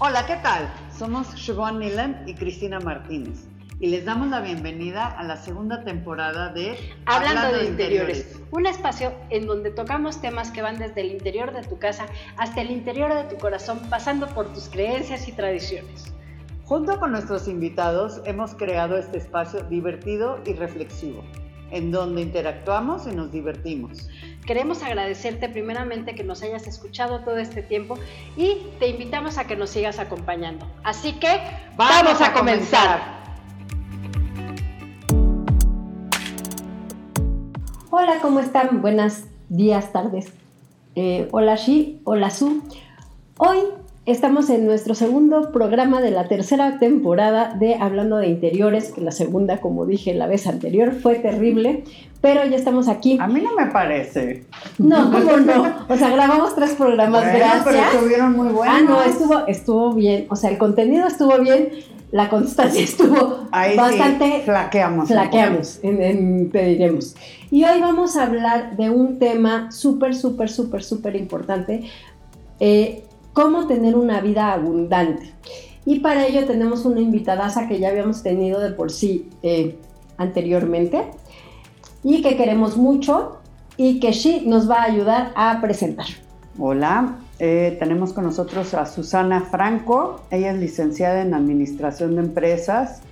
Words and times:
Hola, 0.00 0.26
¿qué 0.26 0.34
tal? 0.42 0.68
Somos 0.98 1.28
Siobhan 1.28 1.78
Nilan 1.78 2.24
y 2.26 2.34
Cristina 2.34 2.80
Martínez 2.80 3.46
y 3.78 3.86
les 3.86 4.04
damos 4.04 4.26
la 4.26 4.40
bienvenida 4.40 5.06
a 5.06 5.22
la 5.22 5.36
segunda 5.36 5.84
temporada 5.84 6.48
de 6.48 6.76
Hablando, 7.06 7.56
de, 7.56 7.66
interiores, 7.66 8.40
un 8.50 8.66
espacio 8.66 9.12
en 9.30 9.46
donde 9.46 9.70
tocamos 9.70 10.20
temas 10.20 10.50
que 10.50 10.62
van 10.62 10.80
desde 10.80 11.00
el 11.00 11.12
interior 11.12 11.52
de 11.54 11.62
tu 11.62 11.78
casa 11.78 12.06
hasta 12.36 12.60
el 12.60 12.72
interior 12.72 13.14
de 13.14 13.22
tu 13.22 13.36
corazón, 13.36 13.78
pasando 13.88 14.26
por 14.26 14.52
tus 14.52 14.68
creencias 14.68 15.28
y 15.28 15.32
tradiciones. 15.32 16.12
Junto 16.64 16.98
con 16.98 17.12
nuestros 17.12 17.46
invitados 17.46 18.20
hemos 18.24 18.56
creado 18.56 18.98
este 18.98 19.18
espacio 19.18 19.62
divertido 19.62 20.40
y 20.44 20.54
reflexivo, 20.54 21.22
en 21.70 21.90
donde 21.90 22.22
interactuamos 22.22 23.06
y 23.06 23.10
nos 23.14 23.32
divertimos. 23.32 24.08
Queremos 24.46 24.82
agradecerte 24.82 25.48
primeramente 25.48 26.14
que 26.14 26.22
nos 26.22 26.42
hayas 26.42 26.66
escuchado 26.66 27.20
todo 27.20 27.38
este 27.38 27.62
tiempo 27.62 27.98
y 28.36 28.58
te 28.78 28.88
invitamos 28.88 29.38
a 29.38 29.46
que 29.46 29.56
nos 29.56 29.70
sigas 29.70 29.98
acompañando. 29.98 30.66
Así 30.82 31.12
que 31.14 31.40
vamos, 31.76 32.20
a, 32.20 32.32
comenzar. 32.32 33.00
Hola, 37.90 38.18
¿cómo 38.20 38.40
están? 38.40 38.82
Buenos 38.82 39.24
días, 39.48 39.92
tardes. 39.92 40.32
Eh, 40.94 41.28
hola 41.32 41.56
Shi, 41.56 42.00
hola 42.04 42.30
Su. 42.30 42.62
Hoy 43.38 43.58
Estamos 44.06 44.50
en 44.50 44.66
nuestro 44.66 44.94
segundo 44.94 45.50
programa 45.50 46.02
de 46.02 46.10
la 46.10 46.28
tercera 46.28 46.78
temporada 46.78 47.54
de 47.58 47.76
Hablando 47.76 48.18
de 48.18 48.26
Interiores, 48.26 48.92
que 48.92 49.00
la 49.00 49.12
segunda, 49.12 49.62
como 49.62 49.86
dije 49.86 50.12
la 50.12 50.26
vez 50.26 50.46
anterior, 50.46 50.92
fue 50.92 51.14
terrible, 51.14 51.84
pero 52.20 52.44
ya 52.44 52.54
estamos 52.54 52.88
aquí. 52.88 53.16
A 53.18 53.26
mí 53.26 53.40
no 53.40 53.54
me 53.54 53.70
parece. 53.72 54.44
No, 54.76 55.10
¿cómo 55.10 55.38
no? 55.38 55.86
O 55.88 55.96
sea, 55.96 56.10
grabamos 56.10 56.54
tres 56.54 56.72
programas, 56.72 57.24
gracias. 57.24 57.62
pero 57.64 57.78
estuvieron 57.78 58.36
muy 58.36 58.48
buenos. 58.52 58.76
Ah, 58.78 58.82
no, 58.86 59.02
estuvo, 59.02 59.46
estuvo 59.46 59.94
bien. 59.94 60.26
O 60.28 60.36
sea, 60.36 60.50
el 60.50 60.58
contenido 60.58 61.06
estuvo 61.06 61.38
bien, 61.38 61.70
la 62.12 62.28
constancia 62.28 62.82
estuvo 62.84 63.48
bastante... 63.50 64.42
flaqueamos. 64.44 65.08
Flaqueamos, 65.08 65.80
en, 65.82 66.50
pediremos. 66.50 67.16
Y 67.50 67.64
hoy 67.64 67.80
vamos 67.80 68.18
a 68.18 68.24
hablar 68.24 68.76
de 68.76 68.90
un 68.90 69.18
tema 69.18 69.72
súper, 69.72 70.14
súper, 70.14 70.50
súper, 70.50 70.84
súper 70.84 71.16
importante. 71.16 71.84
Eh, 72.60 73.03
cómo 73.34 73.66
tener 73.66 73.96
una 73.96 74.20
vida 74.20 74.52
abundante. 74.52 75.34
Y 75.84 76.00
para 76.00 76.26
ello 76.26 76.46
tenemos 76.46 76.86
una 76.86 77.00
invitadaza 77.00 77.68
que 77.68 77.78
ya 77.78 77.90
habíamos 77.90 78.22
tenido 78.22 78.60
de 78.60 78.70
por 78.70 78.90
sí 78.90 79.28
eh, 79.42 79.76
anteriormente 80.16 81.02
y 82.02 82.22
que 82.22 82.36
queremos 82.36 82.78
mucho 82.78 83.40
y 83.76 84.00
que 84.00 84.14
sí 84.14 84.44
nos 84.46 84.70
va 84.70 84.76
a 84.76 84.84
ayudar 84.84 85.32
a 85.34 85.60
presentar. 85.60 86.06
Hola, 86.58 87.18
eh, 87.38 87.76
tenemos 87.80 88.12
con 88.12 88.24
nosotros 88.24 88.72
a 88.72 88.86
Susana 88.86 89.42
Franco. 89.42 90.22
Ella 90.30 90.52
es 90.52 90.58
licenciada 90.58 91.20
en 91.20 91.34
Administración 91.34 92.14
de 92.14 92.22
Empresas, 92.22 93.02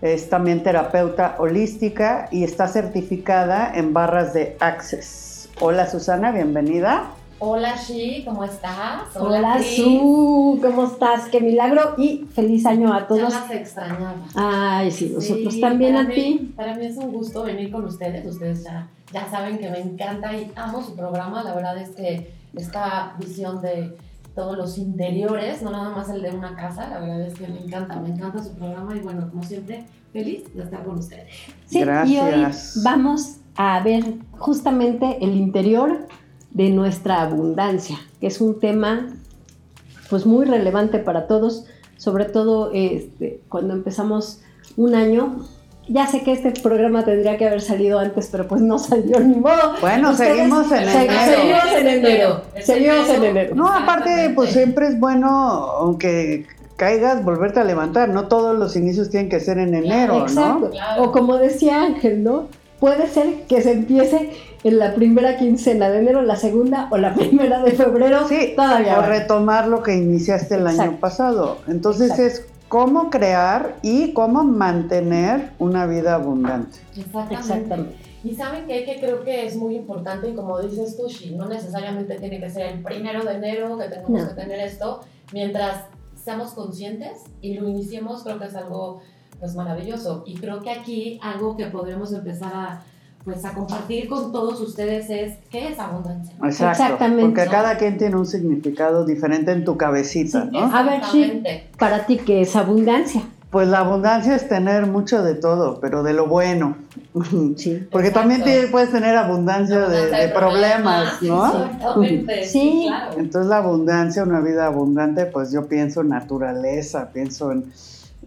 es 0.00 0.30
también 0.30 0.62
terapeuta 0.62 1.36
holística 1.38 2.28
y 2.30 2.44
está 2.44 2.68
certificada 2.68 3.72
en 3.74 3.92
barras 3.92 4.32
de 4.32 4.56
Access. 4.60 5.50
Hola 5.60 5.90
Susana, 5.90 6.30
bienvenida. 6.30 7.10
Hola 7.40 7.74
Shi, 7.76 8.22
¿cómo 8.24 8.44
estás? 8.44 9.16
Hola, 9.16 9.60
Su, 9.60 10.58
¿cómo 10.62 10.84
estás? 10.84 11.28
Qué 11.28 11.40
milagro 11.40 11.94
y 11.98 12.26
feliz 12.32 12.64
año 12.64 12.94
a 12.94 13.06
todos. 13.08 13.32
Ya 13.32 13.40
las 13.40 13.50
extrañaba. 13.50 14.14
Ay, 14.34 14.90
sí, 14.90 15.10
nosotros 15.12 15.60
también 15.60 15.96
a 15.96 16.08
ti. 16.08 16.52
Para 16.56 16.74
mí 16.76 16.86
es 16.86 16.96
un 16.96 17.12
gusto 17.12 17.42
venir 17.42 17.72
con 17.72 17.84
ustedes. 17.84 18.24
Ustedes 18.24 18.62
ya, 18.62 18.88
ya 19.12 19.28
saben 19.28 19.58
que 19.58 19.68
me 19.68 19.80
encanta 19.80 20.34
y 20.34 20.50
amo 20.54 20.82
su 20.82 20.94
programa. 20.94 21.42
La 21.42 21.54
verdad 21.54 21.76
es 21.76 21.90
que 21.90 22.32
esta 22.54 23.14
visión 23.18 23.60
de 23.60 23.96
todos 24.34 24.56
los 24.56 24.78
interiores, 24.78 25.60
no 25.62 25.70
nada 25.70 25.90
más 25.90 26.08
el 26.10 26.22
de 26.22 26.30
una 26.30 26.54
casa, 26.54 26.88
la 26.88 27.00
verdad 27.00 27.22
es 27.22 27.34
que 27.34 27.48
me 27.48 27.60
encanta, 27.60 27.96
me 27.96 28.10
encanta 28.10 28.42
su 28.42 28.52
programa 28.54 28.96
y 28.96 29.00
bueno, 29.00 29.28
como 29.30 29.42
siempre, 29.42 29.84
feliz 30.12 30.44
de 30.54 30.62
estar 30.62 30.84
con 30.84 30.98
ustedes. 30.98 31.28
Sí, 31.66 31.80
y 31.80 32.18
hoy 32.18 32.46
vamos 32.84 33.38
a 33.56 33.80
ver 33.80 34.04
justamente 34.38 35.18
el 35.20 35.36
interior 35.36 36.06
de 36.54 36.70
nuestra 36.70 37.20
abundancia, 37.20 37.98
que 38.20 38.28
es 38.28 38.40
un 38.40 38.58
tema 38.58 39.08
pues 40.08 40.24
muy 40.24 40.46
relevante 40.46 40.98
para 40.98 41.26
todos, 41.26 41.66
sobre 41.96 42.24
todo 42.24 42.70
este, 42.72 43.40
cuando 43.48 43.74
empezamos 43.74 44.40
un 44.76 44.94
año. 44.94 45.44
Ya 45.86 46.06
sé 46.06 46.22
que 46.22 46.32
este 46.32 46.52
programa 46.62 47.04
tendría 47.04 47.36
que 47.36 47.46
haber 47.46 47.60
salido 47.60 47.98
antes, 47.98 48.28
pero 48.32 48.48
pues 48.48 48.62
no 48.62 48.78
salió 48.78 49.20
ni 49.20 49.34
modo. 49.34 49.74
Bueno, 49.82 50.14
seguimos 50.14 50.72
en 50.72 50.88
enero. 50.88 51.12
Seguimos 51.24 51.74
en 51.78 51.86
enero. 51.88 52.42
Seguimos 52.62 53.08
en 53.10 53.24
enero. 53.24 53.54
No, 53.54 53.68
aparte, 53.68 54.32
pues 54.34 54.50
siempre 54.50 54.86
es 54.86 54.98
bueno, 54.98 55.28
aunque 55.28 56.46
caigas, 56.76 57.22
volverte 57.22 57.60
a 57.60 57.64
levantar. 57.64 58.08
No 58.08 58.28
todos 58.28 58.56
los 58.56 58.76
inicios 58.76 59.10
tienen 59.10 59.28
que 59.28 59.40
ser 59.40 59.58
en 59.58 59.74
enero, 59.74 60.22
Exacto. 60.22 60.70
O 60.98 61.12
como 61.12 61.36
decía 61.36 61.82
Ángel, 61.82 62.22
¿no? 62.22 62.46
Puede 62.84 63.08
ser 63.08 63.44
que 63.44 63.62
se 63.62 63.72
empiece 63.72 64.32
en 64.62 64.78
la 64.78 64.94
primera 64.94 65.38
quincena 65.38 65.88
de 65.88 66.00
enero, 66.00 66.20
la 66.20 66.36
segunda 66.36 66.88
o 66.90 66.98
la 66.98 67.14
primera 67.18 67.62
de 67.62 67.70
febrero. 67.70 68.28
Sí, 68.28 68.52
todavía. 68.54 68.98
O 68.98 69.02
retomar 69.06 69.68
lo 69.68 69.82
que 69.82 69.96
iniciaste 69.96 70.56
el 70.56 70.66
año 70.66 71.00
pasado. 71.00 71.56
Entonces 71.66 72.18
es 72.18 72.44
cómo 72.68 73.08
crear 73.08 73.76
y 73.80 74.12
cómo 74.12 74.44
mantener 74.44 75.52
una 75.58 75.86
vida 75.86 76.16
abundante. 76.16 76.76
Exactamente. 77.30 77.96
Y 78.22 78.34
saben 78.34 78.66
que, 78.66 78.84
que 78.84 79.00
creo 79.00 79.24
que 79.24 79.46
es 79.46 79.56
muy 79.56 79.76
importante, 79.76 80.28
y 80.28 80.34
como 80.34 80.60
dices 80.60 80.94
tú, 80.98 81.04
no 81.36 81.48
necesariamente 81.48 82.16
tiene 82.16 82.38
que 82.38 82.50
ser 82.50 82.66
el 82.66 82.82
primero 82.82 83.24
de 83.24 83.32
enero 83.32 83.78
que 83.78 83.88
tenemos 83.88 84.28
que 84.28 84.34
tener 84.34 84.60
esto, 84.60 85.00
mientras 85.32 85.86
seamos 86.22 86.52
conscientes 86.52 87.22
y 87.40 87.54
lo 87.54 87.66
iniciemos, 87.66 88.24
creo 88.24 88.38
que 88.38 88.44
es 88.44 88.54
algo 88.54 89.00
pues 89.44 89.56
maravilloso. 89.56 90.24
Y 90.26 90.36
creo 90.36 90.62
que 90.62 90.70
aquí 90.70 91.20
algo 91.22 91.54
que 91.54 91.66
podremos 91.66 92.14
empezar 92.14 92.52
a 92.54 92.82
pues 93.26 93.44
a 93.44 93.52
compartir 93.52 94.08
con 94.08 94.32
todos 94.32 94.58
ustedes 94.60 95.08
es 95.10 95.38
qué 95.50 95.68
es 95.68 95.78
abundancia. 95.78 96.34
Exactamente. 96.42 97.22
Porque 97.22 97.46
cada 97.50 97.76
quien 97.76 97.98
tiene 97.98 98.16
un 98.16 98.26
significado 98.26 99.04
diferente 99.04 99.52
en 99.52 99.64
tu 99.64 99.76
cabecita, 99.76 100.46
¿no? 100.46 100.60
A 100.60 100.82
ver, 100.82 101.02
sí, 101.10 101.42
para 101.78 102.06
ti, 102.06 102.18
¿qué 102.18 102.42
es 102.42 102.56
abundancia? 102.56 103.22
Pues 103.50 103.68
la 103.68 103.80
abundancia 103.80 104.34
es 104.34 104.48
tener 104.48 104.86
mucho 104.86 105.22
de 105.22 105.34
todo, 105.34 105.78
pero 105.78 106.02
de 106.02 106.14
lo 106.14 106.26
bueno. 106.26 106.76
Sí. 107.56 107.86
Porque 107.90 108.10
también 108.10 108.42
puedes 108.70 108.90
tener 108.90 109.14
abundancia, 109.16 109.88
de, 109.88 110.28
problemas, 110.30 111.20
¿no? 111.22 111.46
Exactamente. 111.46 112.44
Sí. 112.44 112.88
Entonces 113.16 113.48
la 113.48 113.58
abundancia, 113.58 114.22
una 114.22 114.40
vida 114.40 114.66
abundante, 114.66 115.26
pues 115.26 115.52
yo 115.52 115.66
pienso 115.66 116.00
en 116.00 116.08
naturaleza, 116.08 117.10
pienso 117.12 117.52
en 117.52 117.72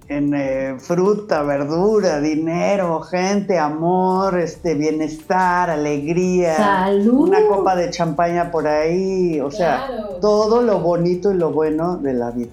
en 0.09 0.33
eh, 0.33 0.75
fruta, 0.79 1.43
verdura, 1.43 2.21
dinero, 2.21 3.01
gente, 3.01 3.59
amor, 3.59 4.39
este, 4.39 4.73
bienestar, 4.73 5.69
alegría, 5.69 6.55
Salud. 6.55 7.27
una 7.27 7.45
copa 7.45 7.75
de 7.75 7.89
champaña 7.89 8.49
por 8.49 8.67
ahí, 8.67 9.41
o 9.41 9.51
sea, 9.51 9.89
todo 10.21 10.61
lo 10.61 10.79
bonito 10.79 11.31
y 11.31 11.35
lo 11.35 11.51
bueno 11.51 11.97
de 11.97 12.13
la 12.13 12.31
vida. 12.31 12.51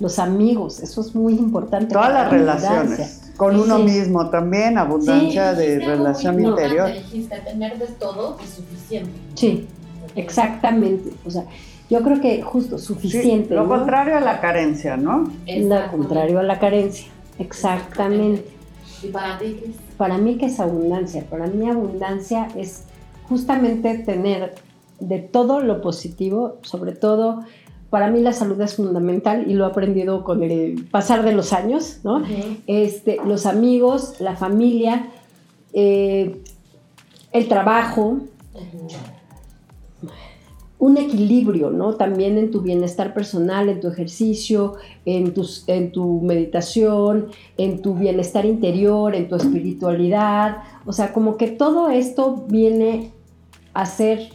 Los 0.00 0.18
amigos, 0.18 0.80
eso 0.80 1.02
es 1.02 1.14
muy 1.14 1.34
importante. 1.34 1.94
Todas 1.94 2.12
las 2.12 2.30
relaciones, 2.30 3.32
con 3.36 3.54
uno 3.56 3.78
mismo 3.78 4.28
también, 4.28 4.76
abundancia 4.76 5.54
de 5.54 5.78
relación 5.78 6.44
interior. 6.44 6.92
Dijiste, 6.92 7.38
tener 7.38 7.78
de 7.78 7.86
todo 7.86 8.36
es 8.42 8.50
suficiente. 8.50 9.12
Sí, 9.34 9.68
exactamente. 10.16 11.10
O 11.24 11.30
sea, 11.30 11.44
yo 11.94 12.02
creo 12.02 12.20
que 12.20 12.42
justo 12.42 12.76
suficiente. 12.76 13.54
lo 13.54 13.68
contrario 13.68 14.16
a 14.16 14.20
la 14.20 14.40
carencia, 14.40 14.96
¿no? 14.96 15.30
Lo 15.46 15.90
contrario 15.92 16.40
a 16.40 16.42
la 16.42 16.58
carencia, 16.58 17.06
exactamente. 17.38 18.44
¿Y 19.00 19.08
para 19.08 19.38
ti 19.38 19.60
Para 19.96 20.18
mí, 20.18 20.36
¿qué 20.36 20.46
es 20.46 20.58
abundancia? 20.58 21.24
Para 21.30 21.46
mí, 21.46 21.70
abundancia 21.70 22.48
es 22.56 22.82
justamente 23.28 23.98
tener 23.98 24.56
de 24.98 25.20
todo 25.20 25.60
lo 25.60 25.80
positivo, 25.80 26.58
sobre 26.62 26.92
todo. 26.92 27.44
Para 27.90 28.10
mí 28.10 28.20
la 28.20 28.32
salud 28.32 28.60
es 28.60 28.74
fundamental 28.74 29.48
y 29.48 29.54
lo 29.54 29.64
he 29.64 29.68
aprendido 29.68 30.24
con 30.24 30.42
el 30.42 30.88
pasar 30.90 31.22
de 31.22 31.30
los 31.32 31.52
años, 31.52 32.00
¿no? 32.02 32.24
este, 32.66 33.18
los 33.24 33.46
amigos, 33.46 34.20
la 34.20 34.34
familia, 34.34 35.10
eh, 35.72 36.40
el 37.30 37.46
trabajo, 37.46 38.18
un 40.78 40.96
equilibrio, 40.98 41.70
¿no? 41.70 41.94
También 41.94 42.36
en 42.36 42.50
tu 42.50 42.60
bienestar 42.60 43.14
personal, 43.14 43.68
en 43.68 43.80
tu 43.80 43.88
ejercicio, 43.88 44.74
en, 45.04 45.32
tus, 45.32 45.64
en 45.68 45.92
tu 45.92 46.20
meditación, 46.20 47.28
en 47.56 47.80
tu 47.80 47.94
bienestar 47.94 48.44
interior, 48.44 49.14
en 49.14 49.28
tu 49.28 49.36
espiritualidad. 49.36 50.58
O 50.84 50.92
sea, 50.92 51.12
como 51.12 51.36
que 51.36 51.48
todo 51.48 51.88
esto 51.88 52.44
viene 52.48 53.12
a 53.72 53.86
ser 53.86 54.30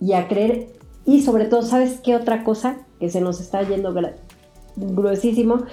y 0.00 0.12
a 0.12 0.28
creer. 0.28 0.68
Y 1.06 1.22
sobre 1.22 1.46
todo, 1.46 1.62
¿sabes 1.62 2.00
qué 2.00 2.16
otra 2.16 2.44
cosa 2.44 2.78
que 2.98 3.08
se 3.08 3.20
nos 3.20 3.40
está 3.40 3.62
yendo 3.62 3.94
gruesísimo? 4.76 5.64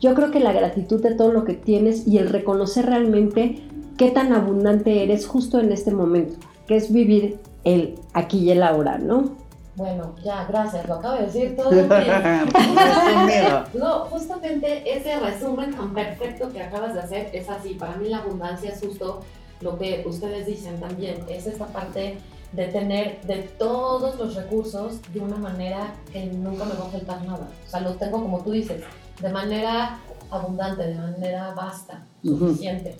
Yo 0.00 0.14
creo 0.14 0.30
que 0.30 0.40
la 0.40 0.52
gratitud 0.52 1.00
de 1.02 1.14
todo 1.14 1.32
lo 1.32 1.44
que 1.44 1.54
tienes 1.54 2.06
y 2.06 2.18
el 2.18 2.28
reconocer 2.28 2.86
realmente 2.86 3.62
qué 3.96 4.10
tan 4.10 4.32
abundante 4.32 5.02
eres 5.02 5.26
justo 5.26 5.60
en 5.60 5.72
este 5.72 5.92
momento, 5.92 6.34
que 6.66 6.76
es 6.76 6.92
vivir 6.92 7.38
el 7.64 7.98
aquí 8.12 8.38
y 8.38 8.50
el 8.50 8.62
ahora, 8.62 8.98
¿no? 8.98 9.44
Bueno, 9.76 10.14
ya, 10.22 10.44
gracias, 10.44 10.86
lo 10.86 10.94
acabo 10.94 11.16
de 11.16 11.26
decir 11.26 11.56
todo. 11.56 11.72
no, 13.74 14.04
justamente 14.04 14.96
ese 14.96 15.18
resumen 15.18 15.74
tan 15.74 15.92
perfecto 15.92 16.52
que 16.52 16.62
acabas 16.62 16.94
de 16.94 17.00
hacer 17.00 17.30
es 17.32 17.48
así. 17.48 17.74
Para 17.74 17.96
mí 17.96 18.08
la 18.08 18.18
abundancia 18.18 18.70
es 18.70 18.80
justo 18.80 19.22
lo 19.60 19.76
que 19.76 20.04
ustedes 20.06 20.46
dicen 20.46 20.78
también, 20.78 21.24
es 21.28 21.46
esta 21.46 21.66
parte 21.66 22.18
de 22.52 22.68
tener 22.68 23.20
de 23.22 23.38
todos 23.58 24.16
los 24.16 24.36
recursos 24.36 25.00
de 25.12 25.18
una 25.18 25.36
manera 25.36 25.94
que 26.12 26.24
nunca 26.26 26.64
me 26.64 26.74
va 26.74 26.86
a 26.86 26.90
faltar 26.90 27.24
nada. 27.24 27.48
O 27.66 27.70
sea, 27.70 27.80
los 27.80 27.98
tengo 27.98 28.22
como 28.22 28.44
tú 28.44 28.52
dices, 28.52 28.80
de 29.20 29.28
manera 29.28 29.98
abundante, 30.30 30.86
de 30.86 30.94
manera 30.94 31.52
vasta, 31.54 32.04
suficiente. 32.22 32.96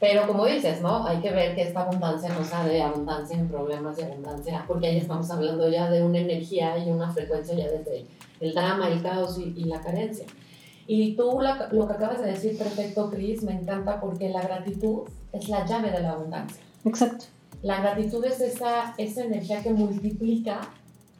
Pero 0.00 0.26
como 0.28 0.46
dices, 0.46 0.80
¿no? 0.80 1.04
Hay 1.06 1.18
que 1.18 1.30
ver 1.32 1.56
que 1.56 1.62
esta 1.62 1.80
abundancia 1.80 2.28
no 2.28 2.44
sea 2.44 2.64
de 2.64 2.80
abundancia 2.80 3.36
en 3.36 3.48
problemas 3.48 3.98
y 3.98 4.02
abundancia, 4.02 4.64
porque 4.68 4.86
ahí 4.86 4.98
estamos 4.98 5.28
hablando 5.30 5.68
ya 5.68 5.90
de 5.90 6.04
una 6.04 6.18
energía 6.18 6.78
y 6.78 6.90
una 6.90 7.10
frecuencia 7.12 7.54
ya 7.56 7.68
desde 7.68 8.06
el 8.40 8.54
drama, 8.54 8.88
el 8.88 9.02
caos 9.02 9.38
y, 9.38 9.64
la 9.64 9.80
carencia. 9.80 10.26
Y 10.86 11.16
tú 11.16 11.40
lo 11.72 11.88
que 11.88 11.92
acabas 11.92 12.22
de 12.22 12.30
decir 12.30 12.56
perfecto, 12.56 13.10
Cris, 13.10 13.42
me 13.42 13.52
encanta 13.52 14.00
porque 14.00 14.28
la 14.28 14.40
gratitud 14.40 15.08
es 15.32 15.48
la 15.48 15.66
llave 15.66 15.90
de 15.90 16.00
la 16.00 16.12
abundancia. 16.12 16.62
Exacto. 16.84 17.26
La 17.62 17.80
gratitud 17.80 18.24
es 18.24 18.40
esa, 18.40 18.94
esa 18.98 19.24
energía 19.24 19.62
que 19.62 19.70
multiplica 19.70 20.60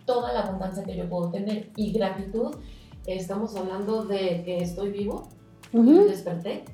toda 0.06 0.32
la 0.32 0.42
abundancia 0.42 0.84
que 0.84 0.96
yo 0.96 1.08
puedo 1.08 1.30
tener. 1.30 1.70
Y 1.74 1.92
gratitud, 1.92 2.54
estamos 3.06 3.56
hablando 3.56 4.04
de 4.04 4.42
que 4.44 4.58
estoy 4.58 4.90
vivo, 4.90 5.28
y 5.72 5.82
desperté, 5.82 6.64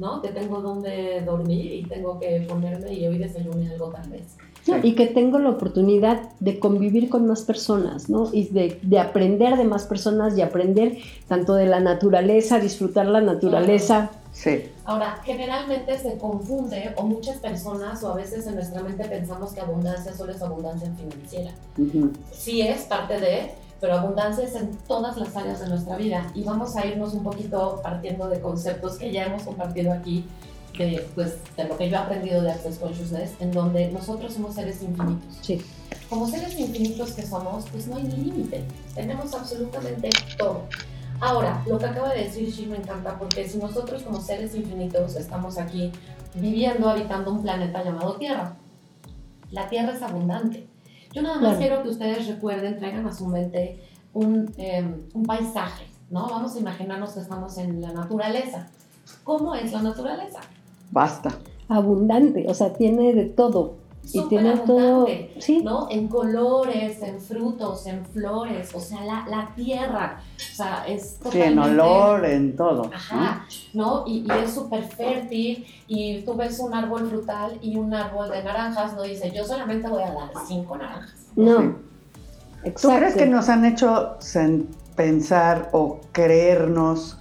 ¿no? 0.00 0.22
Que 0.22 0.28
tengo 0.28 0.60
donde 0.60 1.20
dormir 1.20 1.72
y 1.72 1.84
tengo 1.84 2.18
que 2.18 2.46
ponerme 2.48 2.92
y 2.94 3.06
hoy 3.06 3.18
desayuné 3.18 3.70
algo 3.70 3.90
tal 3.90 4.08
vez. 4.10 4.36
y 4.82 4.94
que 4.94 5.06
tengo 5.06 5.38
la 5.38 5.50
oportunidad 5.50 6.20
de 6.40 6.58
convivir 6.58 7.08
con 7.10 7.26
más 7.26 7.42
personas, 7.42 8.08
¿no? 8.08 8.30
Y 8.32 8.48
de, 8.48 8.78
de, 8.82 8.98
aprender 8.98 9.56
de 9.56 9.64
más 9.64 9.86
personas 9.86 10.36
y 10.36 10.42
aprender 10.42 10.98
tanto 11.28 11.54
de 11.54 11.66
la 11.66 11.80
naturaleza, 11.80 12.58
disfrutar 12.58 13.06
la 13.06 13.20
naturaleza. 13.20 14.10
Sí. 14.32 14.70
Ahora, 14.84 15.20
generalmente 15.24 15.98
se 15.98 16.16
confunde, 16.18 16.94
o 16.96 17.02
muchas 17.02 17.38
personas, 17.38 18.02
o 18.02 18.12
a 18.12 18.14
veces 18.14 18.46
en 18.46 18.54
nuestra 18.54 18.82
mente 18.82 19.04
pensamos 19.04 19.52
que 19.52 19.60
abundancia 19.60 20.14
solo 20.14 20.32
es 20.32 20.40
abundancia 20.40 20.90
financiera. 20.92 21.52
Sí 22.32 22.62
es 22.62 22.82
parte 22.82 23.20
de, 23.20 23.50
pero 23.80 23.94
abundancia 23.94 24.44
es 24.44 24.54
en 24.54 24.76
todas 24.86 25.16
las 25.16 25.34
áreas 25.34 25.60
de 25.60 25.68
nuestra 25.68 25.96
vida. 25.96 26.30
Y 26.34 26.44
vamos 26.44 26.76
a 26.76 26.86
irnos 26.86 27.14
un 27.14 27.22
poquito 27.22 27.80
partiendo 27.82 28.28
de 28.28 28.40
conceptos 28.40 28.98
que 28.98 29.10
ya 29.10 29.24
hemos 29.24 29.42
compartido 29.42 29.92
aquí, 29.92 30.26
de, 30.76 31.06
pues, 31.14 31.36
de 31.56 31.64
lo 31.64 31.76
que 31.76 31.88
yo 31.88 31.96
he 31.96 31.98
aprendido 31.98 32.42
de 32.42 32.52
Access 32.52 32.78
Consciousness, 32.78 33.32
en 33.40 33.52
donde 33.52 33.90
nosotros 33.90 34.34
somos 34.34 34.54
seres 34.54 34.82
infinitos. 34.82 35.38
Sí. 35.40 35.60
Como 36.08 36.28
seres 36.28 36.58
infinitos 36.58 37.12
que 37.12 37.22
somos, 37.22 37.64
pues 37.70 37.86
no 37.86 37.96
hay 37.96 38.04
límite. 38.04 38.64
Tenemos 38.94 39.32
absolutamente 39.34 40.10
todo. 40.36 40.64
Ahora, 41.20 41.62
lo 41.66 41.78
que 41.78 41.86
acaba 41.86 42.14
de 42.14 42.24
decir 42.24 42.50
Shi 42.50 42.66
me 42.66 42.76
encanta 42.78 43.18
porque 43.18 43.46
si 43.46 43.58
nosotros 43.58 44.02
como 44.02 44.20
seres 44.20 44.54
infinitos 44.54 45.16
estamos 45.16 45.58
aquí 45.58 45.92
viviendo, 46.34 46.88
habitando 46.88 47.30
un 47.30 47.42
planeta 47.42 47.84
llamado 47.84 48.14
Tierra, 48.14 48.56
la 49.50 49.68
Tierra 49.68 49.92
es 49.92 50.02
abundante 50.02 50.69
yo 51.12 51.22
nada 51.22 51.40
más 51.40 51.58
quiero 51.58 51.82
que 51.82 51.88
ustedes 51.88 52.26
recuerden, 52.28 52.78
traigan 52.78 53.06
a 53.06 53.12
su 53.12 53.26
mente 53.26 53.80
un, 54.12 54.52
em, 54.56 55.02
un 55.14 55.22
paisaje, 55.24 55.86
¿no? 56.10 56.28
Vamos 56.28 56.54
a 56.56 56.58
imaginarnos 56.58 57.12
que 57.12 57.20
estamos 57.20 57.58
en 57.58 57.80
la 57.80 57.92
naturaleza. 57.92 58.68
¿Cómo 59.24 59.54
es 59.54 59.72
la 59.72 59.82
naturaleza? 59.82 60.40
Basta. 60.90 61.30
Abundante, 61.68 62.46
o 62.48 62.54
sea, 62.54 62.72
tiene 62.72 63.14
de 63.14 63.26
todo 63.26 63.79
y 64.02 64.22
tiene 64.28 64.56
todo, 64.58 65.06
¿sí? 65.38 65.62
¿no? 65.62 65.88
En 65.90 66.08
colores, 66.08 67.02
en 67.02 67.20
frutos, 67.20 67.86
en 67.86 68.04
flores, 68.06 68.74
o 68.74 68.80
sea, 68.80 69.04
la, 69.04 69.26
la 69.28 69.52
tierra, 69.54 70.22
o 70.36 70.54
sea, 70.54 70.84
es 70.86 71.18
totalmente... 71.18 71.46
Sí, 71.46 71.52
en 71.52 71.58
olor, 71.58 72.24
en 72.24 72.56
todo. 72.56 72.90
Ajá, 72.92 73.46
¿no? 73.72 74.04
Y, 74.06 74.26
y 74.26 74.30
es 74.42 74.52
súper 74.52 74.84
fértil, 74.84 75.66
y 75.86 76.22
tú 76.22 76.34
ves 76.34 76.58
un 76.58 76.74
árbol 76.74 77.08
frutal 77.08 77.58
y 77.62 77.76
un 77.76 77.94
árbol 77.94 78.30
de 78.30 78.42
naranjas, 78.42 78.94
no 78.94 79.02
dice, 79.02 79.30
yo 79.30 79.44
solamente 79.44 79.88
voy 79.88 80.02
a 80.02 80.12
dar 80.12 80.30
cinco 80.46 80.76
naranjas. 80.76 81.14
No, 81.36 81.76
¿Tú 82.80 82.88
crees 82.88 83.14
que 83.14 83.26
nos 83.26 83.48
han 83.48 83.64
hecho 83.64 84.18
pensar 84.94 85.70
o 85.72 86.00
creernos 86.12 87.18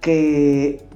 que 0.00 0.86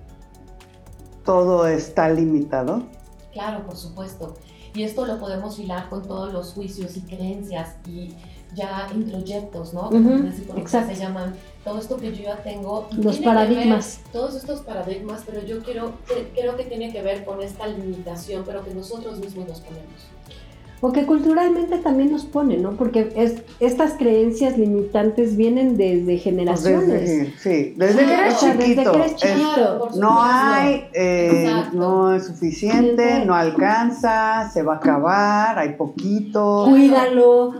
todo 1.25 1.66
está 1.66 2.08
limitado? 2.08 2.84
Claro, 3.32 3.64
por 3.66 3.76
supuesto. 3.76 4.34
Y 4.74 4.82
esto 4.84 5.06
lo 5.06 5.19
podemos 5.19 5.58
hilar 5.58 5.88
con 5.88 6.02
todos 6.06 6.32
los 6.32 6.52
juicios 6.52 6.96
y 6.96 7.02
creencias 7.02 7.76
y 7.86 8.14
ya 8.54 8.88
introyectos, 8.94 9.72
¿no? 9.72 9.90
Exacto. 10.56 10.94
se 10.94 11.00
llaman 11.00 11.34
todo 11.64 11.78
esto 11.78 11.96
que 11.96 12.14
yo 12.14 12.24
ya 12.24 12.36
tengo. 12.42 12.88
Los 12.92 13.19
paradigmas. 13.19 14.00
todos 14.12 14.34
estos 14.34 14.60
paradigmas, 14.60 15.22
pero 15.26 15.44
yo 15.44 15.62
quiero, 15.62 15.92
creo 16.34 16.56
que 16.56 16.64
tiene 16.64 16.92
que 16.92 17.02
ver 17.02 17.24
con 17.24 17.42
esta 17.42 17.66
limitación, 17.66 18.44
pero 18.44 18.64
que 18.64 18.74
nosotros 18.74 19.19
mismos 19.19 19.48
nos 19.48 19.60
ponemos 19.60 20.12
o 20.84 20.93
que 20.93 21.06
culturalmente 21.06 21.79
también 21.79 22.11
nos 22.11 22.25
pone, 22.25 22.56
¿no? 22.56 22.73
Porque 22.73 23.12
es, 23.14 23.37
estas 23.61 23.93
creencias 23.93 24.58
limitantes 24.58 25.37
vienen 25.37 25.76
desde 25.76 26.19
generaciones. 26.19 26.88
Desde, 26.88 27.38
sí, 27.38 27.75
desde 27.76 28.05
que 28.05 28.12
eres 28.12 29.14
chiquito. 29.14 29.90
no 29.96 30.20
hay, 30.20 30.88
eh, 30.93 31.55
no 31.73 32.12
es 32.12 32.26
suficiente, 32.26 33.25
no 33.25 33.37
alcanza, 33.37 34.50
se 34.52 34.64
va 34.64 34.75
a 34.75 34.76
acabar, 34.79 35.56
hay 35.56 35.75
poquito. 35.75 36.67
Cuídalo. 36.69 37.52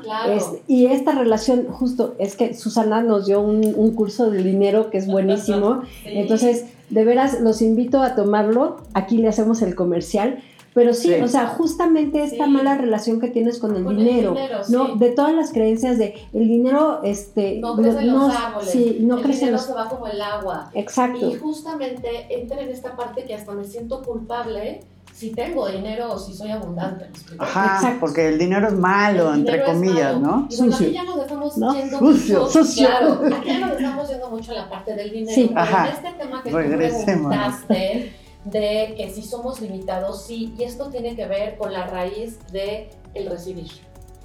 y 0.67 0.87
esta 0.87 1.13
relación, 1.13 1.69
justo, 1.69 2.17
es 2.19 2.35
que 2.35 2.55
Susana 2.55 3.03
nos 3.03 3.27
dio 3.27 3.41
un, 3.41 3.93
curso 3.95 4.33
de 4.33 4.43
dinero 4.43 4.91
que 4.91 4.99
es 4.99 5.07
buenísimo. 5.07 5.83
Entonces, 6.05 6.65
de 6.91 7.05
veras, 7.05 7.41
los 7.41 7.63
invito 7.63 8.03
a 8.03 8.17
tomarlo. 8.17 8.79
Aquí 8.95 9.19
le 9.19 9.29
hacemos 9.29 9.63
el 9.63 9.77
comercial 9.77 10.43
pero 10.75 10.95
sí, 10.95 11.13
o 11.15 11.29
sea, 11.29 11.49
justamente 11.49 12.23
esta 12.23 12.47
mala 12.47 12.77
relación 12.77 13.21
que 13.21 13.29
tienes 13.29 13.59
con 13.59 13.77
el 13.77 13.87
dinero, 13.87 14.35
¿no? 14.69 14.97
De 14.97 15.11
todas 15.11 15.35
las 15.35 15.53
creencias 15.53 15.99
de 15.99 16.15
el 16.33 16.49
dinero, 16.49 17.01
este... 17.03 17.59
No 17.61 17.77
crece 17.77 18.01
en 18.01 18.13
los 18.13 18.35
árboles, 18.35 18.71
sí, 18.71 18.99
no 19.03 19.17
el 19.17 19.23
crece 19.23 19.41
dinero 19.41 19.59
se 19.59 19.73
va 19.75 19.89
como 19.89 20.07
el 20.07 20.21
agua. 20.21 20.71
Exacto. 20.75 21.31
Y 21.31 21.35
justamente 21.35 22.27
entra 22.31 22.61
en 22.61 22.71
esta 22.71 22.97
parte 22.97 23.25
que 23.25 23.35
hasta 23.35 23.53
me 23.53 23.65
siento 23.65 24.03
culpable 24.03 24.81
si 25.13 25.31
tengo 25.31 25.69
dinero 25.69 26.13
o 26.13 26.19
si 26.19 26.33
soy 26.33 26.51
abundante. 26.51 27.11
Ajá, 27.39 27.77
Exacto. 27.77 28.01
porque 28.01 28.29
el 28.31 28.39
dinero 28.39 28.69
es 28.69 28.75
malo, 28.75 29.35
entre 29.35 29.63
comillas, 29.63 30.19
¿no? 30.19 30.49
Y 30.51 30.57
bueno, 30.57 30.75
aquí 30.75 30.93
ya 30.93 31.05
nos 31.05 31.19
estamos 31.19 31.55
yendo 31.55 31.99
sucio, 31.99 32.41
mucho, 32.41 32.51
sucio. 32.51 32.89
Claro, 32.89 33.21
aquí 33.37 33.49
ya 33.49 33.59
nos 33.61 33.73
estamos 33.73 34.09
yendo 34.09 34.31
mucho 34.31 34.53
a 34.53 34.55
la 34.55 34.70
parte 34.70 34.94
del 34.94 35.11
dinero. 35.11 35.35
Sí. 35.35 35.51
Pero 35.53 35.67
en 35.67 35.87
este 35.87 36.13
tema 36.19 36.43
que 36.43 36.51
tú 36.51 36.56
preguntaste 36.56 38.21
de 38.44 38.94
que 38.96 39.11
si 39.11 39.22
somos 39.22 39.61
limitados, 39.61 40.25
sí, 40.25 40.55
y 40.58 40.65
esto 40.65 40.91
tiene 40.91 41.15
que 41.15 41.27
ver 41.27 41.56
con 41.56 41.72
la 41.72 41.87
raíz 41.87 42.39
de 42.53 42.91
el 43.15 43.27
recibir. 43.31 43.70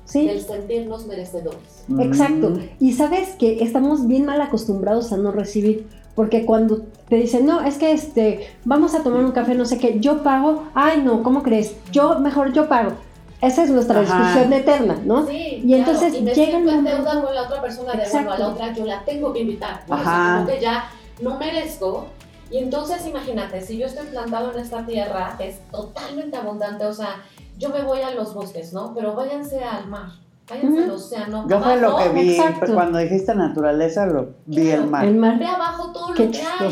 Sí. 0.06 0.26
Del 0.26 0.42
sentirnos 0.42 1.06
merecedores. 1.06 1.84
Mm. 1.88 2.02
Exacto. 2.02 2.54
Y 2.80 2.94
sabes 2.94 3.36
que 3.36 3.62
estamos 3.62 4.08
bien 4.08 4.26
mal 4.26 4.42
acostumbrados 4.42 5.12
a 5.12 5.18
no 5.18 5.32
recibir. 5.32 5.88
Porque 6.16 6.46
cuando 6.46 6.80
te 7.10 7.18
dicen, 7.18 7.46
no, 7.46 7.62
es 7.62 7.78
que 7.78 7.92
este, 7.92 8.48
vamos 8.66 8.96
a 8.96 9.04
tomar 9.04 9.24
un 9.24 9.34
café, 9.34 9.54
no 9.54 9.66
sé 9.66 9.78
qué, 9.78 10.00
yo 10.00 10.24
pago, 10.24 10.64
ay 10.74 11.04
no, 11.04 11.22
¿cómo 11.22 11.44
crees? 11.44 11.76
Yo, 11.92 12.20
mejor 12.20 12.54
yo 12.54 12.68
pago. 12.68 12.94
Esa 13.40 13.64
es 13.64 13.70
nuestra 13.70 14.02
discusión 14.02 14.52
eterna, 14.52 14.98
¿no? 15.06 15.28
Sí, 15.28 15.62
y 15.64 15.76
entonces 15.76 16.16
y 16.16 16.24
me 16.24 16.34
llega 16.34 16.58
el 16.58 16.66
momento... 16.66 17.22
con 17.22 17.36
la 17.36 17.44
otra 17.44 17.62
persona 17.62 17.94
de 17.94 18.10
bueno, 18.12 18.32
a 18.32 18.40
la 18.40 18.48
otra 18.48 18.74
yo 18.74 18.84
la 18.86 19.06
tengo 19.06 19.32
que 19.32 19.42
invitar. 19.42 19.84
Ajá. 19.88 20.42
O 20.42 20.48
que 20.48 20.60
ya 20.60 20.90
no 21.22 21.38
merezco, 21.38 22.08
y 22.50 22.58
entonces 22.58 23.06
imagínate, 23.06 23.62
si 23.62 23.78
yo 23.78 23.88
estoy 23.88 24.08
plantado 24.08 24.52
en 24.54 24.60
esta 24.60 24.86
tierra 24.86 25.36
que 25.38 25.50
es 25.50 25.60
totalmente 25.70 26.38
abundante, 26.38 26.86
o 26.86 26.94
sea, 26.94 27.24
yo 27.58 27.70
me 27.70 27.82
voy 27.82 28.02
a 28.02 28.12
los 28.12 28.34
bosques, 28.34 28.74
¿no? 28.74 28.94
Pero 28.94 29.16
váyanse 29.16 29.64
al 29.64 29.88
mar, 29.88 30.12
váyanse 30.50 30.84
al 30.84 30.92
océano. 30.92 31.48
Yo 31.50 31.60
fue 31.60 31.82
lo 31.82 31.98
que 31.98 32.10
vi, 32.10 32.38
cuando 32.74 33.00
dijiste 33.00 33.36
naturaleza, 33.36 34.06
lo 34.06 34.36
vi 34.46 34.70
el 34.70 34.88
mar. 34.88 35.06
El 35.06 35.16
mar. 35.16 35.40
Ve 35.40 35.46
abajo 35.46 35.92
todo 35.92 36.10
lo 36.10 36.16
que 36.16 36.42
hay. 36.42 36.70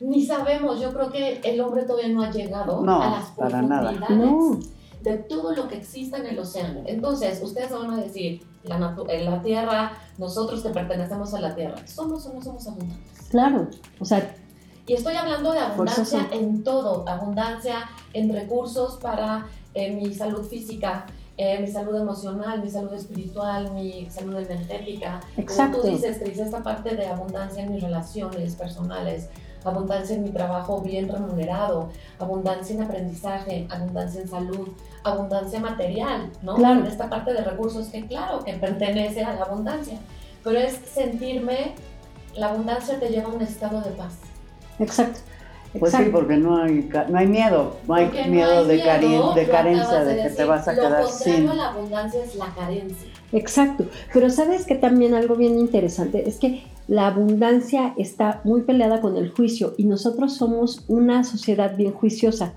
Ni 0.00 0.26
sabemos, 0.26 0.80
yo 0.80 0.92
creo 0.92 1.10
que 1.10 1.40
el 1.44 1.60
hombre 1.60 1.84
todavía 1.84 2.12
no 2.12 2.22
ha 2.22 2.30
llegado 2.30 2.82
a 2.86 3.10
las 3.10 3.30
profundidades 3.30 4.68
de 5.02 5.18
todo 5.18 5.54
lo 5.54 5.68
que 5.68 5.76
existe 5.76 6.16
en 6.16 6.26
el 6.26 6.38
océano. 6.38 6.80
Entonces, 6.86 7.40
ustedes 7.42 7.70
van 7.70 7.90
a 7.90 7.96
decir, 7.98 8.42
la, 8.64 8.96
en 9.08 9.24
la 9.26 9.42
Tierra, 9.42 9.92
nosotros 10.18 10.62
que 10.62 10.70
pertenecemos 10.70 11.32
a 11.34 11.40
la 11.40 11.54
Tierra, 11.54 11.76
¿somos 11.86 12.26
o 12.26 12.32
no 12.32 12.42
somos 12.42 12.66
abundantes? 12.66 13.28
Claro, 13.30 13.68
o 14.00 14.04
sea, 14.04 14.34
y 14.86 14.92
estoy 14.92 15.16
hablando 15.16 15.52
de 15.52 15.60
abundancia 15.60 16.28
en 16.30 16.62
todo, 16.62 17.08
abundancia 17.08 17.88
en 18.12 18.32
recursos 18.32 18.98
para 19.00 19.46
eh, 19.72 19.90
mi 19.92 20.12
salud 20.12 20.44
física, 20.44 21.06
eh, 21.36 21.58
mi 21.58 21.66
salud 21.66 21.96
emocional, 21.96 22.62
mi 22.62 22.70
salud 22.70 22.92
espiritual, 22.92 23.72
mi 23.72 24.08
salud 24.10 24.36
energética. 24.36 25.20
Exacto. 25.36 25.78
Como 25.78 25.90
tú 25.90 25.96
dices, 25.96 26.18
Cris, 26.22 26.38
esta 26.38 26.62
parte 26.62 26.94
de 26.94 27.06
abundancia 27.06 27.62
en 27.62 27.72
mis 27.72 27.82
relaciones 27.82 28.54
personales, 28.56 29.30
abundancia 29.64 30.16
en 30.16 30.24
mi 30.24 30.30
trabajo 30.30 30.82
bien 30.82 31.08
remunerado, 31.08 31.88
abundancia 32.18 32.76
en 32.76 32.82
aprendizaje, 32.82 33.66
abundancia 33.70 34.20
en 34.20 34.28
salud, 34.28 34.68
abundancia 35.02 35.60
material, 35.60 36.30
¿no? 36.42 36.56
Claro. 36.56 36.80
En 36.80 36.86
esta 36.86 37.08
parte 37.08 37.32
de 37.32 37.42
recursos 37.42 37.88
que 37.88 38.06
claro 38.06 38.44
que 38.44 38.52
pertenece 38.52 39.24
a 39.24 39.32
la 39.32 39.44
abundancia, 39.44 39.98
pero 40.44 40.58
es 40.58 40.78
sentirme, 40.92 41.74
la 42.36 42.50
abundancia 42.50 43.00
te 43.00 43.08
lleva 43.08 43.30
a 43.30 43.34
un 43.34 43.40
estado 43.40 43.80
de 43.80 43.90
paz. 43.92 44.12
Exacto. 44.78 45.20
Pues 45.78 45.90
sí, 45.90 45.96
exacto. 45.98 46.18
porque 46.20 46.36
no 46.36 46.62
hay, 46.62 46.88
no 47.08 47.18
hay 47.18 47.26
miedo, 47.26 47.76
no 47.88 47.94
hay 47.94 48.04
Porque 48.06 48.24
no 48.26 48.30
miedo 48.30 48.58
hay 48.60 48.66
de, 48.68 48.74
miedo, 48.74 48.86
cari- 48.88 49.34
de 49.34 49.48
carencia, 49.48 50.04
de 50.04 50.22
que 50.22 50.30
te 50.30 50.44
vas 50.44 50.68
a 50.68 50.72
Lo 50.72 50.82
quedar 50.82 51.02
contrario 51.02 51.36
sin. 51.38 51.48
a 51.48 51.54
la 51.54 51.68
abundancia 51.70 52.24
es 52.24 52.34
la 52.36 52.46
carencia. 52.54 53.08
Exacto, 53.32 53.84
pero 54.12 54.30
sabes 54.30 54.66
que 54.66 54.76
también 54.76 55.14
algo 55.14 55.34
bien 55.34 55.58
interesante 55.58 56.28
es 56.28 56.36
que 56.36 56.62
la 56.86 57.08
abundancia 57.08 57.92
está 57.98 58.40
muy 58.44 58.62
peleada 58.62 59.00
con 59.00 59.16
el 59.16 59.30
juicio 59.32 59.74
y 59.76 59.84
nosotros 59.84 60.34
somos 60.36 60.84
una 60.86 61.24
sociedad 61.24 61.76
bien 61.76 61.92
juiciosa. 61.92 62.52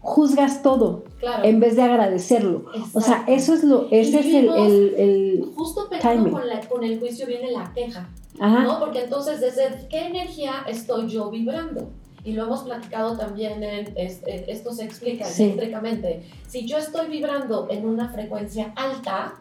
Juzgas 0.00 0.62
todo 0.62 1.04
Claro. 1.20 1.44
en 1.44 1.60
vez 1.60 1.76
de 1.76 1.82
agradecerlo. 1.82 2.64
O 2.94 3.00
sea, 3.00 3.24
eso 3.28 3.54
es 3.54 3.62
lo, 3.64 3.86
ese 3.92 4.20
es 4.20 4.26
el, 4.26 4.48
el- 4.48 4.94
el- 4.96 5.44
Justo 5.56 5.88
con, 5.88 6.48
la- 6.48 6.60
con 6.68 6.82
el 6.84 6.98
juicio 6.98 7.26
viene 7.26 7.50
la 7.52 7.72
queja, 7.74 8.08
ajá, 8.40 8.62
¿no? 8.64 8.78
Porque 8.80 9.04
entonces, 9.04 9.40
¿desde 9.40 9.86
qué 9.88 10.06
energía 10.06 10.64
estoy 10.66 11.08
yo 11.08 11.30
vibrando? 11.30 11.90
Y 12.24 12.32
lo 12.32 12.44
hemos 12.44 12.62
platicado 12.64 13.16
también, 13.16 13.62
en, 13.62 13.86
eh, 13.96 14.44
esto 14.48 14.72
se 14.72 14.84
explica 14.84 15.24
Sí. 15.26 15.44
eléctricamente. 15.44 16.24
Si 16.48 16.66
yo 16.66 16.76
estoy 16.78 17.06
vibrando 17.08 17.68
en 17.70 17.86
una 17.86 18.08
frecuencia 18.08 18.72
alta, 18.74 19.34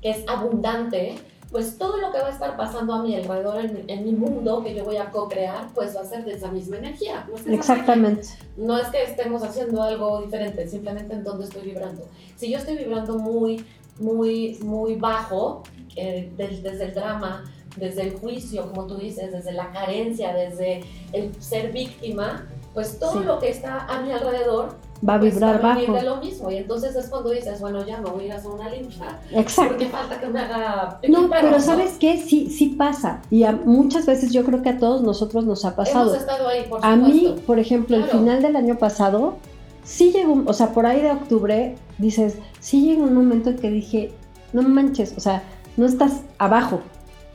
que 0.00 0.10
es 0.10 0.24
abundante, 0.26 1.16
pues 1.50 1.76
todo 1.76 1.98
lo 1.98 2.10
que 2.10 2.18
va 2.18 2.28
a 2.28 2.30
estar 2.30 2.56
pasando 2.56 2.94
a 2.94 3.02
mi 3.02 3.14
alrededor, 3.14 3.62
en, 3.62 3.84
en 3.86 4.04
mi 4.04 4.12
mundo, 4.12 4.62
que 4.64 4.74
yo 4.74 4.84
voy 4.86 4.96
a 4.96 5.10
co-crear, 5.10 5.68
pues 5.74 5.94
va 5.94 6.00
a 6.00 6.04
ser 6.06 6.24
de 6.24 6.32
esa 6.32 6.50
misma 6.50 6.78
energía. 6.78 7.26
¿no? 7.28 7.36
Es 7.36 7.46
exactamente. 7.46 8.26
no 8.56 8.78
es 8.78 8.88
que 8.88 9.02
estemos 9.02 9.42
haciendo 9.42 9.82
algo 9.82 10.22
diferente, 10.22 10.66
simplemente 10.66 11.12
en 11.12 11.22
dónde 11.22 11.44
estoy 11.44 11.62
vibrando. 11.62 12.08
Si 12.36 12.50
yo 12.50 12.56
estoy 12.56 12.78
vibrando 12.78 13.18
muy, 13.18 13.66
muy, 14.00 14.58
muy 14.62 14.94
bajo, 14.96 15.62
eh, 15.96 16.32
del- 16.38 16.62
desde 16.62 16.84
el 16.86 16.94
drama, 16.94 17.44
desde 17.76 18.02
el 18.02 18.14
juicio, 18.18 18.68
como 18.70 18.86
tú 18.86 18.96
dices, 18.96 19.32
desde 19.32 19.52
la 19.52 19.70
carencia, 19.72 20.34
desde 20.34 20.82
el 21.12 21.34
ser 21.42 21.72
víctima, 21.72 22.46
pues 22.74 22.98
todo 22.98 23.20
Sí. 23.20 23.24
lo 23.26 23.38
que 23.38 23.50
está 23.50 23.86
a 23.86 24.00
mi 24.02 24.12
alrededor 24.12 24.76
Va 25.06 25.14
a 25.14 25.20
pues, 25.20 25.34
vibrar 25.34 25.62
va 25.64 25.72
a 25.72 25.74
venir 25.74 25.90
bajo. 25.90 26.00
de 26.04 26.08
lo 26.10 26.16
mismo. 26.18 26.50
Y 26.50 26.56
entonces 26.56 26.94
es 26.94 27.08
cuando 27.08 27.30
dices, 27.30 27.60
bueno, 27.60 27.84
ya 27.84 28.00
me 28.00 28.08
voy 28.10 28.22
a 28.22 28.26
ir 28.26 28.32
a 28.32 28.36
hacer 28.36 28.50
una 28.50 28.68
limpia, 28.70 29.18
Exacto. 29.32 29.70
porque 29.72 29.86
falta 29.90 30.20
que 30.20 30.26
me 30.28 30.38
haga... 30.40 31.00
No, 31.08 31.28
pero 31.28 31.50
¿no? 31.50 31.60
¿sabes 31.60 31.96
qué? 31.98 32.18
Sí, 32.18 32.48
sí 32.50 32.68
pasa. 32.68 33.20
Y 33.30 33.42
a- 33.42 33.52
muchas 33.52 34.06
veces 34.06 34.32
yo 34.32 34.44
creo 34.44 34.62
que 34.62 34.68
a 34.70 34.78
todos 34.78 35.02
nosotros 35.02 35.44
nos 35.44 35.64
ha 35.64 35.74
pasado. 35.74 36.10
Hemos 36.10 36.20
estado 36.20 36.48
ahí, 36.48 36.64
por 36.68 36.84
A 36.86 36.94
mí, 36.96 37.34
por 37.46 37.58
ejemplo, 37.58 37.96
el 37.96 38.04
Claro. 38.04 38.18
final 38.20 38.42
del 38.42 38.54
año 38.56 38.78
pasado, 38.78 39.36
sí 39.84 40.12
llegó, 40.12 40.42
o 40.46 40.52
sea, 40.52 40.68
por 40.72 40.86
ahí 40.86 41.00
de 41.02 41.10
octubre, 41.10 41.74
dices, 41.98 42.36
sí 42.60 42.84
llegó 42.86 43.02
un 43.02 43.14
momento 43.14 43.50
en 43.50 43.56
que 43.58 43.70
dije, 43.70 44.12
no 44.52 44.62
manches, 44.62 45.14
o 45.16 45.20
sea, 45.20 45.42
no 45.76 45.84
estás 45.84 46.20
abajo, 46.38 46.80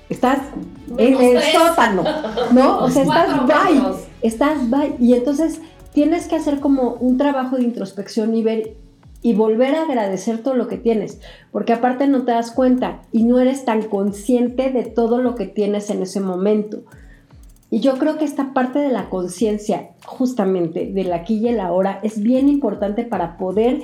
estás 0.09 0.39
en 0.97 1.13
el 1.13 1.39
tres. 1.39 1.53
sótano, 1.53 2.03
¿no? 2.53 2.79
O 2.83 2.89
sea, 2.89 3.03
estás 3.03 3.25
Cuatro 3.25 3.47
bye, 3.47 3.81
estás 4.21 4.69
bye. 4.69 4.95
Y 4.99 5.13
entonces 5.13 5.61
tienes 5.93 6.27
que 6.27 6.35
hacer 6.35 6.59
como 6.59 6.93
un 6.93 7.17
trabajo 7.17 7.57
de 7.57 7.63
introspección 7.63 8.35
y 8.35 8.43
ver 8.43 8.75
y 9.21 9.33
volver 9.33 9.75
a 9.75 9.81
agradecer 9.81 10.43
todo 10.43 10.53
lo 10.53 10.67
que 10.67 10.77
tienes, 10.77 11.19
porque 11.51 11.73
aparte 11.73 12.07
no 12.07 12.23
te 12.23 12.31
das 12.31 12.51
cuenta 12.51 13.01
y 13.11 13.23
no 13.23 13.39
eres 13.39 13.65
tan 13.65 13.81
consciente 13.81 14.69
de 14.69 14.83
todo 14.83 15.21
lo 15.21 15.35
que 15.35 15.47
tienes 15.47 15.89
en 15.89 16.03
ese 16.03 16.19
momento. 16.19 16.83
Y 17.69 17.79
yo 17.81 17.97
creo 17.97 18.17
que 18.17 18.25
esta 18.25 18.53
parte 18.53 18.79
de 18.79 18.89
la 18.89 19.09
conciencia, 19.09 19.89
justamente 20.05 20.85
del 20.93 21.11
aquí 21.11 21.39
y 21.39 21.49
el 21.49 21.59
ahora, 21.59 21.99
es 22.03 22.21
bien 22.21 22.47
importante 22.47 23.03
para 23.03 23.37
poder 23.37 23.81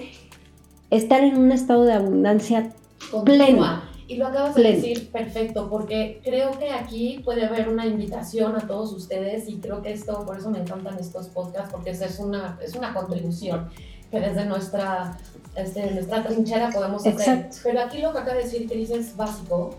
estar 0.89 1.23
en 1.23 1.37
un 1.37 1.51
estado 1.51 1.83
de 1.83 1.93
abundancia 1.93 2.71
Continua. 3.11 3.83
Y 4.07 4.17
lo 4.17 4.27
acabas 4.27 4.55
de 4.55 4.63
decir 4.63 5.11
perfecto, 5.11 5.69
porque 5.69 6.19
creo 6.23 6.57
que 6.59 6.71
aquí 6.71 7.21
puede 7.23 7.45
haber 7.45 7.69
una 7.69 7.85
invitación 7.85 8.55
a 8.55 8.67
todos 8.67 8.91
ustedes 8.91 9.47
y 9.47 9.59
creo 9.59 9.81
que 9.81 9.93
esto, 9.93 10.25
por 10.25 10.37
eso 10.37 10.49
me 10.49 10.59
encantan 10.59 10.99
estos 10.99 11.27
podcasts, 11.27 11.71
porque 11.71 11.91
es 11.91 12.19
una, 12.19 12.59
es 12.61 12.75
una 12.75 12.93
contribución 12.93 13.69
que 14.11 14.19
desde 14.19 14.45
nuestra, 14.45 15.17
este, 15.55 15.89
nuestra 15.91 16.23
trinchera 16.23 16.69
podemos 16.69 17.01
hacer. 17.01 17.13
Exacto. 17.19 17.57
Pero 17.63 17.81
aquí 17.81 17.99
lo 17.99 18.11
que 18.11 18.19
acaba 18.19 18.37
de 18.37 18.43
decir 18.43 18.69
Cris 18.69 18.91
es 18.91 19.15
básico 19.15 19.75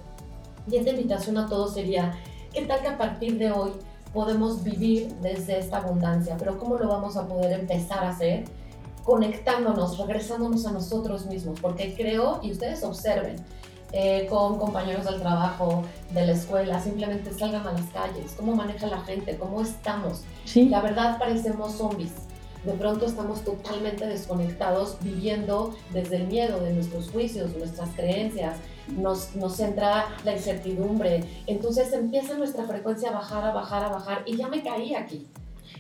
y 0.71 0.77
esta 0.77 0.91
invitación 0.91 1.37
a 1.39 1.47
todos 1.47 1.75
sería, 1.75 2.15
¿qué 2.53 2.63
tal 2.63 2.81
que 2.81 2.89
a 2.89 2.99
partir 2.99 3.39
de 3.39 3.53
hoy 3.53 3.73
podemos 4.13 4.65
vivir 4.65 5.13
desde 5.21 5.59
esta 5.59 5.79
abundancia? 5.79 6.37
Pero 6.39 6.59
¿cómo 6.59 6.77
lo 6.79 6.89
vamos 6.89 7.17
a 7.17 7.27
poder 7.27 7.61
empezar 7.61 8.03
a 8.05 8.11
hacer? 8.11 8.45
Conectándonos, 9.05 9.99
regresándonos 9.99 10.65
a 10.67 10.73
nosotros 10.73 11.27
mismos, 11.27 11.61
porque 11.61 11.95
creo, 11.95 12.41
y 12.43 12.53
ustedes 12.53 12.83
observen, 12.83 13.37
eh, 13.97 14.27
con 14.29 14.59
compañeros 14.59 15.05
del 15.05 15.21
trabajo, 15.21 15.85
de 16.11 16.27
la 16.27 16.33
escuela, 16.33 16.81
simplemente 16.81 17.33
salgan 17.33 17.65
a 17.65 17.73
las 17.73 17.87
calles, 17.91 18.35
cómo 18.37 18.57
maneja 18.57 18.89
la 18.89 19.01
gente, 19.03 19.39
cómo 19.39 19.61
estamos. 19.61 20.23
Sí, 20.45 20.69
La 20.69 20.81
verdad 20.81 21.17
parecemos 21.17 21.75
zombies. 21.75 22.11
De 22.65 22.73
pronto 22.73 23.07
estamos 23.07 23.45
totalmente 23.45 24.05
desconectados, 24.07 24.97
viviendo 25.01 25.77
desde 25.93 26.17
el 26.17 26.27
miedo 26.27 26.59
de 26.59 26.73
nuestros 26.73 27.09
juicios, 27.11 27.57
nuestras 27.57 27.91
creencias, 27.91 28.57
nos, 28.89 29.37
nos 29.37 29.61
entra 29.61 30.07
la 30.25 30.33
incertidumbre. 30.33 31.23
Entonces 31.47 31.93
empieza 31.93 32.37
nuestra 32.37 32.65
frecuencia 32.65 33.11
a 33.11 33.13
bajar, 33.13 33.45
a 33.45 33.53
bajar, 33.53 33.85
a 33.85 33.89
bajar, 33.91 34.23
y 34.27 34.37
ya 34.37 34.49
me 34.49 34.61
caí 34.65 34.95
aquí. 34.97 35.29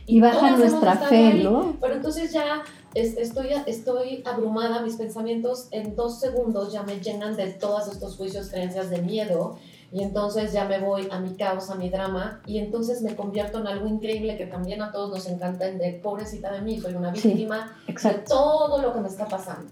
Y 0.06 0.20
baja 0.20 0.50
nuestra 0.56 0.96
fe, 0.96 1.16
ahí, 1.28 1.42
¿no? 1.44 1.76
Pero 1.80 1.94
entonces 1.94 2.32
ya 2.32 2.62
es- 2.94 3.16
estoy, 3.16 3.49
estoy 3.66 4.23
abrumada, 4.26 4.82
mis 4.82 4.96
pensamientos 4.96 5.68
en 5.70 5.96
dos 5.96 6.20
segundos 6.20 6.73
ya 6.73 6.82
me 6.82 7.00
llenan 7.00 7.37
de 7.37 7.52
todos 7.52 7.88
estos 7.88 8.16
juicios, 8.16 8.49
creencias 8.50 8.90
de 8.90 9.00
miedo, 9.02 9.56
y 9.92 10.02
entonces 10.02 10.52
ya 10.52 10.64
me 10.64 10.78
voy 10.80 11.06
a 11.11 11.20
mi 11.20 11.37
caos, 11.37 11.70
a 11.70 11.76
mi 11.76 11.88
drama, 11.88 12.42
y 12.46 12.58
entonces 12.58 13.00
me 13.02 13.14
convierto 13.16 13.58
en 13.61 13.66
algo 13.68 13.87
increíble 13.87 14.37
que 14.37 14.46
también 14.46 14.82
a 14.82 14.90
todos 14.92 15.11
nos 15.11 15.26
encanta, 15.28 15.68
en 15.68 15.78
de 15.78 15.92
pobrecita 16.02 16.52
de 16.52 16.61
mí, 16.62 16.80
soy 16.80 16.94
una 16.94 17.14
Sí, 17.14 17.28
víctima 17.28 17.76
de 17.87 17.92
Exacto. 17.92 18.34
todo 18.34 18.82
lo 18.82 18.92
que 18.92 19.00
me 19.00 19.08
está 19.08 19.26
pasando. 19.26 19.70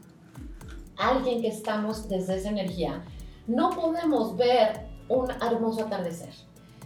Alguien 0.96 1.42
que 1.42 1.48
estamos 1.48 2.08
desde 2.08 2.36
esa 2.36 2.50
energía, 2.50 3.02
no 3.48 3.70
podemos 3.70 4.36
ver 4.36 4.86
un 5.08 5.28
hermoso 5.30 5.82
atardecer. 5.86 6.32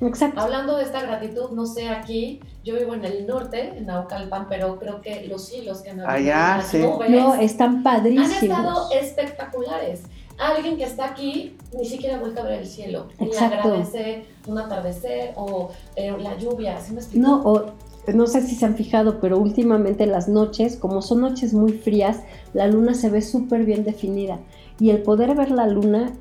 Exacto. 0.01 0.41
Hablando 0.41 0.77
de 0.77 0.85
esta 0.85 1.01
gratitud, 1.03 1.51
no 1.53 1.67
sé 1.67 1.89
aquí, 1.89 2.41
yo 2.65 2.75
vivo 2.77 2.95
en 2.95 3.05
el 3.05 3.27
norte, 3.27 3.73
en 3.77 3.87
Naucalpan, 3.87 4.47
pero 4.49 4.79
creo 4.79 5.01
que 5.01 5.27
los 5.27 5.53
hilos 5.53 5.81
que 5.81 5.91
han 5.91 6.01
Allá, 6.01 6.59
las 6.59 6.69
sí. 6.69 6.79
nubes 6.79 7.11
No, 7.11 7.35
están 7.35 7.77
han 7.77 7.83
padrísimos. 7.83 8.43
estado 8.43 8.91
espectaculares. 8.93 10.03
Alguien 10.39 10.77
que 10.77 10.85
está 10.85 11.07
aquí 11.07 11.57
ni 11.77 11.87
siquiera 11.87 12.19
vuelve 12.19 12.39
a 12.41 12.45
ver 12.45 12.61
el 12.61 12.67
cielo, 12.67 13.09
ni 13.19 13.29
Exacto. 13.29 13.69
agradece 13.69 14.27
un 14.47 14.59
atardecer 14.59 15.33
o 15.37 15.71
eh, 15.97 16.15
la 16.21 16.37
lluvia, 16.37 16.79
¿sí 16.79 16.93
me 16.93 17.01
explico? 17.01 17.27
No, 17.27 17.43
o 17.43 17.65
no 18.13 18.27
sé 18.27 18.43
si 18.43 18.55
se 18.55 18.67
han 18.67 18.75
fijado, 18.77 19.19
pero 19.19 19.39
últimamente 19.39 20.05
las 20.07 20.29
noches, 20.29 20.77
como 20.77 21.01
son 21.01 21.23
noches 21.23 21.55
muy 21.55 21.73
frías, 21.73 22.19
la 22.53 22.67
luna 22.67 22.93
se 22.93 23.09
ve 23.09 23.23
súper 23.23 23.65
bien 23.65 23.83
definida. 23.83 24.39
Y 24.79 24.91
el 24.91 25.03
poder 25.03 25.35
ver 25.35 25.51
la 25.51 25.67
luna, 25.67 26.13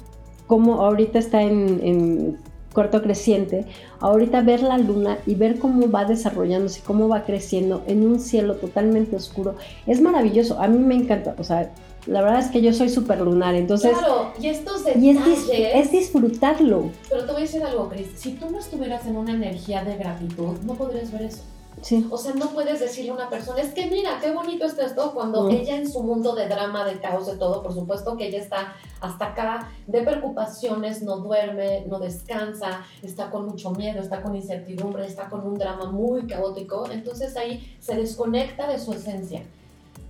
como 0.47 0.75
ahorita 0.79 1.19
está 1.19 1.41
en, 1.41 1.81
en 1.83 2.37
cuarto 2.75 3.01
creciente, 3.01 3.65
ahorita 4.01 4.41
ver 4.41 4.61
la 4.61 4.77
luna 4.77 5.17
y 5.25 5.33
ver 5.33 5.57
cómo 5.57 5.89
va 5.89 6.05
desarrollándose, 6.05 6.81
cómo 6.85 7.07
va 7.07 7.23
creciendo 7.23 7.81
en 7.87 8.05
un 8.05 8.19
cielo 8.19 8.55
totalmente 8.57 9.15
oscuro, 9.15 9.55
es 9.87 9.99
maravilloso. 10.01 10.59
A 10.61 10.67
mí 10.67 10.77
me 10.77 10.93
encanta, 10.93 11.33
o 11.39 11.43
sea, 11.43 11.71
la 12.05 12.21
verdad 12.21 12.39
es 12.41 12.47
que 12.51 12.61
yo 12.61 12.71
soy 12.71 12.89
súper 12.89 13.19
lunar, 13.21 13.55
entonces... 13.55 13.97
claro, 13.97 14.31
y 14.39 14.47
estos 14.49 14.83
Y 14.95 15.09
es, 15.09 15.15
detalles... 15.17 15.47
dis- 15.47 15.71
es 15.73 15.91
disfrutarlo. 15.91 16.91
Pero 17.09 17.25
te 17.25 17.31
voy 17.31 17.41
a 17.41 17.45
decir 17.45 17.63
algo, 17.63 17.89
Cris. 17.89 18.07
Si 18.15 18.33
tú 18.33 18.51
no 18.51 18.59
estuvieras 18.59 19.07
en 19.07 19.15
una 19.17 19.31
energía 19.33 19.83
de 19.83 19.97
gratitud, 19.97 20.57
no 20.65 20.75
podrías 20.75 21.11
ver 21.11 21.23
eso. 21.23 21.41
Sí. 21.81 22.07
O 22.09 22.17
sea, 22.17 22.33
no 22.33 22.49
puedes 22.49 22.79
decirle 22.79 23.11
a 23.11 23.13
una 23.13 23.29
persona, 23.29 23.61
es 23.61 23.73
que 23.73 23.85
mira, 23.87 24.19
qué 24.21 24.31
bonito 24.31 24.65
está 24.65 24.85
esto, 24.85 25.13
cuando 25.13 25.49
ella 25.49 25.75
en 25.75 25.89
su 25.89 26.01
mundo 26.01 26.33
de 26.33 26.47
drama, 26.47 26.83
de 26.83 26.99
caos, 26.99 27.27
de 27.27 27.37
todo, 27.37 27.61
por 27.61 27.73
supuesto 27.73 28.17
que 28.17 28.27
ella 28.27 28.39
está 28.39 28.73
hasta 29.01 29.25
acá 29.27 29.71
de 29.85 30.01
preocupaciones, 30.01 31.03
no 31.03 31.17
duerme, 31.17 31.85
no 31.87 31.99
descansa, 31.99 32.81
está 33.03 33.29
con 33.29 33.45
mucho 33.45 33.71
miedo, 33.71 34.01
está 34.01 34.21
con 34.21 34.35
incertidumbre, 34.35 35.05
está 35.05 35.29
con 35.29 35.45
un 35.45 35.57
drama 35.57 35.91
muy 35.91 36.25
caótico, 36.25 36.89
entonces 36.89 37.35
ahí 37.37 37.77
se 37.79 37.95
desconecta 37.95 38.67
de 38.67 38.79
su 38.79 38.93
esencia. 38.93 39.43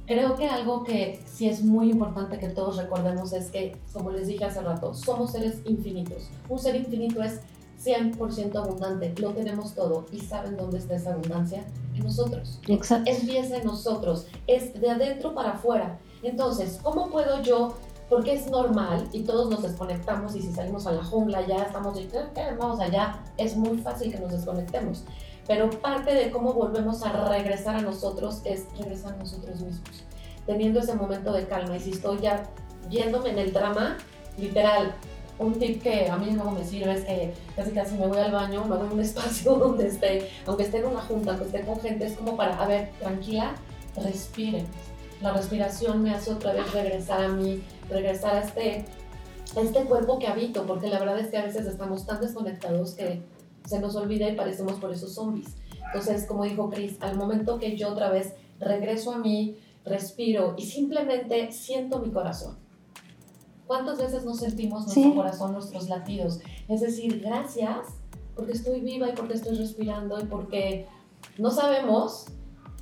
Creo 0.07 0.35
que 0.35 0.47
algo 0.47 0.83
que 0.83 1.19
sí 1.25 1.49
es 1.49 1.63
muy 1.63 1.89
importante 1.89 2.37
que 2.37 2.49
todos 2.49 2.77
recordemos 2.77 3.33
es 3.33 3.49
que, 3.49 3.75
como 3.91 4.11
les 4.11 4.27
dije 4.27 4.45
hace 4.45 4.61
rato, 4.61 4.93
somos 4.93 5.31
seres 5.31 5.55
infinitos. 5.65 6.29
Un 6.47 6.59
ser 6.59 6.75
infinito 6.75 7.23
es 7.23 7.39
100% 7.83 8.55
abundante, 8.55 9.13
lo 9.17 9.31
tenemos 9.33 9.73
todo. 9.73 10.05
¿Y 10.11 10.19
saben 10.19 10.57
dónde 10.57 10.77
está 10.77 10.95
esa 10.95 11.13
abundancia? 11.13 11.65
En 11.93 12.03
nosotros. 12.03 12.59
Exacto. 12.67 13.09
Empieza 13.11 13.57
en 13.57 13.65
nosotros, 13.65 14.27
es 14.47 14.79
de 14.79 14.89
adentro 14.89 15.33
para 15.33 15.51
afuera. 15.51 15.99
Entonces, 16.23 16.79
¿cómo 16.81 17.09
puedo 17.09 17.41
yo? 17.41 17.75
Porque 18.09 18.33
es 18.33 18.49
normal 18.49 19.07
y 19.11 19.21
todos 19.23 19.49
nos 19.49 19.63
desconectamos 19.63 20.35
y 20.35 20.41
si 20.41 20.51
salimos 20.51 20.85
a 20.85 20.91
la 20.91 21.03
jungla 21.03 21.45
ya 21.47 21.63
estamos 21.63 21.95
de, 21.95 22.07
"¿Qué? 22.07 22.19
vamos 22.59 22.79
allá, 22.79 23.23
es 23.37 23.55
muy 23.57 23.77
fácil 23.79 24.11
que 24.11 24.19
nos 24.19 24.31
desconectemos. 24.31 25.03
Pero 25.47 25.69
parte 25.69 26.13
de 26.13 26.31
cómo 26.31 26.53
volvemos 26.53 27.03
a 27.03 27.29
regresar 27.29 27.75
a 27.75 27.81
nosotros 27.81 28.41
es 28.45 28.65
regresar 28.77 29.13
a 29.13 29.17
nosotros 29.17 29.59
mismos, 29.61 30.03
teniendo 30.45 30.79
ese 30.79 30.95
momento 30.95 31.31
de 31.33 31.47
calma. 31.47 31.77
Y 31.77 31.79
si 31.79 31.91
estoy 31.91 32.19
ya 32.19 32.43
viéndome 32.89 33.29
en 33.31 33.39
el 33.39 33.53
drama, 33.53 33.97
literal, 34.37 34.95
un 35.37 35.59
tip 35.59 35.81
que 35.81 36.09
a 36.09 36.17
mí 36.17 36.31
no 36.31 36.51
me 36.51 36.63
sirve 36.63 36.93
es 36.93 37.03
que 37.03 37.33
casi 37.55 37.71
casi 37.71 37.95
me 37.95 38.07
voy 38.07 38.19
al 38.19 38.31
baño, 38.31 38.63
me 38.65 38.75
a 38.75 38.79
un 38.79 38.99
espacio 39.01 39.55
donde 39.55 39.87
esté, 39.87 40.29
aunque 40.45 40.63
esté 40.63 40.79
en 40.79 40.85
una 40.85 41.01
junta, 41.01 41.31
aunque 41.31 41.45
esté 41.45 41.61
con 41.61 41.79
gente, 41.79 42.05
es 42.05 42.13
como 42.13 42.37
para, 42.37 42.61
a 42.61 42.67
ver, 42.67 42.91
tranquila, 42.99 43.55
respiren. 43.95 44.65
La 45.21 45.33
respiración 45.33 46.03
me 46.03 46.13
hace 46.13 46.31
otra 46.31 46.53
vez 46.53 46.71
regresar 46.73 47.23
a 47.23 47.29
mí, 47.29 47.63
regresar 47.89 48.35
a 48.35 48.41
este, 48.41 48.85
a 49.55 49.61
este 49.61 49.83
cuerpo 49.85 50.19
que 50.19 50.27
habito, 50.27 50.65
porque 50.65 50.87
la 50.87 50.99
verdad 50.99 51.19
es 51.19 51.29
que 51.29 51.37
a 51.37 51.45
veces 51.45 51.65
estamos 51.65 52.05
tan 52.05 52.21
desconectados 52.21 52.93
que 52.93 53.21
se 53.65 53.79
nos 53.79 53.95
olvida 53.95 54.29
y 54.29 54.35
parecemos 54.35 54.73
por 54.73 54.91
esos 54.91 55.15
zombies. 55.15 55.55
Entonces, 55.87 56.25
como 56.25 56.43
dijo 56.43 56.69
Chris, 56.69 56.97
al 57.01 57.15
momento 57.15 57.57
que 57.57 57.77
yo 57.77 57.89
otra 57.89 58.09
vez 58.09 58.33
regreso 58.59 59.13
a 59.13 59.17
mí, 59.17 59.57
respiro 59.85 60.55
y 60.57 60.65
simplemente 60.65 61.51
siento 61.51 61.99
mi 61.99 62.11
corazón 62.11 62.64
¿Cuántas 63.67 63.97
veces 63.97 64.25
no 64.25 64.35
sentimos 64.35 64.85
nuestro 64.85 65.15
corazón, 65.15 65.53
nuestros 65.53 65.89
latidos? 65.89 66.39
Es 66.67 66.81
decir, 66.81 67.21
gracias 67.21 67.87
porque 68.35 68.51
estoy 68.51 68.81
viva 68.81 69.09
y 69.09 69.13
porque 69.13 69.33
estoy 69.33 69.57
respirando 69.57 70.19
y 70.19 70.25
porque 70.25 70.87
no 71.37 71.49
sabemos 71.49 72.25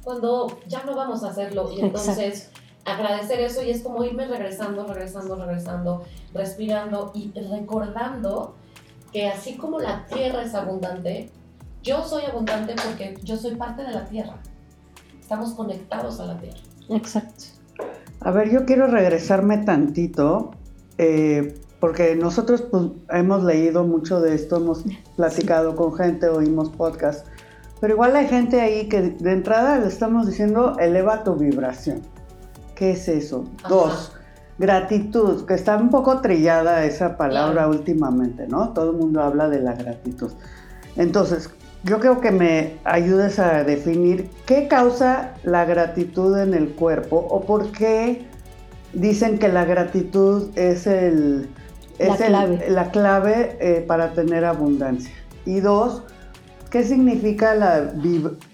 cuando 0.04 0.60
ya 0.68 0.84
no 0.84 0.96
vamos 0.96 1.24
a 1.24 1.30
hacerlo. 1.30 1.72
Y 1.72 1.82
entonces 1.82 2.50
agradecer 2.86 3.40
eso 3.40 3.64
y 3.64 3.70
es 3.70 3.82
como 3.82 4.04
irme 4.04 4.28
regresando, 4.28 4.86
regresando, 4.86 5.36
regresando, 5.36 6.04
respirando 6.34 7.12
y 7.14 7.32
recordando 7.32 8.56
que 9.14 9.28
así 9.28 9.56
como 9.56 9.80
la 9.80 10.06
tierra 10.08 10.44
es 10.44 10.54
abundante, 10.54 11.30
yo 11.82 12.04
soy 12.04 12.26
abundante 12.26 12.76
porque 12.76 13.18
yo 13.24 13.38
soy 13.38 13.56
parte 13.56 13.84
de 13.84 13.92
la 13.92 14.06
tierra. 14.06 14.38
Estamos 15.20 15.54
conectados 15.54 16.20
a 16.20 16.26
la 16.26 16.38
tierra. 16.40 16.60
Exacto. 16.90 17.46
A 18.20 18.32
ver, 18.32 18.52
yo 18.52 18.66
quiero 18.66 18.88
regresarme 18.88 19.60
tantito 19.60 20.52
eh, 20.98 21.56
porque 21.80 22.16
nosotros 22.16 22.62
pues, 22.62 22.84
hemos 23.10 23.44
leído 23.44 23.84
mucho 23.84 24.22
de 24.22 24.36
esto, 24.36 24.58
hemos 24.58 24.84
platicado 25.16 25.76
con 25.76 25.94
gente, 25.94 26.30
oímos 26.30 26.70
podcasts, 26.70 27.30
pero 27.82 27.96
igual 27.96 28.16
hay 28.16 28.28
gente 28.28 28.62
ahí 28.62 28.88
que 28.88 29.02
de 29.02 29.32
entrada 29.34 29.80
le 29.80 29.88
estamos 29.88 30.28
diciendo 30.28 30.78
eleva 30.80 31.26
tu 31.26 31.36
vibración. 31.36 32.02
¿Qué 32.76 32.92
es 32.92 33.10
eso? 33.10 33.44
Dos, 33.68 34.14
gratitud, 34.58 35.46
que 35.46 35.54
está 35.54 35.76
un 35.76 35.90
poco 35.90 36.22
trillada 36.22 36.86
esa 36.86 37.18
palabra 37.18 37.68
últimamente, 37.68 38.48
¿no? 38.48 38.70
Todo 38.70 38.92
el 38.92 38.98
mundo 38.98 39.22
habla 39.22 39.50
de 39.50 39.60
la 39.60 39.74
gratitud. 39.74 40.32
Entonces, 40.96 41.50
yo 41.84 42.00
creo 42.00 42.22
que 42.22 42.32
me 42.32 42.78
ayudes 42.86 43.40
a 43.40 43.66
definir 43.66 44.30
qué 44.46 44.70
causa 44.70 45.34
la 45.44 45.66
gratitud 45.66 46.38
en 46.38 46.54
el 46.54 46.70
cuerpo 46.70 47.18
o 47.18 47.42
por 47.42 47.74
qué 47.74 48.26
Dicen 48.94 49.40
que 49.40 49.48
la 49.48 49.66
gratitud 49.66 50.50
es, 50.56 50.86
el, 50.86 51.50
la, 52.00 52.16
clave. 52.16 52.70
la 52.70 52.92
clave 52.92 53.58
eh, 53.60 53.82
para 53.88 54.14
tener 54.14 54.46
abundancia. 54.46 55.14
Y 55.46 55.60
dos, 55.60 56.04
¿qué 56.70 56.84
significa 56.84 57.56
la 57.56 57.94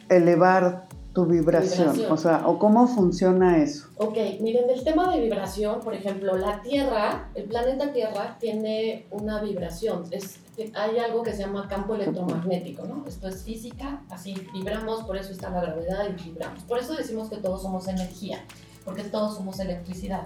elevar 0.10 0.88
tu 1.14 1.26
vibración? 1.26 1.94
O 2.10 2.18
sea, 2.18 2.48
¿o 2.48 2.58
cómo 2.58 2.88
funciona 2.88 3.58
eso? 3.58 3.88
Ok, 3.98 4.18
miren, 4.42 4.70
el 4.70 4.84
tema 4.84 5.14
de 5.14 5.22
vibración, 5.22 5.82
por 5.82 5.94
ejemplo, 5.94 6.38
la 6.38 6.62
Tierra, 6.62 7.30
el 7.36 7.46
planeta 7.46 7.92
Tierra 7.92 8.38
tiene 8.40 9.08
una 9.12 9.42
vibración. 9.42 10.04
Es, 10.12 10.40
hay 10.74 11.00
algo 11.00 11.24
que 11.24 11.34
se 11.34 11.40
llama 11.44 11.68
campo 11.68 11.96
electromagnético, 11.96 12.86
¿no? 12.86 13.06
Esto 13.08 13.28
es 13.28 13.44
física, 13.44 14.02
así 14.10 14.36
vibramos, 14.54 15.04
por 15.04 15.18
eso 15.18 15.32
está 15.32 15.50
la 15.50 15.62
gravedad 15.62 16.06
y 16.10 16.24
vibramos. 16.24 16.64
Por 16.64 16.80
eso 16.80 16.94
decimos 16.94 17.30
que 17.30 17.38
todos 17.38 17.62
somos 17.62 17.88
energía 17.88 18.44
porque 18.90 19.04
todos 19.04 19.36
somos 19.36 19.60
electricidad. 19.60 20.24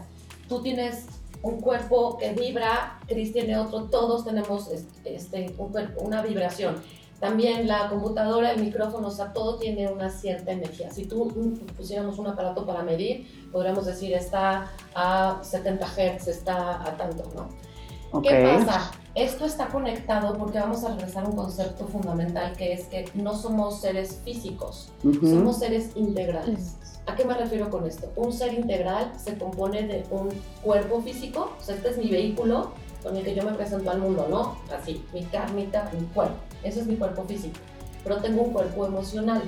Tú 0.47 0.61
tienes 0.61 1.05
un 1.41 1.59
cuerpo 1.59 2.17
que 2.17 2.31
vibra, 2.31 2.97
Chris 3.07 3.33
tiene 3.33 3.57
otro, 3.57 3.83
todos 3.85 4.23
tenemos 4.23 4.69
este, 5.03 5.53
una 5.97 6.21
vibración. 6.21 6.75
También 7.19 7.67
la 7.67 7.89
computadora, 7.89 8.51
el 8.51 8.61
micrófono, 8.61 9.07
o 9.07 9.11
sea, 9.11 9.33
todo 9.33 9.57
tiene 9.57 9.89
una 9.91 10.09
cierta 10.09 10.53
energía. 10.53 10.89
Si 10.91 11.05
tú 11.05 11.57
pusiéramos 11.75 12.17
un 12.19 12.27
aparato 12.27 12.65
para 12.65 12.83
medir, 12.83 13.49
podríamos 13.51 13.85
decir 13.85 14.13
está 14.13 14.71
a 14.95 15.39
70 15.41 15.85
Hz, 15.85 16.27
está 16.27 16.81
a 16.81 16.95
tanto, 16.95 17.29
¿no? 17.35 18.21
¿Qué 18.21 18.43
pasa? 18.43 18.91
Esto 19.15 19.45
está 19.45 19.67
conectado 19.67 20.37
porque 20.37 20.59
vamos 20.59 20.83
a 20.83 20.89
regresar 20.95 21.25
a 21.25 21.27
un 21.27 21.35
concepto 21.35 21.87
fundamental 21.87 22.55
que 22.55 22.73
es 22.73 22.85
que 22.85 23.09
no 23.13 23.35
somos 23.35 23.81
seres 23.81 24.21
físicos, 24.23 24.91
somos 25.01 25.59
seres 25.59 25.91
integrales. 25.95 26.77
¿A 27.05 27.15
qué 27.15 27.25
me 27.25 27.33
refiero 27.33 27.69
con 27.69 27.85
esto? 27.85 28.11
Un 28.15 28.31
ser 28.31 28.53
integral 28.53 29.11
se 29.17 29.37
compone 29.37 29.83
de 29.83 30.05
un 30.09 30.29
cuerpo 30.61 31.01
físico, 31.01 31.53
o 31.59 31.63
sea, 31.63 31.75
este 31.75 31.89
es 31.89 31.97
mi 31.97 32.09
vehículo 32.09 32.71
con 33.03 33.17
el 33.17 33.23
que 33.23 33.35
yo 33.35 33.43
me 33.43 33.51
presento 33.51 33.91
al 33.91 33.99
mundo, 33.99 34.27
¿no? 34.29 34.57
Así, 34.73 35.05
mi 35.13 35.23
carnita, 35.23 35.91
mi 35.93 36.05
cuerpo. 36.07 36.37
Eso 36.63 36.79
es 36.79 36.87
mi 36.87 36.95
cuerpo 36.95 37.23
físico. 37.25 37.59
Pero 38.03 38.17
tengo 38.17 38.43
un 38.43 38.53
cuerpo 38.53 38.85
emocional, 38.85 39.41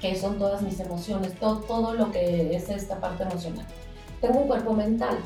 que 0.00 0.16
son 0.16 0.38
todas 0.38 0.62
mis 0.62 0.80
emociones, 0.80 1.38
todo, 1.38 1.60
todo 1.60 1.94
lo 1.94 2.10
que 2.10 2.54
es 2.54 2.68
esta 2.68 3.00
parte 3.00 3.22
emocional. 3.22 3.66
Tengo 4.20 4.40
un 4.40 4.48
cuerpo 4.48 4.72
mental, 4.72 5.18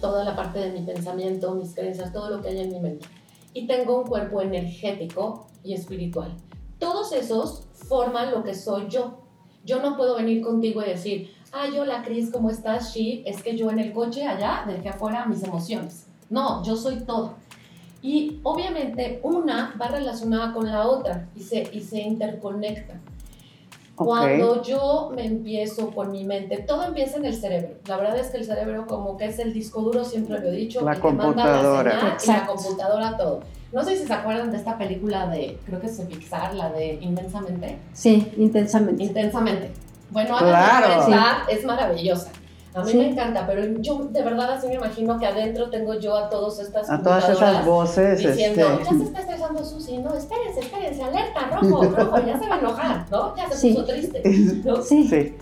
toda 0.00 0.24
la 0.24 0.34
parte 0.34 0.58
de 0.58 0.72
mi 0.72 0.84
pensamiento, 0.84 1.54
mis 1.54 1.74
creencias, 1.74 2.12
todo 2.12 2.30
lo 2.30 2.42
que 2.42 2.48
hay 2.48 2.60
en 2.60 2.72
mi 2.72 2.80
mente. 2.80 3.06
Y 3.54 3.68
tengo 3.68 4.00
un 4.00 4.06
cuerpo 4.06 4.40
energético 4.40 5.46
y 5.62 5.74
espiritual. 5.74 6.36
Todos 6.80 7.12
esos 7.12 7.66
forman 7.88 8.32
lo 8.32 8.42
que 8.42 8.54
soy 8.54 8.88
yo. 8.88 9.18
Yo 9.64 9.80
no 9.82 9.96
puedo 9.96 10.16
venir 10.16 10.42
contigo 10.42 10.82
y 10.82 10.88
decir, 10.88 11.34
ay, 11.52 11.78
hola 11.78 12.02
Cris, 12.02 12.30
¿cómo 12.30 12.50
estás? 12.50 12.92
Sí, 12.92 13.22
es 13.26 13.42
que 13.42 13.56
yo 13.56 13.70
en 13.70 13.78
el 13.78 13.92
coche 13.92 14.26
allá 14.26 14.64
dejé 14.66 14.88
afuera 14.88 15.26
mis 15.26 15.42
emociones. 15.42 16.06
No, 16.28 16.64
yo 16.64 16.76
soy 16.76 17.00
todo. 17.00 17.34
Y 18.02 18.40
obviamente 18.42 19.20
una 19.22 19.74
va 19.80 19.88
relacionada 19.88 20.54
con 20.54 20.66
la 20.66 20.86
otra 20.88 21.28
y 21.36 21.40
se, 21.40 21.68
y 21.72 21.80
se 21.80 22.00
interconecta. 22.00 23.00
Cuando 23.94 24.62
yo 24.62 25.12
me 25.14 25.26
empiezo 25.26 25.90
con 25.90 26.10
mi 26.10 26.24
mente, 26.24 26.56
todo 26.66 26.84
empieza 26.84 27.18
en 27.18 27.26
el 27.26 27.34
cerebro. 27.34 27.74
La 27.86 27.98
verdad 27.98 28.18
es 28.18 28.28
que 28.28 28.38
el 28.38 28.46
cerebro 28.46 28.86
como 28.86 29.18
que 29.18 29.26
es 29.26 29.38
el 29.38 29.52
disco 29.52 29.82
duro, 29.82 30.04
siempre 30.04 30.38
lo 30.40 30.48
he 30.48 30.52
dicho, 30.52 30.80
la 30.82 30.98
computadora. 30.98 31.34
manda 31.34 32.06
la 32.06 32.18
señal 32.18 32.18
y 32.24 32.26
la 32.28 32.46
computadora 32.46 33.16
todo. 33.18 33.40
No 33.72 33.84
sé 33.84 33.96
si 33.96 34.06
se 34.06 34.12
acuerdan 34.12 34.50
de 34.50 34.56
esta 34.56 34.76
película 34.76 35.28
de, 35.28 35.58
creo 35.64 35.80
que 35.80 35.86
es 35.86 35.96
de 35.96 36.04
Pixar, 36.04 36.54
la 36.54 36.70
de 36.70 36.94
Intensamente. 37.00 37.78
Sí, 37.92 38.32
Intensamente. 38.36 39.04
Intensamente. 39.04 39.70
Bueno, 40.10 40.36
claro. 40.38 41.04
es 41.48 41.64
maravillosa. 41.64 42.30
A 42.72 42.84
mí 42.84 42.94
me 42.94 43.10
encanta, 43.10 43.46
pero 43.46 43.80
yo 43.80 43.98
de 44.10 44.22
verdad 44.22 44.52
así 44.52 44.68
me 44.68 44.74
imagino 44.74 45.18
que 45.18 45.26
adentro 45.26 45.70
tengo 45.70 45.94
yo 45.94 46.16
a 46.16 46.28
todas 46.28 46.60
estas 46.60 46.88
a 46.88 47.02
todas 47.02 47.28
esas 47.28 47.64
voces 47.66 48.18
diciendo, 48.18 48.64
este... 48.64 48.84
ya 48.84 48.90
se 48.90 49.04
está 49.04 49.20
estresando 49.20 49.64
Susi, 49.64 49.98
no, 49.98 50.14
espérense, 50.14 50.60
espérense, 50.60 51.02
alerta, 51.02 51.48
rojo, 51.50 51.82
rojo, 51.82 52.24
ya 52.24 52.38
se 52.38 52.48
va 52.48 52.54
a 52.54 52.58
enojar, 52.60 53.06
¿no? 53.10 53.34
Ya 53.36 53.50
se 53.50 53.70
puso 53.70 53.84
triste, 53.84 54.22
¿no? 54.64 54.82
Sí. 54.82 55.08
sí. 55.08 55.34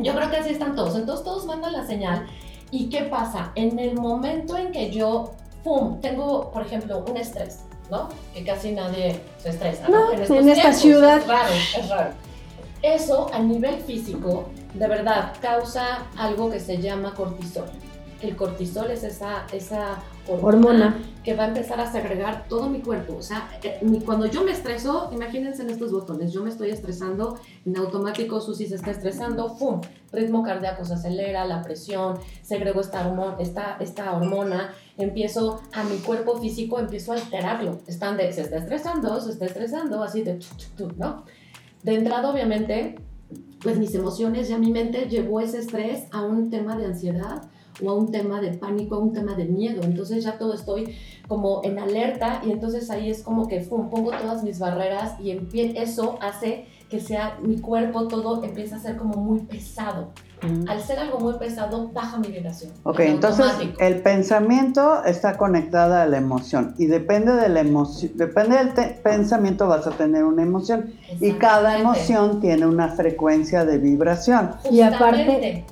Yo 0.00 0.14
creo 0.16 0.28
que 0.30 0.36
así 0.36 0.50
están 0.50 0.74
todos, 0.74 0.96
entonces 0.96 1.24
todos 1.24 1.46
mandan 1.46 1.72
la 1.72 1.86
señal. 1.86 2.26
¿Y 2.72 2.88
qué 2.88 3.02
pasa? 3.04 3.52
En 3.54 3.78
el 3.78 3.94
momento 3.94 4.56
en 4.56 4.72
que 4.72 4.90
yo 4.90 5.30
¡pum! 5.64 6.00
Tengo, 6.00 6.50
por 6.52 6.62
ejemplo, 6.62 7.04
un 7.08 7.16
estrés, 7.16 7.60
¿no? 7.90 8.08
Que 8.32 8.44
casi 8.44 8.72
nadie 8.72 9.20
se 9.38 9.48
estresa. 9.48 9.88
No, 9.88 10.12
en, 10.12 10.48
esta 10.48 10.72
ciudad. 10.72 11.18
Es 11.18 11.26
raro, 11.26 11.54
es 11.54 11.88
raro. 11.88 12.10
Eso 12.82 13.30
a 13.32 13.38
nivel 13.38 13.80
físico, 13.80 14.50
de 14.74 14.86
verdad, 14.86 15.32
causa 15.40 16.02
algo 16.18 16.50
que 16.50 16.60
se 16.60 16.76
llama 16.76 17.14
cortisol. 17.14 17.64
El 18.24 18.36
cortisol 18.36 18.90
es 18.90 19.04
esa, 19.04 19.46
esa 19.52 20.02
hormona, 20.26 20.98
que 21.22 21.34
va 21.34 21.44
a 21.44 21.48
empezar 21.48 21.78
a 21.78 21.92
segregar 21.92 22.46
todo 22.48 22.70
mi 22.70 22.80
cuerpo. 22.80 23.16
O 23.16 23.22
sea, 23.22 23.50
eh, 23.62 23.78
cuando 24.04 24.26
yo 24.26 24.42
me 24.42 24.52
estreso, 24.52 25.10
imagínense 25.12 25.62
en 25.62 25.68
estos 25.68 25.92
botones, 25.92 26.32
yo 26.32 26.42
me 26.42 26.48
estoy 26.48 26.70
estresando, 26.70 27.38
en 27.66 27.76
automático 27.76 28.40
Susi 28.40 28.66
se 28.66 28.76
está 28.76 28.90
estresando, 28.90 29.56
¡pum! 29.58 29.82
Ritmo 30.10 30.42
cardíaco 30.42 30.84
se 30.86 30.94
acelera, 30.94 31.44
la 31.44 31.62
presión, 31.62 32.18
segrego 32.42 32.80
esta, 32.80 33.06
hormona, 33.06 33.36
esta, 33.38 33.76
esta 33.80 34.16
hormona, 34.16 34.74
empiezo 34.96 35.60
a 35.72 35.84
mi 35.84 35.98
cuerpo 35.98 36.38
físico, 36.38 36.78
empiezo 36.78 37.12
a 37.12 37.16
alterarlo. 37.16 37.80
Están 37.86 38.16
de, 38.16 38.32
se 38.32 38.40
está 38.40 38.56
estresando, 38.56 39.20
se 39.20 39.32
está 39.32 39.44
estresando, 39.44 40.02
así 40.02 40.22
de, 40.22 40.38
¿no? 40.96 41.24
De 41.82 41.94
entrada, 41.94 42.30
obviamente, 42.30 42.96
pues 43.60 43.78
mis 43.78 43.94
emociones, 43.94 44.48
ya 44.48 44.58
mi 44.58 44.70
mente 44.70 45.06
llevó 45.08 45.40
ese 45.40 45.58
estrés 45.58 46.04
a 46.12 46.22
un 46.22 46.50
tema 46.50 46.76
de 46.76 46.86
ansiedad, 46.86 47.50
o 47.82 47.90
a 47.90 47.94
un 47.94 48.10
tema 48.10 48.40
de 48.40 48.52
pánico, 48.52 48.96
a 48.96 48.98
un 48.98 49.12
tema 49.12 49.34
de 49.34 49.44
miedo. 49.46 49.82
Entonces 49.82 50.24
ya 50.24 50.38
todo 50.38 50.54
estoy 50.54 50.94
como 51.28 51.62
en 51.64 51.78
alerta 51.78 52.42
y 52.46 52.52
entonces 52.52 52.90
ahí 52.90 53.10
es 53.10 53.22
como 53.22 53.48
que 53.48 53.60
pongo 53.60 54.10
todas 54.10 54.42
mis 54.42 54.58
barreras 54.58 55.18
y 55.20 55.38
eso 55.76 56.18
hace 56.20 56.66
que 56.88 57.00
sea 57.00 57.38
mi 57.42 57.58
cuerpo 57.58 58.08
todo 58.08 58.44
empieza 58.44 58.76
a 58.76 58.78
ser 58.78 58.96
como 58.96 59.16
muy 59.16 59.40
pesado. 59.40 60.12
Al 60.68 60.80
ser 60.80 60.98
algo 60.98 61.18
muy 61.20 61.34
pesado, 61.34 61.90
baja 61.92 62.18
mi 62.18 62.28
vibración. 62.28 62.72
Ok, 62.82 63.00
entonces 63.00 63.46
el 63.78 64.02
pensamiento 64.02 65.04
está 65.04 65.36
conectado 65.36 65.94
a 65.94 66.06
la 66.06 66.18
emoción 66.18 66.74
y 66.78 66.86
depende 66.86 67.32
de 67.32 67.48
la 67.48 67.60
emoción, 67.60 68.12
depende 68.14 68.56
del 68.56 68.72
pensamiento 69.02 69.66
vas 69.66 69.86
a 69.86 69.90
tener 69.90 70.24
una 70.24 70.42
emoción 70.42 70.92
y 71.20 71.32
cada 71.32 71.78
emoción 71.78 72.40
tiene 72.40 72.66
una 72.66 72.88
frecuencia 72.88 73.64
de 73.64 73.78
vibración. 73.78 74.52
Y 74.70 74.80
aparte 74.82 75.64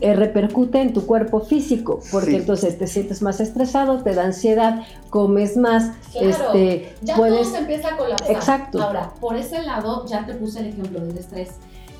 eh, 0.00 0.14
repercute 0.14 0.80
en 0.80 0.92
tu 0.92 1.06
cuerpo 1.06 1.40
físico, 1.40 2.00
porque 2.10 2.36
entonces 2.36 2.78
te 2.78 2.86
sientes 2.86 3.22
más 3.22 3.40
estresado, 3.40 4.02
te 4.02 4.14
da 4.14 4.24
ansiedad, 4.24 4.82
comes 5.10 5.56
más, 5.56 5.92
este, 6.14 6.94
ya 7.02 7.16
todo 7.16 7.44
se 7.44 7.58
empieza 7.58 7.88
a 7.88 7.96
colapsar. 7.96 8.30
Exacto. 8.30 8.82
Ahora, 8.82 9.12
por 9.20 9.36
ese 9.36 9.62
lado, 9.62 10.06
ya 10.06 10.24
te 10.26 10.34
puse 10.34 10.60
el 10.60 10.66
ejemplo 10.66 11.00
del 11.00 11.16
estrés 11.16 11.50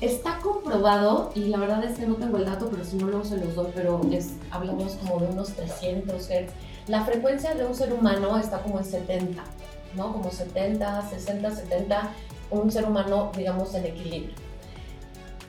Está 0.03 0.39
comprobado, 0.39 1.31
y 1.33 1.45
la 1.45 1.57
verdad 1.57 1.81
es 1.85 1.97
que 1.97 2.05
no 2.05 2.15
tengo 2.15 2.35
el 2.35 2.43
dato, 2.43 2.67
pero 2.69 2.83
si 2.83 2.97
no 2.97 3.07
luego 3.07 3.23
se 3.23 3.37
los 3.37 3.55
doy, 3.55 3.71
pero 3.73 4.01
es, 4.11 4.33
hablamos 4.51 4.95
como 4.95 5.21
de 5.21 5.27
unos 5.27 5.53
300 5.53 6.21
Hz. 6.21 6.51
La 6.89 7.05
frecuencia 7.05 7.55
de 7.55 7.65
un 7.65 7.73
ser 7.73 7.93
humano 7.93 8.37
está 8.37 8.61
como 8.61 8.79
en 8.79 8.83
70, 8.83 9.41
¿no? 9.95 10.11
Como 10.11 10.29
70, 10.29 11.09
60, 11.09 11.55
70, 11.55 12.11
un 12.51 12.69
ser 12.69 12.83
humano, 12.83 13.31
digamos, 13.33 13.73
en 13.75 13.85
equilibrio. 13.85 14.35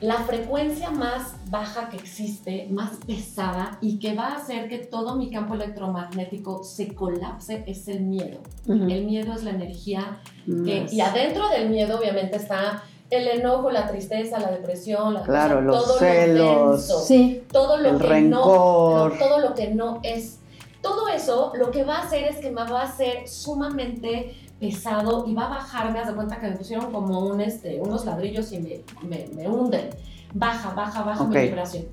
La 0.00 0.18
frecuencia 0.18 0.90
más 0.90 1.34
baja 1.50 1.88
que 1.88 1.96
existe, 1.96 2.68
más 2.70 2.92
pesada 3.04 3.78
y 3.80 3.98
que 3.98 4.14
va 4.14 4.28
a 4.28 4.36
hacer 4.36 4.68
que 4.68 4.78
todo 4.78 5.16
mi 5.16 5.30
campo 5.30 5.54
electromagnético 5.54 6.62
se 6.62 6.94
colapse 6.94 7.64
es 7.66 7.88
el 7.88 8.02
miedo. 8.02 8.38
El 8.68 9.04
miedo 9.04 9.34
es 9.34 9.42
la 9.42 9.50
energía 9.50 10.20
que, 10.46 10.86
y 10.92 11.00
adentro 11.00 11.48
del 11.48 11.70
miedo 11.70 11.98
obviamente 11.98 12.36
está 12.36 12.84
el 13.14 13.28
enojo, 13.28 13.70
la 13.70 13.86
tristeza, 13.86 14.38
la 14.38 14.50
depresión, 14.50 15.14
la 15.14 15.22
claro, 15.22 15.60
los 15.60 15.84
todo 15.84 15.98
celos, 15.98 16.88
lo 16.88 16.98
sí. 17.00 17.42
todo 17.50 17.76
lo 17.78 17.98
que 17.98 18.20
no, 18.22 19.10
todo 19.18 19.38
lo 19.40 19.54
que 19.54 19.68
no 19.68 20.00
es. 20.02 20.38
Todo 20.80 21.08
eso 21.08 21.52
lo 21.56 21.70
que 21.70 21.82
va 21.84 21.96
a 21.96 22.02
hacer 22.02 22.24
es 22.24 22.36
que 22.36 22.50
me 22.50 22.62
va 22.64 22.82
a 22.82 22.84
hacer 22.84 23.26
sumamente 23.26 24.34
pesado 24.60 25.24
y 25.26 25.34
va 25.34 25.46
a 25.46 25.48
bajar, 25.48 25.92
me 25.92 25.98
das 25.98 26.12
cuenta 26.12 26.38
que 26.38 26.48
me 26.48 26.56
pusieron 26.56 26.92
como 26.92 27.20
un, 27.20 27.40
este, 27.40 27.80
unos 27.80 28.04
ladrillos 28.04 28.52
y 28.52 28.58
me, 28.58 29.26
me, 29.34 29.48
hunden. 29.48 29.90
Baja, 30.32 30.74
baja, 30.74 31.02
baja 31.02 31.24
mi 31.24 31.38
vibración. 31.38 31.84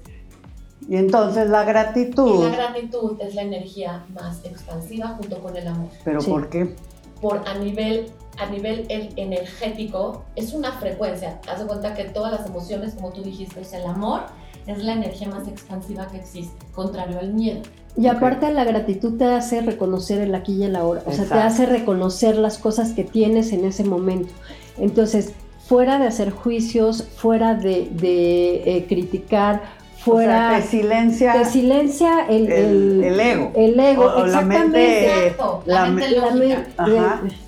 Y 0.87 0.95
entonces 0.95 1.49
la 1.49 1.63
gratitud. 1.63 2.39
Y 2.39 2.49
la 2.49 2.55
gratitud 2.55 3.17
es 3.21 3.35
la 3.35 3.43
energía 3.43 4.03
más 4.13 4.43
expansiva 4.43 5.09
junto 5.09 5.39
con 5.39 5.55
el 5.55 5.67
amor. 5.67 5.89
¿Pero 6.03 6.21
por 6.21 6.49
qué? 6.49 6.75
Por 7.21 7.47
a 7.47 7.53
nivel 7.55 8.11
a 8.39 8.45
nivel 8.47 8.85
energético 8.89 10.23
es 10.35 10.53
una 10.53 10.71
frecuencia. 10.73 11.39
Haz 11.47 11.59
de 11.59 11.67
cuenta 11.67 11.93
que 11.93 12.05
todas 12.05 12.31
las 12.31 12.47
emociones, 12.47 12.95
como 12.95 13.11
tú 13.11 13.21
dijiste, 13.21 13.61
el 13.73 13.85
amor 13.85 14.21
es 14.67 14.83
la 14.83 14.93
energía 14.93 15.27
más 15.27 15.47
expansiva 15.47 16.07
que 16.07 16.17
existe, 16.17 16.65
contrario 16.73 17.19
al 17.19 17.33
miedo. 17.33 17.61
Y 17.97 18.07
aparte 18.07 18.51
la 18.53 18.63
gratitud 18.63 19.17
te 19.17 19.25
hace 19.25 19.61
reconocer 19.61 20.21
el 20.21 20.33
aquí 20.33 20.53
y 20.53 20.63
el 20.63 20.75
ahora, 20.75 21.03
o 21.05 21.11
sea, 21.11 21.25
te 21.25 21.33
hace 21.33 21.65
reconocer 21.65 22.37
las 22.37 22.57
cosas 22.57 22.93
que 22.93 23.03
tienes 23.03 23.51
en 23.51 23.65
ese 23.65 23.83
momento. 23.83 24.33
Entonces, 24.77 25.33
fuera 25.65 25.99
de 25.99 26.07
hacer 26.07 26.31
juicios, 26.31 27.03
fuera 27.03 27.53
de, 27.55 27.89
eh, 28.01 28.85
criticar, 28.87 29.61
fuera. 30.03 30.55
de 30.55 30.61
silencia. 30.61 31.33
De 31.33 31.45
silencia 31.45 32.25
el, 32.27 32.51
el, 32.51 33.19
ego. 33.19 33.51
El 33.55 33.79
ego, 33.79 34.25
exactamente. 34.25 35.35
La 35.65 35.85
mente, 35.85 36.15
la, 36.17 36.31
mente 36.31 36.65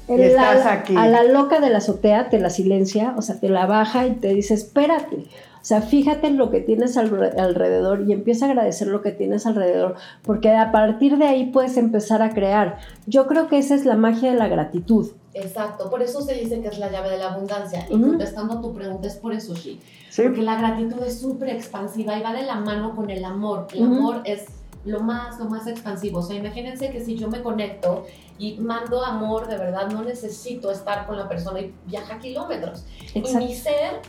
estás 0.08 0.66
aquí. 0.66 0.96
A 0.96 1.08
la 1.08 1.24
loca 1.24 1.60
de 1.60 1.70
la 1.70 1.80
azotea 1.80 2.30
te 2.30 2.40
la 2.40 2.50
silencia, 2.50 3.14
o 3.18 3.22
sea, 3.22 3.40
te 3.40 3.50
la 3.50 3.66
baja 3.66 4.08
y 4.08 4.12
te 4.12 4.34
dice, 4.34 4.54
espérate. 4.54 5.28
O 5.64 5.66
sea, 5.66 5.82
fíjate 5.82 6.28
en 6.28 6.38
lo 6.38 6.52
que 6.52 6.60
tienes 6.60 6.98
alrededor 6.98 8.04
y 8.06 8.12
empieza 8.12 8.46
a 8.46 8.50
agradecer 8.50 8.90
lo 8.90 9.02
que 9.02 9.12
tienes 9.12 9.46
alrededor, 9.46 9.96
porque 10.22 10.52
a 10.52 10.74
partir 10.74 11.18
de 11.18 11.26
ahí 11.26 11.46
puedes 11.46 11.78
empezar 11.78 12.22
a 12.22 12.32
crear. 12.32 12.80
Yo 13.06 13.28
creo 13.28 13.48
que 13.48 13.58
esa 13.58 13.74
es 13.76 13.86
la 13.86 13.96
magia 13.96 14.32
de 14.32 14.38
la 14.38 14.50
gratitud. 14.50 15.12
Exacto, 15.34 15.90
por 15.90 16.02
eso 16.02 16.22
se 16.22 16.34
dice 16.36 16.62
que 16.62 16.68
es 16.68 16.78
la 16.78 16.92
llave 16.92 17.10
de 17.10 17.18
la 17.18 17.34
abundancia. 17.34 17.88
Y 17.90 18.00
contestando 18.00 18.62
tu 18.62 18.74
pregunta, 18.74 19.08
es 19.08 19.16
por 19.16 19.34
eso, 19.34 19.56
sí. 19.56 19.80
Porque 20.16 20.42
la 20.42 20.58
gratitud 20.58 21.02
es 21.04 21.20
súper 21.20 21.50
expansiva 21.50 22.18
y 22.18 22.22
va 22.22 22.34
de 22.34 22.44
la 22.44 22.56
mano 22.56 22.96
con 22.96 23.10
el 23.10 23.26
amor. 23.26 23.68
El 23.74 23.84
amor 23.84 24.22
es 24.26 24.46
lo 24.86 25.00
más, 25.00 25.40
lo 25.40 25.46
más 25.46 25.68
expansivo. 25.68 26.20
O 26.20 26.22
sea, 26.22 26.36
imagínense 26.36 26.92
que 26.92 27.04
si 27.04 27.18
yo 27.18 27.30
me 27.30 27.42
conecto 27.42 28.06
y 28.38 28.58
mando 28.58 29.04
amor, 29.04 29.48
de 29.48 29.58
verdad, 29.58 29.90
no 29.90 30.04
necesito 30.04 30.72
estar 30.72 31.08
con 31.08 31.18
la 31.18 31.28
persona 31.28 31.62
y 31.62 31.74
viaja 31.86 32.20
kilómetros. 32.20 32.86
Y 33.14 33.22
mi 33.36 33.56
ser 33.56 34.02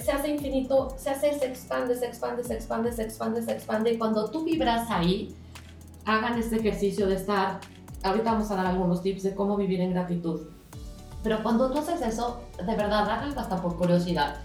se 0.00 0.12
hace 0.12 0.28
infinito, 0.28 0.94
se 0.96 1.10
hace, 1.10 1.38
se 1.38 1.46
expande, 1.46 1.94
se 1.94 2.06
expande, 2.06 2.44
se 2.44 2.54
expande, 2.54 2.92
se 2.92 3.02
expande, 3.02 3.42
se 3.42 3.52
expande. 3.52 3.92
Y 3.92 3.98
cuando 3.98 4.30
tú 4.30 4.44
vibras 4.44 4.90
ahí, 4.90 5.34
hagan 6.04 6.38
este 6.38 6.56
ejercicio 6.56 7.06
de 7.06 7.16
estar, 7.16 7.60
ahorita 8.02 8.32
vamos 8.32 8.50
a 8.50 8.56
dar 8.56 8.66
algunos 8.66 9.02
tips 9.02 9.24
de 9.24 9.34
cómo 9.34 9.56
vivir 9.56 9.80
en 9.80 9.90
gratitud. 9.90 10.53
Pero 11.24 11.42
cuando 11.42 11.70
tú 11.70 11.78
haces 11.78 12.02
eso, 12.02 12.42
de 12.58 12.76
verdad, 12.76 13.10
háganlo 13.10 13.40
hasta 13.40 13.60
por 13.60 13.76
curiosidad. 13.76 14.36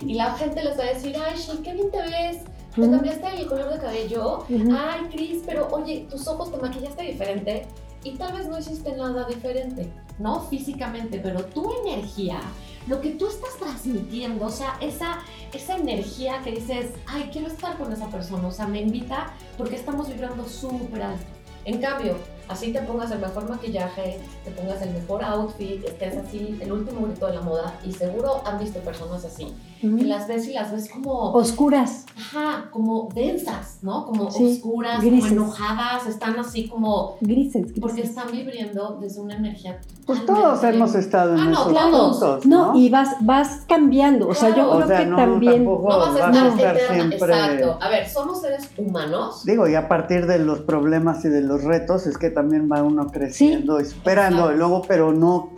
Y 0.00 0.14
la 0.14 0.32
gente 0.34 0.62
les 0.62 0.78
va 0.78 0.84
a 0.84 0.94
decir, 0.94 1.16
ay, 1.16 1.36
sí, 1.36 1.60
qué 1.64 1.74
bien 1.74 1.90
te 1.90 2.00
ves, 2.00 2.44
te 2.74 2.88
cambiaste 2.88 3.40
el 3.40 3.46
color 3.48 3.72
de 3.72 3.78
cabello, 3.80 4.44
ay, 4.48 5.08
Cris, 5.10 5.42
pero 5.44 5.66
oye, 5.72 6.06
tus 6.08 6.28
ojos 6.28 6.52
te 6.52 6.58
maquillaste 6.58 7.02
diferente 7.02 7.66
y 8.04 8.12
tal 8.12 8.32
vez 8.36 8.46
no 8.46 8.56
hiciste 8.56 8.92
nada 8.92 9.26
diferente, 9.26 9.92
¿no? 10.20 10.42
Físicamente, 10.42 11.18
pero 11.18 11.44
tu 11.46 11.68
energía, 11.84 12.38
lo 12.86 13.00
que 13.00 13.10
tú 13.10 13.26
estás 13.26 13.56
transmitiendo, 13.58 14.46
o 14.46 14.50
sea, 14.50 14.76
esa, 14.80 15.18
esa 15.52 15.76
energía 15.76 16.40
que 16.44 16.52
dices, 16.52 16.92
ay, 17.06 17.30
quiero 17.32 17.48
estar 17.48 17.76
con 17.76 17.92
esa 17.92 18.06
persona, 18.06 18.46
o 18.46 18.52
sea, 18.52 18.68
me 18.68 18.80
invita 18.80 19.34
porque 19.56 19.74
estamos 19.74 20.08
vibrando 20.08 20.48
súper 20.48 21.02
alto. 21.02 21.26
En 21.64 21.80
cambio, 21.80 22.16
así 22.48 22.72
te 22.72 22.80
pongas 22.82 23.10
el 23.10 23.20
mejor 23.20 23.48
maquillaje, 23.48 24.18
te 24.44 24.50
pongas 24.50 24.82
el 24.82 24.90
mejor 24.90 25.22
outfit, 25.24 25.84
estés 25.84 26.16
así, 26.16 26.58
el 26.60 26.72
último 26.72 27.06
grito 27.06 27.26
de 27.26 27.34
la 27.34 27.42
moda, 27.42 27.78
y 27.84 27.92
seguro 27.92 28.42
han 28.44 28.58
visto 28.58 28.80
personas 28.80 29.24
así. 29.24 29.54
Y 29.80 30.04
las 30.04 30.26
ves 30.26 30.48
y 30.48 30.54
las 30.54 30.72
ves 30.72 30.90
como... 30.90 31.32
Oscuras. 31.32 32.04
Ajá, 32.16 32.68
como 32.72 33.08
densas, 33.14 33.78
¿no? 33.82 34.06
Como 34.06 34.24
oscuras, 34.24 35.04
como 35.04 35.26
enojadas, 35.26 36.06
están 36.08 36.36
así 36.38 36.68
como... 36.68 37.16
Grises, 37.20 37.72
Porque 37.80 38.02
están 38.02 38.32
viviendo 38.32 38.98
desde 39.00 39.20
una 39.20 39.36
energía... 39.36 39.80
Pues 40.04 40.24
todos 40.26 40.64
hemos 40.64 40.94
estado 40.94 41.34
en 41.34 41.40
ah, 41.40 41.52
esos 41.52 41.72
puntos, 41.72 42.46
¿no? 42.46 42.74
y 42.74 42.88
vas, 42.88 43.16
vas 43.20 43.64
cambiando, 43.68 44.28
o 44.28 44.34
sea, 44.34 44.48
yo 44.56 44.70
creo 44.70 44.88
que 44.88 45.06
también... 45.14 45.64
No 45.64 45.78
vas 45.80 46.16
a 46.16 46.48
estar, 46.48 46.78
siempre... 46.92 47.18
Exacto. 47.18 47.78
A 47.80 47.88
ver, 47.88 48.08
somos 48.08 48.40
seres 48.40 48.68
humanos. 48.76 49.44
Digo, 49.44 49.68
y 49.68 49.74
a 49.74 49.86
partir 49.86 50.26
de 50.26 50.38
los 50.38 50.60
problemas 50.60 51.24
y 51.24 51.28
de 51.28 51.42
los 51.42 51.62
retos 51.62 52.06
es 52.06 52.18
que 52.18 52.30
también 52.38 52.70
va 52.70 52.84
uno 52.84 53.08
creciendo 53.08 53.80
y 53.80 53.84
superando, 53.84 54.52
y 54.52 54.56
luego, 54.56 54.82
pero 54.86 55.12
no 55.12 55.50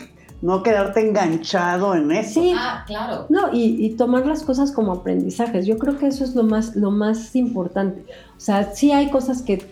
no 0.42 0.62
quedarte 0.62 1.06
enganchado 1.06 1.94
en 1.94 2.10
eso. 2.10 2.40
Sí. 2.40 2.54
Ah, 2.56 2.84
claro. 2.86 3.26
No, 3.28 3.50
y, 3.52 3.90
tomar 3.98 4.24
las 4.24 4.42
cosas 4.42 4.72
como 4.72 4.92
aprendizajes. 4.92 5.66
Yo 5.66 5.76
creo 5.76 5.98
que 5.98 6.06
eso 6.06 6.24
es 6.24 6.34
lo 6.34 6.44
más, 6.44 6.76
lo 6.76 6.90
más 6.90 7.36
importante. 7.36 8.06
O 8.38 8.40
sea, 8.40 8.72
sí 8.72 8.90
hay 8.90 9.10
cosas 9.10 9.42
que 9.42 9.62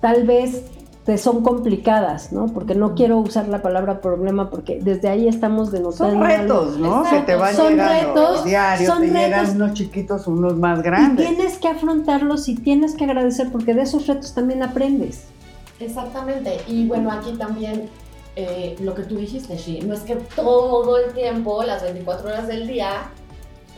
tal 0.00 0.26
vez 0.26 0.62
te 1.04 1.18
son 1.18 1.42
complicadas, 1.42 2.32
¿no? 2.32 2.46
Porque 2.46 2.74
no 2.74 2.94
quiero 2.94 3.18
usar 3.18 3.48
la 3.48 3.60
palabra 3.60 4.00
problema 4.00 4.48
porque 4.48 4.80
desde 4.80 5.10
ahí 5.10 5.28
estamos 5.28 5.72
denotando. 5.72 6.14
Son 6.14 6.22
retos, 6.22 6.78
¿no? 6.78 7.02
Que 7.02 7.20
te 7.20 7.34
van 7.34 7.54
son 7.54 7.76
retos, 7.76 8.44
diario, 8.44 8.86
son 8.86 9.02
te 9.02 9.08
llegan 9.08 9.56
unos 9.56 9.74
chiquitos, 9.74 10.26
unos 10.26 10.56
más 10.56 10.80
grandes. 10.80 11.28
Y 11.28 11.34
tienes 11.34 11.58
que 11.58 11.68
afrontarlos 11.68 12.48
y 12.48 12.54
tienes 12.54 12.94
que 12.94 13.04
agradecer 13.04 13.50
porque 13.50 13.74
de 13.74 13.82
esos 13.82 14.06
retos 14.06 14.32
también 14.32 14.62
aprendes. 14.62 15.24
Exactamente. 15.84 16.60
Y 16.66 16.86
bueno, 16.86 17.10
aquí 17.10 17.32
también 17.32 17.88
eh, 18.36 18.76
lo 18.80 18.94
que 18.94 19.02
tú 19.02 19.16
dijiste, 19.16 19.56
Shi, 19.56 19.80
no 19.80 19.94
es 19.94 20.00
que 20.00 20.16
todo 20.16 20.98
el 20.98 21.12
tiempo, 21.12 21.62
las 21.62 21.82
24 21.82 22.28
horas 22.28 22.48
del 22.48 22.66
día, 22.66 23.10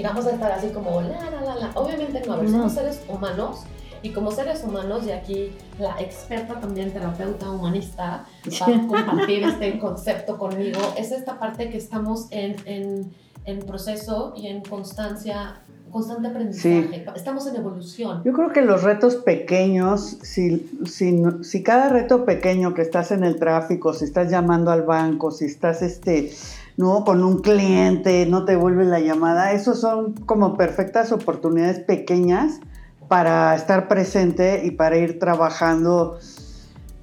vamos 0.03 0.27
a 0.27 0.31
estar 0.31 0.53
así 0.53 0.69
como 0.69 1.01
la, 1.01 1.31
la, 1.31 1.41
la, 1.41 1.55
la. 1.57 1.71
Obviamente 1.75 2.23
no, 2.27 2.35
a 2.35 2.37
ver, 2.37 2.51
somos 2.51 2.73
seres 2.73 3.01
humanos 3.09 3.65
y 4.05 4.11
como 4.11 4.31
seres 4.31 4.63
humanos, 4.63 5.07
y 5.07 5.13
aquí 5.13 5.53
la 5.79 5.99
experta 5.99 6.61
también 6.61 6.93
terapeuta 6.93 7.51
humanista 7.51 8.27
va 8.47 8.67
a 8.67 8.87
compartir 8.87 9.45
este 9.45 9.79
concepto 9.79 10.37
conmigo, 10.37 10.79
es 10.99 11.11
esta 11.11 11.39
parte 11.39 11.71
que 11.71 11.79
estamos 11.79 12.27
en, 12.31 12.55
en, 12.67 13.15
en 13.47 13.61
proceso 13.61 14.35
y 14.37 14.49
en 14.49 14.63
constancia 14.63 15.63
constante 15.95 16.27
aprendizaje, 16.27 17.07
estamos 17.15 17.47
en 17.47 17.55
evolución. 17.55 18.23
Yo 18.25 18.33
creo 18.33 18.53
que 18.53 18.63
los 18.63 18.83
retos 18.83 19.15
pequeños, 19.15 20.19
si, 20.23 20.69
si, 20.87 21.23
si, 21.43 21.63
cada 21.63 21.89
reto 21.89 22.25
pequeño 22.25 22.75
que 22.75 22.83
estás 22.83 23.13
en 23.13 23.23
el 23.23 23.39
tráfico, 23.39 23.93
si 23.93 24.05
estás 24.05 24.29
llamando 24.29 24.73
al 24.73 24.83
banco, 24.83 25.31
si 25.31 25.45
estás 25.45 25.83
este, 25.83 26.33
¿no? 26.77 27.05
con 27.05 27.23
un 27.23 27.39
cliente, 27.43 28.27
no 28.27 28.45
te 28.45 28.57
vuelve 28.57 28.85
la 28.85 28.99
llamada, 28.99 29.53
esos 29.53 29.81
son 29.81 30.15
como 30.27 30.57
perfectas 30.57 31.13
oportunidades 31.13 31.79
pequeñas 31.79 32.59
para 33.07 33.55
estar 33.55 33.87
presente 33.87 34.63
y 34.65 34.73
para 34.73 34.97
ir 34.97 35.21
trabajando 35.21 36.19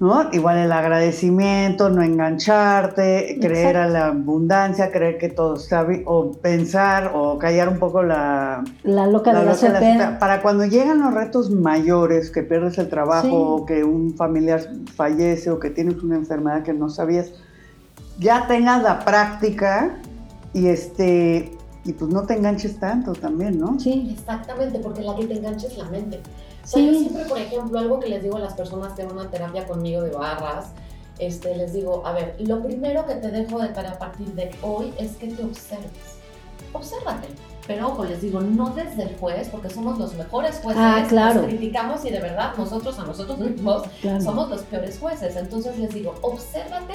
¿no? 0.02 0.28
Igual 0.32 0.58
el 0.58 0.72
agradecimiento, 0.72 1.88
no 1.88 2.02
engancharte, 2.02 3.38
creer 3.40 3.76
a 3.76 3.86
la 3.86 4.06
abundancia, 4.08 4.90
creer 4.90 5.16
que 5.16 5.28
todo 5.28 5.54
está 5.54 5.84
bien, 5.84 6.02
o 6.06 6.32
pensar 6.32 7.12
o 7.14 7.38
callar 7.38 7.68
un 7.68 7.78
poco 7.78 8.02
la... 8.02 8.64
La 8.82 9.06
loca 9.06 9.32
de 9.32 9.46
la, 9.46 9.54
suerte. 9.54 10.16
Para 10.18 10.42
cuando 10.42 10.64
llegan 10.64 10.98
los 10.98 11.14
retos 11.14 11.50
mayores, 11.50 12.32
que 12.32 12.42
pierdes 12.42 12.78
el 12.78 12.88
trabajo, 12.88 13.54
o 13.54 13.64
que 13.64 13.84
un 13.84 14.16
familiar 14.16 14.60
fallece, 14.92 15.50
o 15.50 15.60
que 15.60 15.70
tienes 15.70 16.02
una 16.02 16.16
enfermedad 16.16 16.64
que 16.64 16.72
no 16.72 16.88
sabías, 16.88 17.32
ya 18.18 18.48
tengas 18.48 18.82
la 18.82 19.04
práctica 19.04 19.98
y 20.52 20.66
este... 20.66 21.52
Y 21.84 21.92
pues 21.92 22.12
no 22.12 22.22
te 22.22 22.34
enganches 22.34 22.78
tanto 22.78 23.12
también, 23.12 23.58
¿no? 23.58 23.78
Sí. 23.78 24.16
Exactamente, 24.18 24.80
porque 24.80 25.02
la 25.02 25.14
que 25.14 25.26
te 25.26 25.34
engancha 25.34 25.68
es 25.68 25.78
la 25.78 25.84
mente. 25.84 26.20
Sí. 26.64 26.86
yo 26.86 26.98
siempre, 26.98 27.24
por 27.24 27.38
ejemplo, 27.38 27.78
algo 27.78 28.00
que 28.00 28.08
les 28.08 28.22
digo 28.22 28.36
a 28.36 28.40
las 28.40 28.54
personas 28.54 28.92
que 28.92 29.04
van 29.04 29.18
a 29.18 29.30
terapia 29.30 29.66
conmigo 29.66 30.02
de 30.02 30.10
barras, 30.10 30.66
este, 31.18 31.56
les 31.56 31.72
digo, 31.72 32.06
a 32.06 32.12
ver, 32.12 32.36
lo 32.40 32.62
primero 32.62 33.06
que 33.06 33.14
te 33.16 33.28
dejo 33.28 33.58
de 33.60 33.68
tarea 33.68 33.92
a 33.92 33.98
partir 33.98 34.28
de 34.34 34.50
hoy 34.62 34.92
es 34.98 35.16
que 35.16 35.28
te 35.28 35.44
observes. 35.44 36.18
Obsérvate. 36.72 37.28
Pero 37.66 37.88
ojo, 37.88 38.04
les 38.04 38.20
digo, 38.20 38.40
no 38.40 38.70
desde 38.70 39.04
el 39.04 39.16
juez, 39.18 39.48
porque 39.48 39.70
somos 39.70 39.98
los 39.98 40.14
mejores 40.14 40.58
jueces. 40.62 40.82
Ah, 40.84 41.04
claro. 41.08 41.42
Nos 41.42 41.46
criticamos 41.46 42.04
y 42.04 42.10
de 42.10 42.18
verdad 42.18 42.54
nosotros 42.58 42.98
a 42.98 43.04
nosotros 43.04 43.38
mismos 43.38 43.84
somos 44.20 44.50
los 44.50 44.62
peores 44.62 44.98
jueces. 44.98 45.36
Entonces 45.36 45.78
les 45.78 45.94
digo, 45.94 46.14
obsérvate, 46.22 46.94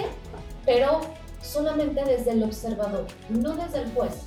pero 0.65 0.99
solamente 1.41 2.03
desde 2.03 2.32
el 2.32 2.43
observador, 2.43 3.06
no 3.30 3.56
desde 3.56 3.84
el 3.84 3.93
juez. 3.93 4.23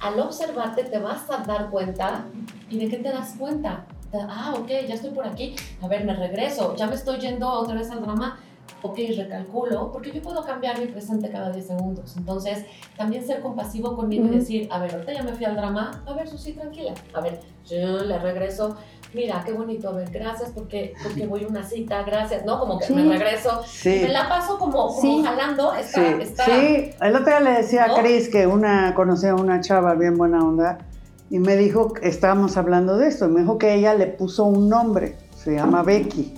Al 0.00 0.18
observarte 0.18 0.84
te 0.84 0.98
vas 0.98 1.30
a 1.30 1.38
dar 1.44 1.70
cuenta 1.70 2.24
y 2.70 2.78
de 2.78 2.88
qué 2.88 2.96
te 2.96 3.10
das 3.10 3.34
cuenta 3.38 3.84
ah, 4.14 4.54
ok, 4.58 4.68
ya 4.86 4.94
estoy 4.94 5.10
por 5.10 5.26
aquí, 5.26 5.54
a 5.80 5.88
ver, 5.88 6.04
me 6.04 6.14
regreso, 6.14 6.76
ya 6.76 6.86
me 6.86 6.94
estoy 6.94 7.18
yendo 7.18 7.48
otra 7.48 7.74
vez 7.74 7.90
al 7.90 8.02
drama, 8.02 8.38
ok, 8.82 8.98
recalculo, 9.16 9.90
porque 9.92 10.10
yo 10.10 10.20
puedo 10.22 10.44
cambiar 10.44 10.78
mi 10.78 10.86
presente 10.86 11.30
cada 11.30 11.50
10 11.50 11.66
segundos. 11.66 12.16
Entonces, 12.16 12.64
también 12.96 13.24
ser 13.24 13.40
compasivo 13.40 13.94
conmigo 13.94 14.26
y 14.26 14.30
decir, 14.30 14.68
a 14.70 14.78
ver, 14.78 14.92
ahorita 14.92 15.12
ya 15.12 15.22
me 15.22 15.32
fui 15.32 15.44
al 15.44 15.56
drama, 15.56 16.02
a 16.06 16.12
ver, 16.14 16.28
Susi, 16.28 16.52
tranquila, 16.52 16.92
a 17.14 17.20
ver, 17.20 17.40
yo 17.64 17.98
le 18.04 18.18
regreso, 18.18 18.76
mira, 19.14 19.42
qué 19.44 19.52
bonito, 19.52 19.88
a 19.88 19.92
ver, 19.92 20.10
gracias 20.10 20.50
porque, 20.50 20.94
porque 21.02 21.26
voy 21.26 21.44
a 21.44 21.48
una 21.48 21.62
cita, 21.62 22.02
gracias, 22.02 22.44
¿no? 22.44 22.58
Como 22.58 22.78
que 22.78 22.92
me 22.92 23.04
regreso, 23.04 23.62
me 23.84 24.08
la 24.08 24.28
paso 24.28 24.58
como, 24.58 24.88
como 24.88 25.22
jalando, 25.22 25.74
está, 25.74 26.18
sí. 26.44 26.50
sí, 26.50 26.90
el 27.00 27.14
otro 27.14 27.26
día 27.26 27.40
le 27.40 27.50
decía 27.52 27.84
a 27.84 28.00
Cris 28.00 28.28
que 28.28 28.46
una, 28.46 28.94
conocía 28.94 29.30
a 29.30 29.36
una 29.36 29.60
chava 29.60 29.94
bien 29.94 30.16
buena 30.16 30.44
onda, 30.44 30.78
y 31.32 31.38
me 31.38 31.56
dijo, 31.56 31.94
estábamos 32.02 32.58
hablando 32.58 32.98
de 32.98 33.08
esto, 33.08 33.26
me 33.26 33.40
dijo 33.40 33.56
que 33.56 33.72
ella 33.72 33.94
le 33.94 34.06
puso 34.06 34.44
un 34.44 34.68
nombre, 34.68 35.16
se 35.34 35.54
llama 35.54 35.82
Becky. 35.82 36.34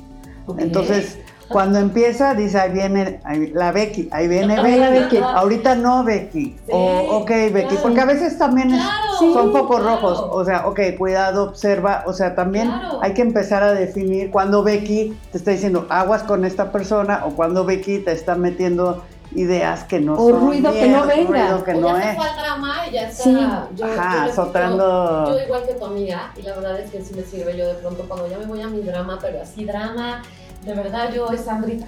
Entonces, 0.56 1.18
cuando 1.48 1.80
empieza, 1.80 2.34
dice, 2.34 2.60
ahí 2.60 2.70
viene 2.70 3.20
la 3.54 3.72
Becky, 3.72 4.08
ahí 4.12 4.28
viene 4.28 4.54
Becky. 4.62 5.16
Ahorita 5.16 5.74
no 5.74 6.04
Becky. 6.04 6.56
o, 6.70 7.22
ok, 7.22 7.28
Becky, 7.52 7.74
porque 7.82 8.02
a 8.02 8.04
veces 8.04 8.38
también 8.38 8.70
son 9.18 9.50
pocos 9.50 9.82
rojos. 9.82 10.28
O 10.30 10.44
sea, 10.44 10.68
ok, 10.68 10.78
cuidado, 10.96 11.42
observa. 11.42 12.04
O 12.06 12.12
sea, 12.12 12.36
también 12.36 12.70
hay 13.02 13.14
que 13.14 13.22
empezar 13.22 13.64
a 13.64 13.72
definir 13.72 14.30
cuando 14.30 14.62
Becky 14.62 15.18
te 15.32 15.38
está 15.38 15.50
diciendo 15.50 15.86
aguas 15.90 16.22
con 16.22 16.44
esta 16.44 16.70
persona 16.70 17.24
o 17.26 17.30
cuando 17.30 17.64
Becky 17.64 17.98
te 17.98 18.12
está 18.12 18.36
metiendo 18.36 19.02
ideas 19.34 19.84
que 19.84 20.00
no 20.00 20.14
o 20.14 20.32
ruido 20.32 20.72
que 20.72 20.88
no 20.88 21.06
venga 21.06 21.30
ruido 21.30 21.64
que 21.64 21.74
no 21.74 21.96
es. 21.96 22.16
fue 22.16 22.28
al 22.28 22.36
drama 22.36 22.74
y 22.88 22.92
ya 22.92 23.08
está 23.08 23.68
yo, 23.74 23.84
Ajá, 23.84 24.28
yo, 24.28 25.26
yo, 25.30 25.44
igual 25.44 25.66
que 25.66 25.74
tu 25.74 25.84
amiga 25.84 26.32
y 26.36 26.42
la 26.42 26.54
verdad 26.54 26.80
es 26.80 26.90
que 26.90 27.02
sí 27.02 27.14
me 27.14 27.22
sirve 27.22 27.56
yo 27.56 27.66
de 27.66 27.74
pronto 27.74 28.04
cuando 28.06 28.28
ya 28.28 28.38
me 28.38 28.46
voy 28.46 28.60
a 28.60 28.68
mi 28.68 28.80
drama 28.80 29.18
pero 29.20 29.42
así 29.42 29.64
drama 29.64 30.22
de 30.64 30.74
verdad 30.74 31.12
yo 31.12 31.28
es 31.30 31.40
Sandrita 31.42 31.86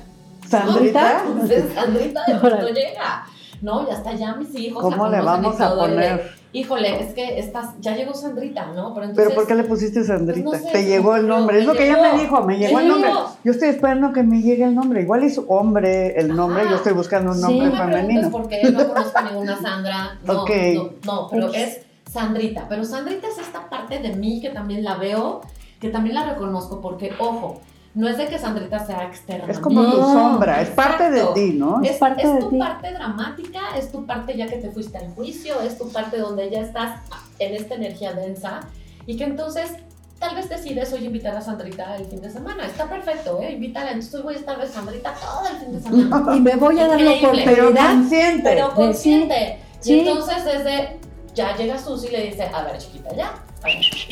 ¿Sandrita? 0.49 1.25
Sandrita 1.75 2.25
de 2.27 2.35
pronto 2.35 2.69
llega 2.69 3.27
no, 3.63 3.87
ya 3.87 3.95
está 3.95 4.13
ya 4.13 4.35
mis 4.35 4.55
hijos. 4.55 4.83
¿Cómo 4.83 5.09
le 5.09 5.21
vamos 5.21 5.61
a 5.61 5.75
poner? 5.75 6.31
Híjole, 6.57 7.03
es 7.03 7.13
que 7.13 7.39
estás, 7.39 7.75
ya 7.81 7.95
llegó 7.95 8.15
Sandrita, 8.15 8.67
¿no? 8.67 8.95
Pero, 8.95 9.07
entonces, 9.07 9.17
¿Pero 9.17 9.35
por 9.35 9.47
qué 9.47 9.55
le 9.55 9.65
pusiste 9.65 10.03
Sandrita? 10.05 10.49
Pues 10.49 10.73
Te 10.73 10.85
llegó 10.85 11.15
el 11.15 11.29
nombre. 11.29 11.59
Es 11.59 11.67
lo 11.67 11.75
que 11.75 11.87
ella 11.87 12.01
me 12.01 12.19
dijo, 12.19 12.43
me 12.43 12.59
llegó 12.59 12.81
el 12.81 12.89
nombre. 12.89 13.11
Yo 13.45 13.53
estoy 13.53 13.69
esperando 13.69 14.13
que 14.13 14.23
me 14.23 14.41
llegue 14.41 14.65
el 14.65 14.75
nombre. 14.75 15.03
Igual 15.03 15.23
es 15.23 15.39
hombre 15.49 16.19
el 16.19 16.35
nombre, 16.35 16.65
yo 16.71 16.77
estoy 16.77 16.95
buscando 16.95 17.33
un 17.33 17.41
nombre 17.43 17.71
sí, 17.71 17.77
femenino. 17.77 18.31
¿Por 18.31 18.49
qué 18.49 18.63
no 18.71 18.89
conozco 18.89 19.21
ninguna 19.21 19.61
Sandra? 19.61 20.19
No, 20.25 20.47
no, 20.47 20.91
no, 21.05 21.29
pero 21.31 21.53
es 21.53 21.81
Sandrita. 22.11 22.67
Pero 22.69 22.85
Sandrita 22.85 23.29
es 23.29 23.39
esta 23.39 23.69
parte 23.69 23.99
de 23.99 24.17
mí 24.17 24.41
que 24.41 24.49
también 24.49 24.83
la 24.83 24.97
veo, 24.97 25.43
que 25.79 25.91
también 25.91 26.15
la 26.15 26.25
reconozco, 26.25 26.81
porque, 26.81 27.13
ojo, 27.19 27.61
no 27.97 28.07
es 28.07 28.19
de 28.19 28.27
que 28.27 28.39
Sandrita 28.39 28.85
sea 28.85 29.05
externa. 29.05 29.51
Es 29.51 29.59
como 29.59 29.83
tu 29.91 29.97
sombra, 29.97 30.61
es 30.61 30.69
parte 30.69 31.11
de 31.11 31.25
ti, 31.35 31.55
¿no? 31.55 31.81
Es, 31.83 31.97
parte 31.97 32.25
tu 32.41 32.59
parte 32.59 32.93
dramática, 32.93 33.75
es 33.75 33.91
tu 33.91 34.05
parte 34.05 34.37
ya 34.37 34.47
que 34.47 34.57
te 34.57 34.71
fuiste 34.71 34.99
al 34.99 35.09
juicio, 35.15 35.63
es 35.63 35.79
tu 35.79 35.91
parte 35.91 36.19
donde 36.19 36.51
ya 36.51 36.61
estás 36.61 37.01
en 37.39 37.55
esta 37.55 37.75
energía 37.75 38.13
densa 38.13 38.61
y 39.07 39.17
que 39.17 39.25
entonces 39.25 39.73
tal 40.19 40.35
vez 40.35 40.47
decides 40.51 40.93
hoy 40.93 41.07
invitar 41.07 41.35
a 41.39 41.41
Sandrita 41.41 41.97
el 41.97 42.05
fin 42.05 42.21
de 42.21 42.29
semana. 42.29 42.67
Está 42.67 42.87
perfecto, 42.87 43.41
¿eh? 43.41 43.53
Invítala. 43.53 43.93
Entonces 43.93 44.15
hoy 44.15 44.23
voy 44.25 44.35
a 44.35 44.39
estar 44.41 44.61
de 44.61 44.67
Sandrita 44.67 45.15
todo 45.15 45.49
el 45.49 45.57
fin 45.57 45.73
de 45.73 45.81
semana. 45.81 46.37
y 46.37 46.41
me 46.41 46.57
voy 46.57 46.79
a 46.79 46.89
dar 46.89 47.01
la 47.01 47.13
oportunidad. 47.13 47.47
Pero 47.47 47.75
consciente. 47.75 48.43
Pero 48.45 48.75
consciente. 48.75 49.59
Y 49.85 50.01
entonces 50.01 50.45
desde, 50.45 50.99
ya 51.35 51.57
llega 51.57 51.79
Susi 51.79 52.09
y 52.09 52.11
le 52.11 52.23
dice, 52.27 52.43
a 52.43 52.63
ver 52.63 52.77
chiquita, 52.77 53.15
ya. 53.15 53.33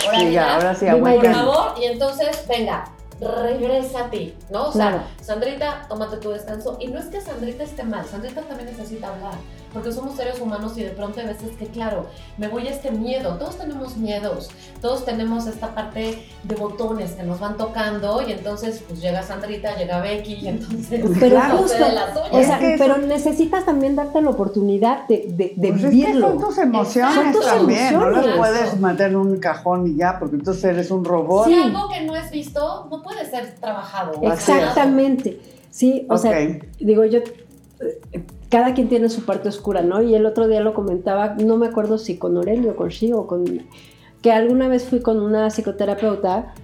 Ahora, 0.06 0.18
sí, 0.18 0.32
ya, 0.32 0.54
ahora 0.54 0.74
sí, 0.74 0.86
Por 0.86 1.32
favor, 1.32 1.74
y 1.80 1.84
entonces, 1.84 2.44
venga, 2.48 2.86
regresa 3.20 4.06
a 4.06 4.10
ti, 4.10 4.34
¿no? 4.50 4.68
O 4.68 4.72
sea, 4.72 5.06
Sandrita, 5.20 5.86
tómate 5.88 6.16
tu 6.18 6.30
descanso. 6.30 6.76
Y 6.80 6.88
no 6.88 6.98
es 6.98 7.06
que 7.06 7.20
Sandrita 7.20 7.64
esté 7.64 7.84
mal, 7.84 8.04
Sandrita 8.06 8.42
también 8.42 8.70
necesita 8.70 9.08
hablar, 9.08 9.34
porque 9.74 9.92
somos 9.92 10.14
seres 10.14 10.40
humanos 10.40 10.78
y 10.78 10.84
de 10.84 10.90
pronto 10.90 11.20
hay 11.20 11.26
veces 11.26 11.50
que, 11.58 11.66
claro, 11.66 12.06
me 12.38 12.48
voy 12.48 12.68
a 12.68 12.70
este 12.70 12.92
miedo. 12.92 13.36
Todos 13.36 13.58
tenemos 13.58 13.96
miedos, 13.96 14.48
todos 14.80 15.04
tenemos 15.04 15.46
esta 15.48 15.74
parte 15.74 16.24
de 16.44 16.54
botones 16.54 17.12
que 17.12 17.24
nos 17.24 17.40
van 17.40 17.56
tocando 17.56 18.22
y 18.26 18.32
entonces, 18.32 18.82
pues 18.86 19.02
llega 19.02 19.22
Sandrita, 19.22 19.76
llega 19.76 20.00
Becky 20.00 20.34
y 20.34 20.48
entonces. 20.48 21.04
Pero 21.18 21.40
justo, 21.58 21.84
o 22.30 22.42
sea, 22.42 22.60
pero 22.78 22.98
necesitas 22.98 23.66
también 23.66 23.96
darte 23.96 24.22
la 24.22 24.30
oportunidad 24.30 25.08
de, 25.08 25.26
de, 25.28 25.54
de 25.56 25.68
pues 25.68 25.90
vivirlo. 25.90 26.28
son 26.28 26.40
tus 26.40 26.58
emociones 26.58 27.36
también, 27.40 27.94
no 27.94 28.10
las 28.10 28.36
puedes 28.36 28.80
meter 28.80 29.10
en 29.10 29.16
un 29.16 29.38
cajón 29.38 29.88
y 29.88 29.96
ya, 29.96 30.18
porque 30.18 30.36
entonces 30.36 30.64
eres 30.64 30.90
un 30.92 31.04
robot. 31.04 31.46
Si 31.46 31.54
algo 31.54 31.88
que 31.88 32.00
no 32.02 32.14
es 32.14 32.30
visto, 32.30 32.86
no 32.88 33.02
puede 33.02 33.28
ser 33.28 33.56
trabajado. 33.56 34.20
Exactamente. 34.22 35.40
Sí, 35.70 36.06
o 36.08 36.16
sea, 36.16 36.38
digo 36.78 37.04
yo, 37.04 37.18
cada 38.54 38.72
quien 38.72 38.88
tiene 38.88 39.08
su 39.08 39.24
parte 39.24 39.48
oscura, 39.48 39.82
¿no? 39.82 40.00
Y 40.00 40.14
el 40.14 40.26
otro 40.26 40.46
día 40.46 40.60
lo 40.60 40.74
comentaba, 40.74 41.34
no 41.34 41.56
me 41.56 41.66
acuerdo 41.66 41.98
si 41.98 42.18
con 42.18 42.36
Aurelio, 42.36 42.70
o 42.70 42.76
con 42.76 42.88
Shi 42.88 43.12
o 43.12 43.26
con... 43.26 43.44
que 44.22 44.30
alguna 44.30 44.68
vez 44.68 44.84
fui 44.84 45.00
con 45.00 45.20
una 45.20 45.50
psicoterapeuta 45.50 46.54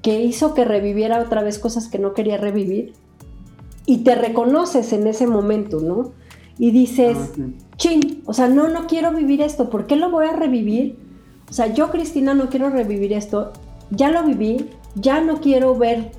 que 0.00 0.22
hizo 0.22 0.54
que 0.54 0.64
reviviera 0.64 1.20
otra 1.20 1.42
vez 1.42 1.58
cosas 1.58 1.88
que 1.88 1.98
no 1.98 2.14
quería 2.14 2.38
revivir 2.38 2.94
y 3.84 3.98
te 3.98 4.14
reconoces 4.14 4.94
en 4.94 5.06
ese 5.06 5.26
momento, 5.26 5.80
¿no? 5.80 6.12
Y 6.56 6.70
dices, 6.70 7.18
ah, 7.38 7.48
chin, 7.76 8.22
o 8.24 8.32
sea, 8.32 8.48
no, 8.48 8.68
no 8.68 8.86
quiero 8.86 9.12
vivir 9.12 9.42
esto, 9.42 9.68
¿por 9.68 9.86
qué 9.86 9.96
lo 9.96 10.10
voy 10.10 10.24
a 10.24 10.32
revivir? 10.32 10.96
O 11.50 11.52
sea, 11.52 11.66
yo, 11.66 11.90
Cristina, 11.90 12.32
no 12.32 12.48
quiero 12.48 12.70
revivir 12.70 13.12
esto, 13.12 13.52
ya 13.90 14.10
lo 14.10 14.22
viví, 14.22 14.70
ya 14.94 15.20
no 15.20 15.42
quiero 15.42 15.74
ver 15.74 16.12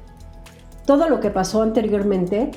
todo 0.85 1.09
lo 1.09 1.21
que 1.21 1.31
pasó 1.31 1.63
anteriormente, 1.63 2.51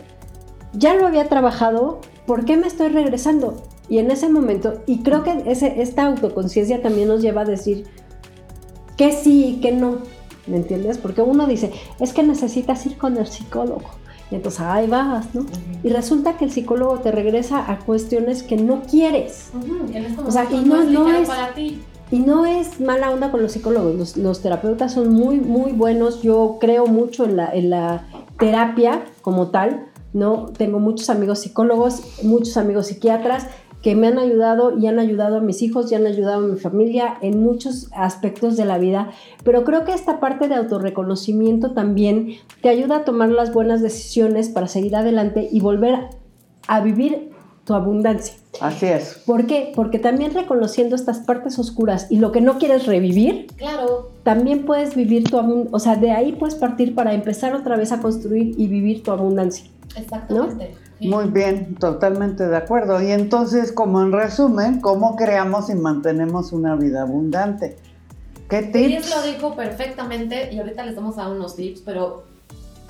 ya 0.74 0.94
lo 0.94 1.06
había 1.06 1.26
trabajado, 1.30 2.00
¿por 2.28 2.44
qué 2.44 2.58
me 2.58 2.66
estoy 2.66 2.88
regresando? 2.88 3.56
Y 3.88 3.98
en 3.98 4.10
ese 4.10 4.28
momento, 4.28 4.82
y 4.86 4.98
creo 4.98 5.24
que 5.24 5.44
ese, 5.46 5.80
esta 5.80 6.04
autoconciencia 6.04 6.82
también 6.82 7.08
nos 7.08 7.22
lleva 7.22 7.40
a 7.40 7.44
decir 7.46 7.86
que 8.98 9.12
sí 9.12 9.56
y 9.56 9.60
que 9.60 9.72
no, 9.72 10.02
¿me 10.46 10.58
entiendes? 10.58 10.98
Porque 10.98 11.22
uno 11.22 11.46
dice, 11.46 11.72
es 11.98 12.12
que 12.12 12.22
necesitas 12.22 12.84
ir 12.84 12.98
con 12.98 13.16
el 13.16 13.26
psicólogo. 13.26 13.88
Y 14.30 14.34
entonces 14.34 14.60
ahí 14.60 14.86
vas, 14.86 15.34
¿no? 15.34 15.46
Y 15.82 15.88
resulta 15.88 16.36
que 16.36 16.44
el 16.44 16.50
psicólogo 16.50 16.98
te 16.98 17.10
regresa 17.10 17.72
a 17.72 17.78
cuestiones 17.78 18.42
que 18.42 18.56
no 18.56 18.82
quieres. 18.82 19.50
o 20.22 20.30
sea, 20.30 20.46
y 20.50 20.58
no, 20.66 20.84
no 20.84 21.08
es 21.08 21.26
para 21.26 21.54
ti. 21.54 21.80
Y 22.10 22.18
no 22.18 22.44
es 22.44 22.78
mala 22.78 23.10
onda 23.10 23.30
con 23.30 23.42
los 23.42 23.52
psicólogos, 23.52 24.16
los, 24.18 24.42
terapeutas 24.42 24.92
son 24.92 25.14
muy, 25.14 25.38
muy 25.38 25.72
buenos. 25.72 26.20
Yo 26.20 26.58
creo 26.60 26.86
mucho 26.86 27.24
en 27.24 27.36
la, 27.36 27.50
en 27.54 27.70
la 27.70 28.06
terapia 28.38 29.04
como 29.22 29.48
tal, 29.48 29.86
¿no? 30.18 30.46
Tengo 30.56 30.78
muchos 30.78 31.10
amigos 31.10 31.40
psicólogos, 31.40 32.02
muchos 32.22 32.56
amigos 32.56 32.88
psiquiatras 32.88 33.46
que 33.82 33.94
me 33.94 34.08
han 34.08 34.18
ayudado 34.18 34.76
y 34.76 34.86
han 34.86 34.98
ayudado 34.98 35.36
a 35.36 35.40
mis 35.40 35.62
hijos 35.62 35.90
y 35.90 35.94
han 35.94 36.06
ayudado 36.06 36.44
a 36.44 36.48
mi 36.48 36.58
familia 36.58 37.16
en 37.20 37.42
muchos 37.42 37.88
aspectos 37.92 38.56
de 38.56 38.64
la 38.64 38.78
vida, 38.78 39.10
pero 39.44 39.64
creo 39.64 39.84
que 39.84 39.92
esta 39.92 40.18
parte 40.20 40.48
de 40.48 40.56
autorreconocimiento 40.56 41.72
también 41.72 42.34
te 42.60 42.68
ayuda 42.68 42.96
a 42.96 43.04
tomar 43.04 43.28
las 43.28 43.52
buenas 43.52 43.80
decisiones 43.80 44.48
para 44.48 44.66
seguir 44.66 44.96
adelante 44.96 45.48
y 45.50 45.60
volver 45.60 46.08
a 46.66 46.80
vivir 46.80 47.30
tu 47.64 47.74
abundancia. 47.74 48.34
Así 48.60 48.86
es. 48.86 49.22
¿Por 49.26 49.46
qué? 49.46 49.72
Porque 49.74 49.98
también 49.98 50.34
reconociendo 50.34 50.96
estas 50.96 51.18
partes 51.20 51.58
oscuras 51.58 52.08
y 52.10 52.18
lo 52.18 52.32
que 52.32 52.40
no 52.40 52.58
quieres 52.58 52.86
revivir, 52.86 53.46
claro. 53.56 54.07
También 54.28 54.66
puedes 54.66 54.94
vivir 54.94 55.24
tu 55.24 55.38
abundancia, 55.38 55.70
o 55.74 55.78
sea, 55.78 55.96
de 55.96 56.10
ahí 56.10 56.32
puedes 56.32 56.54
partir 56.54 56.94
para 56.94 57.14
empezar 57.14 57.54
otra 57.54 57.78
vez 57.78 57.92
a 57.92 58.02
construir 58.02 58.54
y 58.60 58.66
vivir 58.66 59.02
tu 59.02 59.10
abundancia. 59.10 59.64
Exactamente. 59.96 60.76
Muy 61.00 61.28
bien, 61.28 61.76
totalmente 61.76 62.46
de 62.46 62.54
acuerdo. 62.54 63.00
Y 63.00 63.10
entonces, 63.10 63.72
como 63.72 64.02
en 64.02 64.12
resumen, 64.12 64.82
¿cómo 64.82 65.16
creamos 65.16 65.70
y 65.70 65.76
mantenemos 65.76 66.52
una 66.52 66.76
vida 66.76 67.00
abundante? 67.00 67.78
¿Qué 68.50 68.64
tips? 68.64 69.06
Chris 69.06 69.16
lo 69.16 69.22
dijo 69.22 69.56
perfectamente 69.56 70.52
y 70.52 70.58
ahorita 70.58 70.84
les 70.84 70.94
vamos 70.94 71.16
a 71.16 71.22
dar 71.22 71.32
unos 71.32 71.56
tips, 71.56 71.80
pero 71.80 72.24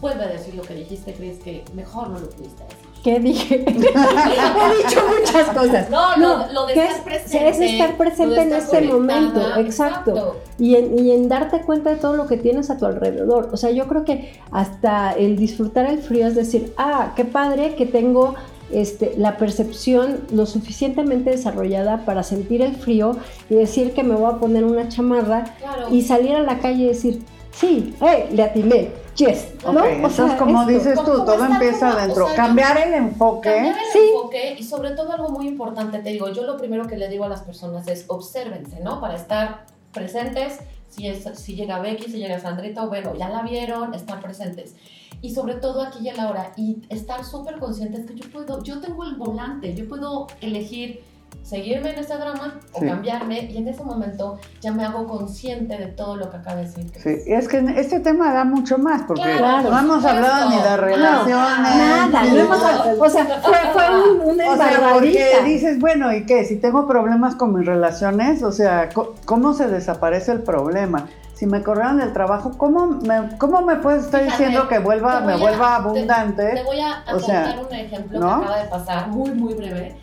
vuelve 0.01 0.25
a 0.25 0.29
decir 0.31 0.57
lo 0.57 0.63
que 0.63 0.75
dijiste, 0.75 1.15
Chris, 1.15 1.39
que 1.39 1.63
mejor 1.73 2.11
no 2.11 2.19
lo 2.19 2.29
pudiste 2.31 2.65
decir. 2.65 2.88
¿Qué 3.03 3.21
dije? 3.21 3.65
He 3.67 3.73
dicho 3.73 5.01
muchas 5.19 5.49
cosas. 5.57 5.91
No, 5.91 6.17
lo, 6.17 6.53
lo 6.53 6.67
de 6.67 6.73
estar 6.75 6.91
es, 6.91 7.01
presente. 7.03 7.49
es 7.49 7.61
estar 7.61 7.97
presente 7.97 8.41
en 8.43 8.53
este 8.53 8.81
momento, 8.83 9.41
exacto. 9.57 10.37
Y 10.59 10.75
en, 10.77 10.99
y 10.99 11.13
en 11.13 11.29
darte 11.29 11.61
cuenta 11.63 11.91
de 11.91 11.97
todo 11.97 12.15
lo 12.15 12.27
que 12.27 12.37
tienes 12.37 12.71
a 12.71 12.77
tu 12.77 12.87
alrededor. 12.87 13.51
O 13.53 13.57
sea, 13.57 13.71
yo 13.71 13.87
creo 13.87 14.05
que 14.05 14.33
hasta 14.51 15.13
el 15.13 15.37
disfrutar 15.37 15.87
el 15.87 15.99
frío 16.01 16.27
es 16.27 16.35
decir, 16.35 16.73
ah, 16.77 17.13
qué 17.15 17.25
padre 17.25 17.75
que 17.77 17.87
tengo 17.87 18.35
este, 18.71 19.15
la 19.17 19.37
percepción 19.39 20.21
lo 20.31 20.45
suficientemente 20.45 21.31
desarrollada 21.31 22.05
para 22.05 22.23
sentir 22.23 22.61
el 22.63 22.75
frío 22.77 23.17
y 23.49 23.55
decir 23.55 23.93
que 23.93 24.03
me 24.03 24.15
voy 24.15 24.31
a 24.31 24.37
poner 24.37 24.65
una 24.65 24.89
chamarra 24.89 25.55
Claro. 25.59 25.87
y 25.91 26.03
salir 26.03 26.35
a 26.35 26.43
la 26.43 26.59
calle 26.59 26.85
y 26.85 26.87
decir, 26.89 27.23
sí, 27.59 27.95
hey, 28.01 28.29
le 28.33 28.43
atiné, 28.43 28.91
yes, 29.17 29.49
¿no? 29.65 29.71
O 29.83 29.85
entonces, 29.85 30.27
sea, 30.27 30.37
como 30.39 30.61
esto. 30.63 30.73
dices 30.73 30.99
tú, 30.99 31.25
todo 31.25 31.45
empieza 31.45 31.89
como- 31.89 31.93
adentro. 31.99 32.25
o 32.25 32.29
sea, 32.29 32.37
Cambiar 32.37 32.79
el 32.79 32.95
enfoque. 32.95 33.51
Cambiar 33.53 33.77
el 33.79 33.93
Sí. 33.93 33.99
enfoque 34.15 34.57
y 34.59 34.63
sobre 34.63 34.91
todo 34.93 35.13
algo 35.13 35.29
muy 35.31 35.49
importante, 35.49 35.99
te 35.99 36.11
digo, 36.11 36.29
yo 36.33 36.43
lo 36.43 36.57
primero 36.57 36.87
que 36.87 36.97
le 36.97 37.09
digo 37.09 37.25
a 37.25 37.29
las 37.29 37.43
personas 37.43 37.87
es 37.89 38.05
obsérvense, 38.09 38.81
¿no? 38.81 39.01
Para 39.01 39.17
estar 39.17 39.67
presentes, 39.93 40.59
si, 40.89 41.07
es, 41.09 41.25
si 41.35 41.55
llega 41.55 41.79
Becky, 41.81 42.11
si 42.11 42.19
llega 42.19 42.39
Sandrita, 42.41 42.87
bueno, 42.87 43.15
ya 43.17 43.29
la 43.29 43.43
vieron, 43.43 43.95
estar 43.95 44.21
presentes. 44.21 44.75
Y 45.21 45.35
sobre 45.35 45.55
todo 45.55 45.83
aquí 45.83 45.99
y 46.05 46.09
a 46.11 46.15
la 46.15 46.31
hora, 46.31 46.53
y 46.57 46.83
estar 46.91 47.25
súper 47.25 47.59
conscientes 47.59 48.07
que 48.07 48.15
yo 48.15 48.31
puedo, 48.31 48.63
yo 48.63 48.81
tengo 48.81 49.03
el 49.05 49.17
volante, 49.17 49.75
yo 49.75 49.89
puedo 49.89 50.29
elegir 50.41 51.03
seguirme 51.43 51.91
en 51.93 51.99
ese 52.01 52.15
drama 52.17 52.61
o 52.75 52.81
Sí. 52.81 52.87
cambiarme 52.87 53.41
y 53.51 53.57
en 53.57 53.69
ese 53.69 53.83
momento 53.83 54.39
ya 54.61 54.71
me 54.71 54.85
hago 54.85 55.07
consciente 55.07 55.79
de 55.79 55.87
todo 55.87 56.17
lo 56.17 56.29
que 56.31 56.37
acaba 56.37 56.57
de 56.57 56.63
decir. 56.65 56.91
Sí, 57.03 57.11
es 57.27 57.49
que 57.49 57.59
este 57.77 58.01
tema 58.01 58.33
da 58.35 58.45
mucho 58.45 58.77
más, 58.77 59.03
porque 59.05 59.23
Claro, 59.23 59.71
no 59.71 59.79
hemos 59.79 60.05
hablado 60.05 60.51
ni 60.51 60.57
de 60.57 60.77
relaciones. 60.77 61.77
Nada, 61.77 62.23
ni 62.25 62.31
no 62.33 62.41
hemos, 62.41 62.59
o 63.01 63.09
sea, 63.09 63.25
fue, 63.43 63.59
fue 63.73 63.85
un, 64.11 64.21
una 64.35 64.51
O 64.51 64.57
sea, 64.57 64.91
porque 64.93 65.41
dices, 65.45 65.79
bueno, 65.79 66.13
¿y 66.15 66.27
qué? 66.27 66.45
Si 66.45 66.57
tengo 66.57 66.87
problemas 66.87 67.35
con 67.37 67.55
mis 67.57 67.67
relaciones, 67.67 68.43
o 68.43 68.53
sea, 68.53 68.91
¿cómo 69.25 69.55
se 69.55 69.69
desaparece 69.69 70.33
el 70.33 70.43
problema? 70.43 71.07
Si 71.33 71.47
me 71.47 71.63
corrieron 71.63 71.99
del 71.99 72.13
trabajo, 72.13 72.51
¿cómo 72.59 72.87
me, 72.89 73.37
cómo 73.39 73.63
me 73.63 73.77
puedes 73.77 74.07
estar 74.07 74.21
Fíjate, 74.23 74.43
diciendo 74.45 74.69
que 74.69 74.81
vuelva, 74.81 75.21
te 75.21 75.27
me 75.27 75.33
a- 75.35 75.37
vuelva 75.37 75.69
te- 75.69 75.75
abundante? 75.77 76.53
Te 76.57 76.63
voy 76.65 76.81
a, 76.81 76.95
a 77.07 77.15
O 77.15 77.21
sea, 77.21 77.57
un 77.67 77.73
ejemplo 77.75 78.19
¿no? 78.19 78.27
que 78.41 78.45
acaba 78.45 78.63
de 78.63 78.69
pasar, 78.69 79.09
muy, 79.09 79.31
muy 79.31 79.55
breve. 79.55 79.97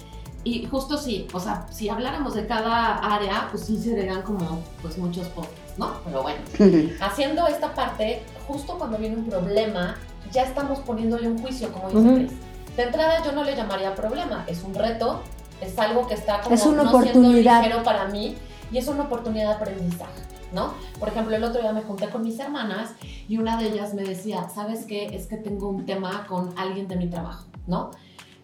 Y 0.45 0.63
justo 0.67 0.95
sí, 0.97 1.27
o 1.33 1.39
sea, 1.39 1.65
si 1.71 1.89
habláramos 1.89 2.35
de 2.35 2.45
cada 2.45 2.97
área, 2.99 3.47
pues 3.49 3.65
sí 3.65 3.77
serían 3.77 4.21
como 4.21 4.61
pues 4.81 4.95
muchos 4.97 5.27
podcasts, 5.29 5.73
¿no? 5.77 5.91
Pero 6.05 6.21
bueno, 6.21 6.39
haciendo 7.01 7.47
esta 7.47 7.73
parte, 7.73 8.21
justo 8.47 8.77
cuando 8.77 8.97
viene 8.99 9.17
un 9.17 9.25
problema, 9.25 9.95
ya 10.31 10.43
estamos 10.43 10.79
poniéndole 10.79 11.27
un 11.27 11.39
juicio, 11.39 11.71
como 11.73 11.89
dice 11.89 11.99
Ujú. 11.99 12.15
Chris. 12.15 12.31
De 12.77 12.83
entrada 12.83 13.23
yo 13.25 13.31
no 13.31 13.43
le 13.43 13.55
llamaría 13.55 13.95
problema, 13.95 14.45
es 14.47 14.61
un 14.63 14.75
reto, 14.75 15.23
es 15.61 15.77
algo 15.79 16.07
que 16.07 16.13
está 16.13 16.41
como 16.41 16.53
Es 16.53 16.63
una 16.67 16.83
no 16.83 16.89
oportunidad. 16.89 17.21
siendo 17.21 17.61
ligero 17.61 17.83
para 17.83 18.05
mí 18.05 18.35
y 18.71 18.77
es 18.77 18.87
una 18.87 19.03
oportunidad 19.03 19.47
de 19.47 19.53
aprendizaje, 19.55 20.21
¿no? 20.53 20.73
Por 20.99 21.09
ejemplo, 21.09 21.35
el 21.35 21.43
otro 21.43 21.59
día 21.61 21.73
me 21.73 21.81
junté 21.81 22.09
con 22.09 22.21
mis 22.21 22.39
hermanas 22.39 22.91
y 23.27 23.39
una 23.39 23.57
de 23.57 23.69
ellas 23.69 23.95
me 23.95 24.03
decía, 24.03 24.47
¿sabes 24.53 24.85
qué? 24.85 25.07
Es 25.15 25.25
que 25.25 25.37
tengo 25.37 25.69
un 25.69 25.85
tema 25.87 26.27
con 26.27 26.53
alguien 26.55 26.87
de 26.87 26.97
mi 26.97 27.07
trabajo, 27.09 27.45
¿no? 27.65 27.89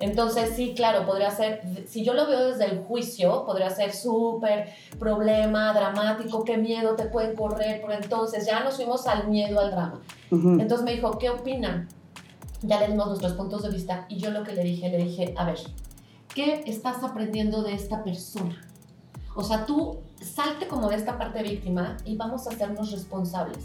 Entonces, 0.01 0.53
sí, 0.55 0.73
claro, 0.75 1.05
podría 1.05 1.29
ser, 1.29 1.61
si 1.87 2.03
yo 2.03 2.13
lo 2.13 2.27
veo 2.27 2.47
desde 2.47 2.65
el 2.65 2.83
juicio, 2.83 3.45
podría 3.45 3.69
ser 3.69 3.93
súper 3.93 4.69
problema, 4.99 5.73
dramático, 5.73 6.43
qué 6.43 6.57
miedo 6.57 6.95
te 6.95 7.05
pueden 7.05 7.35
correr, 7.35 7.81
pero 7.81 7.93
entonces 7.93 8.45
ya 8.45 8.63
nos 8.63 8.75
fuimos 8.75 9.05
al 9.07 9.27
miedo, 9.27 9.59
al 9.59 9.71
drama. 9.71 10.01
Entonces 10.31 10.83
me 10.83 10.93
dijo, 10.93 11.17
¿qué 11.19 11.29
opinan? 11.29 11.87
Ya 12.63 12.79
le 12.79 12.87
dimos 12.87 13.07
nuestros 13.07 13.33
puntos 13.33 13.63
de 13.63 13.69
vista 13.69 14.05
y 14.09 14.17
yo 14.17 14.31
lo 14.31 14.43
que 14.43 14.53
le 14.53 14.63
dije, 14.63 14.89
le 14.89 14.97
dije, 14.97 15.33
a 15.37 15.45
ver, 15.45 15.59
¿qué 16.33 16.63
estás 16.65 17.03
aprendiendo 17.03 17.61
de 17.61 17.73
esta 17.73 18.03
persona? 18.03 18.59
O 19.35 19.43
sea, 19.43 19.65
tú 19.65 19.99
salte 20.21 20.67
como 20.67 20.89
de 20.89 20.95
esta 20.95 21.17
parte 21.17 21.43
víctima 21.43 21.97
y 22.05 22.15
vamos 22.15 22.47
a 22.47 22.51
hacernos 22.51 22.91
responsables. 22.91 23.59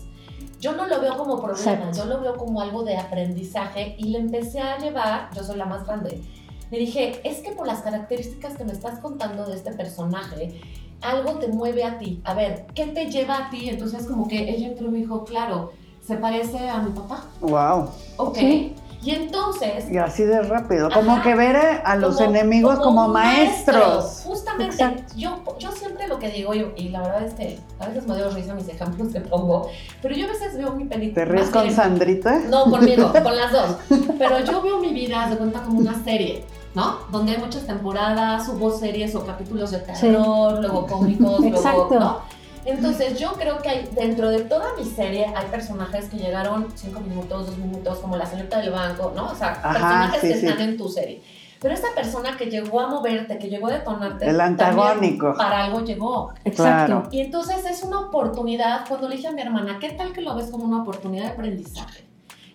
Yo 0.61 0.73
no 0.73 0.87
lo 0.87 1.01
veo 1.01 1.17
como 1.17 1.41
problema, 1.41 1.73
Exacto. 1.73 1.99
yo 1.99 2.05
lo 2.07 2.21
veo 2.21 2.37
como 2.37 2.61
algo 2.61 2.83
de 2.83 2.97
aprendizaje 2.97 3.95
y 3.99 4.09
le 4.09 4.19
empecé 4.19 4.61
a 4.61 4.79
llevar, 4.79 5.31
yo 5.35 5.43
soy 5.43 5.57
la 5.57 5.67
más 5.67 5.87
grande, 5.87 6.23
le 6.71 6.79
dije, 6.79 7.21
es 7.25 7.39
que 7.39 7.53
por 7.53 7.67
las 7.67 7.83
características 7.83 8.57
que 8.57 8.65
me 8.65 8.73
estás 8.73 8.99
contando 8.99 9.47
de 9.47 9.55
este 9.55 9.73
personaje, 9.73 10.61
algo 11.01 11.39
te 11.39 11.49
mueve 11.49 11.85
a 11.85 11.99
ti. 11.99 12.21
A 12.25 12.35
ver, 12.35 12.67
¿qué 12.75 12.87
te 12.87 13.11
lleva 13.11 13.47
a 13.47 13.51
ti? 13.51 13.69
Entonces 13.69 14.07
como 14.07 14.27
que 14.27 14.51
ella 14.51 14.69
entró 14.69 14.89
y 14.89 14.91
me 14.91 14.99
dijo, 14.99 15.25
claro, 15.25 15.73
se 16.05 16.17
parece 16.17 16.69
a 16.69 16.79
mi 16.79 16.91
papá. 16.91 17.25
Wow. 17.41 17.91
Ok. 18.17 18.37
Sí. 18.39 18.75
Y 19.03 19.11
entonces... 19.11 19.91
Y 19.91 19.99
así 19.99 20.25
de 20.25 20.43
rápido. 20.43 20.89
Como 20.91 21.23
que 21.23 21.35
ver 21.35 21.57
a 21.85 21.97
los 21.97 22.17
como- 22.17 22.31
enemigos 22.31 22.79
como, 22.81 23.09
maestros. 23.09 23.77
maestro. 23.87 24.31
Justamente, 24.31 24.75
Exacto. 24.75 25.13
yo, 25.17 25.43
yo 25.59 25.71
siempre 25.73 26.09
lo 26.09 26.19
que 26.19 26.31
digo, 26.31 26.55
y, 26.55 26.67
y 26.77 26.89
la 26.89 27.03
verdad 27.03 27.23
es 27.25 27.35
que 27.35 27.59
a 27.79 27.87
veces 27.87 28.07
me 28.07 28.17
dio 28.17 28.31
risa 28.31 28.55
mis 28.55 28.69
ejemplos 28.69 29.13
que 29.13 29.21
pongo, 29.21 29.69
pero 30.03 30.15
yo 30.17 30.27
a 30.27 30.29
veces 30.31 30.57
veo 30.57 30.73
mi 30.73 30.85
película. 30.85 31.25
¿Te 31.25 31.31
ríes 31.31 31.51
con 31.51 31.63
bien- 31.65 31.75
Sandrita? 31.77 32.39
No, 32.49 32.65
conmigo, 32.71 33.13
con 33.23 33.37
las 33.37 33.53
dos. 33.53 33.77
Pero 34.19 34.41
yo 34.41 34.61
veo 34.63 34.79
mi 34.81 34.93
vida, 34.93 35.29
de 35.29 35.37
cuenta, 35.37 35.61
como 35.63 35.79
una 35.81 36.03
serie, 36.03 36.45
¿no? 36.75 36.99
Donde 37.13 37.33
hay 37.33 37.39
muchas 37.39 37.67
temporadas, 37.67 38.49
hubo 38.49 38.71
series 38.77 39.15
o 39.15 39.25
capítulos 39.25 39.71
de 39.71 39.79
terror, 39.79 40.59
luego 40.61 40.87
cómicos, 40.87 41.41
luego, 41.41 41.57
Exacto. 41.57 42.01
¿no? 42.01 42.36
Entonces 42.67 43.19
yo 43.19 43.33
creo 43.35 43.59
que 43.59 43.69
hay, 43.69 43.89
dentro 43.93 44.29
de 44.31 44.41
toda 44.41 44.67
mi 44.77 44.85
serie 44.85 45.27
hay 45.35 45.47
personajes 45.47 46.07
que 46.09 46.17
llegaron 46.17 46.67
cinco 46.75 47.01
minutos, 47.01 47.47
dos 47.47 47.59
minutos, 47.59 47.99
como 47.99 48.17
la 48.17 48.27
señorita 48.27 48.59
del 48.59 48.71
banco, 48.71 49.13
¿no? 49.15 49.31
O 49.31 49.35
sea, 49.35 49.53
Ajá, 49.53 49.73
personajes 49.73 50.21
sí, 50.21 50.29
que 50.29 50.35
sí. 50.35 50.47
están 50.47 50.69
en 50.69 50.77
tu 50.77 50.89
serie. 50.89 51.23
Pero 51.61 51.73
esa 51.75 51.89
persona 51.95 52.37
que 52.37 52.47
llegó 52.47 52.81
a 52.81 52.89
moverte, 52.89 53.39
que 53.39 53.49
llegó 53.49 53.69
a 53.69 53.73
detonarte, 53.73 54.29
El 54.29 54.37
también 54.37 54.61
antagónico. 54.61 55.35
para 55.37 55.65
algo 55.65 55.81
llegó. 55.85 56.33
Exacto. 56.45 56.87
Claro. 57.03 57.09
Y 57.11 57.21
entonces 57.21 57.65
es 57.65 57.83
una 57.83 58.01
oportunidad, 58.01 58.87
cuando 58.89 59.09
le 59.09 59.17
dije 59.17 59.29
a 59.29 59.33
mi 59.33 59.41
hermana, 59.41 59.79
¿qué 59.81 59.91
tal 59.91 60.13
que 60.13 60.21
lo 60.21 60.35
ves 60.35 60.51
como 60.51 60.65
una 60.65 60.83
oportunidad 60.83 61.25
de 61.25 61.31
aprendizaje? 61.31 62.05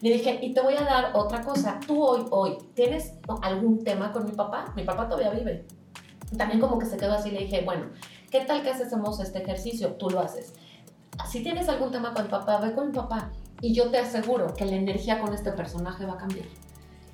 Le 0.02 0.14
dije, 0.14 0.40
y 0.42 0.54
te 0.54 0.62
voy 0.62 0.76
a 0.76 0.82
dar 0.82 1.12
otra 1.14 1.42
cosa, 1.42 1.80
tú 1.86 2.04
hoy, 2.04 2.26
hoy, 2.32 2.58
¿tienes 2.76 3.14
algún 3.42 3.84
tema 3.84 4.12
con 4.12 4.26
mi 4.26 4.32
papá? 4.32 4.66
Mi 4.76 4.84
papá 4.84 5.08
todavía 5.08 5.32
vive. 5.32 5.66
También 6.38 6.60
como 6.60 6.78
que 6.80 6.86
se 6.86 6.98
quedó 6.98 7.14
así, 7.14 7.32
le 7.32 7.40
dije, 7.40 7.62
bueno, 7.66 7.86
¿qué 8.32 8.42
tal 8.42 8.64
que 8.64 8.70
hacemos 8.72 9.20
este 9.20 9.44
ejercicio? 9.44 9.90
Tú 9.94 10.10
lo 10.10 10.22
haces. 10.22 10.54
Si 11.30 11.44
tienes 11.44 11.70
algún 11.70 11.92
tema 11.92 12.14
con 12.14 12.24
mi 12.24 12.30
papá, 12.30 12.58
ve 12.58 12.74
con 12.74 12.88
mi 12.88 12.94
papá. 12.94 13.30
Y 13.60 13.74
yo 13.74 13.92
te 13.92 14.00
aseguro 14.00 14.54
que 14.56 14.66
la 14.66 14.76
energía 14.76 15.20
con 15.20 15.34
este 15.34 15.52
personaje 15.52 16.06
va 16.06 16.14
a 16.14 16.18
cambiar. 16.18 16.48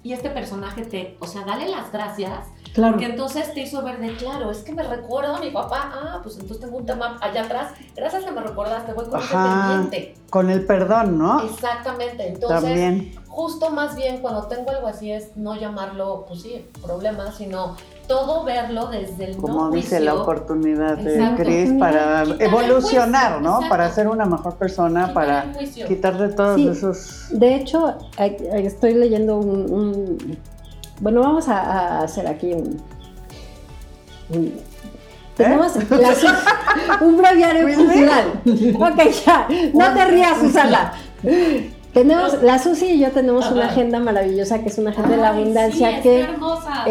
Y 0.03 0.13
este 0.13 0.29
personaje 0.29 0.85
te, 0.85 1.17
o 1.19 1.27
sea, 1.27 1.43
dale 1.43 1.67
las 1.67 1.91
gracias 1.91 2.45
Claro. 2.73 2.93
porque 2.93 3.07
entonces 3.07 3.51
te 3.53 3.61
hizo 3.61 3.81
ver 3.81 3.99
de 3.99 4.15
claro, 4.15 4.51
es 4.51 4.59
que 4.59 4.71
me 4.71 4.83
recuerda 4.83 5.35
a 5.37 5.39
mi 5.41 5.49
papá. 5.49 5.91
Ah, 5.93 6.19
pues 6.21 6.35
entonces 6.35 6.59
tengo 6.61 6.77
un 6.77 6.85
tema 6.85 7.17
allá 7.19 7.43
atrás. 7.43 7.73
Gracias 7.95 8.23
que 8.23 8.31
me 8.31 8.41
recordaste, 8.41 8.93
voy 8.93 9.05
con 9.07 9.19
Ajá. 9.19 9.67
pendiente. 9.81 10.15
Con 10.29 10.49
el 10.51 10.65
perdón, 10.65 11.17
¿no? 11.17 11.41
Exactamente. 11.43 12.27
Entonces, 12.27 12.61
También. 12.61 13.15
justo 13.27 13.71
más 13.71 13.95
bien 13.95 14.21
cuando 14.21 14.47
tengo 14.47 14.69
algo 14.69 14.87
así 14.87 15.11
es 15.11 15.35
no 15.35 15.55
llamarlo, 15.55 16.25
pues 16.27 16.43
sí, 16.43 16.65
problema, 16.81 17.31
sino 17.31 17.75
todo 18.07 18.43
verlo 18.45 18.87
desde 18.87 19.25
el 19.31 19.37
Como 19.37 19.65
no 19.65 19.71
dice 19.71 19.97
juicio. 19.97 20.05
la 20.05 20.21
oportunidad 20.21 20.97
de. 20.97 21.33
Cris 21.35 21.73
para 21.77 22.23
evolucionar, 22.39 23.33
juicio, 23.33 23.39
¿no? 23.41 23.55
exacto. 23.55 23.69
Para 23.69 23.91
ser 23.91 24.07
una 24.07 24.25
mejor 24.25 24.55
persona, 24.55 25.07
quitar 25.07 25.13
para 25.13 25.45
quitarle 25.87 26.29
todos 26.29 26.55
Sí. 26.55 26.67
esos... 26.69 27.25
De 27.31 27.55
hecho, 27.55 27.95
estoy 28.17 28.93
leyendo 28.93 29.37
un, 29.37 29.71
un- 29.71 30.37
bueno, 31.01 31.21
vamos 31.21 31.47
a, 31.49 31.59
a 31.59 32.03
hacer 32.03 32.27
aquí 32.27 32.53
un, 32.53 32.81
un- 34.29 34.53
tenemos 35.35 35.75
la 35.89 36.15
su- 36.15 37.05
un 37.05 37.17
breviario 37.17 37.67
cultural. 37.75 38.41
Ok, 38.75 39.11
ya, 39.25 39.47
no 39.73 39.93
te 39.93 40.05
rías, 40.05 40.39
Susana. 40.39 40.93
Tenemos, 41.97 42.43
la 42.43 42.59
Susi 42.59 42.85
y 42.91 42.99
yo 42.99 43.09
tenemos 43.09 43.49
una 43.49 43.65
agenda 43.65 43.99
maravillosa 43.99 44.61
que 44.61 44.69
es 44.69 44.77
una 44.77 44.91
agenda 44.91 45.15
de 45.15 45.17
la 45.17 45.29
abundancia 45.29 45.89
sí, 45.89 45.95
es 45.95 46.01
que 46.03 46.27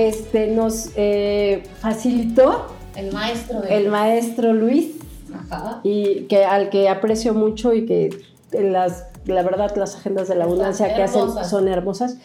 este, 0.09 0.47
nos 0.49 0.91
eh, 0.97 1.63
facilitó 1.81 2.67
el 2.97 3.13
maestro 3.13 3.61
de 3.61 3.77
el 3.77 3.89
maestro 3.89 4.53
Luis 4.53 4.97
Ajá. 5.33 5.79
y 5.85 6.23
que 6.23 6.45
al 6.45 6.71
que 6.71 6.89
aprecio 6.89 7.35
mucho 7.35 7.73
y 7.73 7.87
que 7.87 8.19
las, 8.51 9.05
la 9.27 9.45
verdad 9.45 9.77
las 9.77 9.95
agendas 9.95 10.27
de 10.27 10.35
la 10.35 10.41
Están 10.41 10.53
abundancia 10.53 10.97
que 10.97 11.03
hacen 11.05 11.45
son 11.49 11.69
hermosas. 11.69 12.17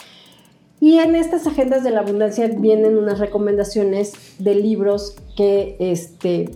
Y 0.80 0.98
en 0.98 1.16
estas 1.16 1.46
agendas 1.46 1.84
de 1.84 1.92
la 1.92 2.00
abundancia 2.00 2.48
vienen 2.48 2.98
unas 2.98 3.20
recomendaciones 3.20 4.14
de 4.40 4.56
libros 4.56 5.16
que 5.38 5.76
este, 5.80 6.50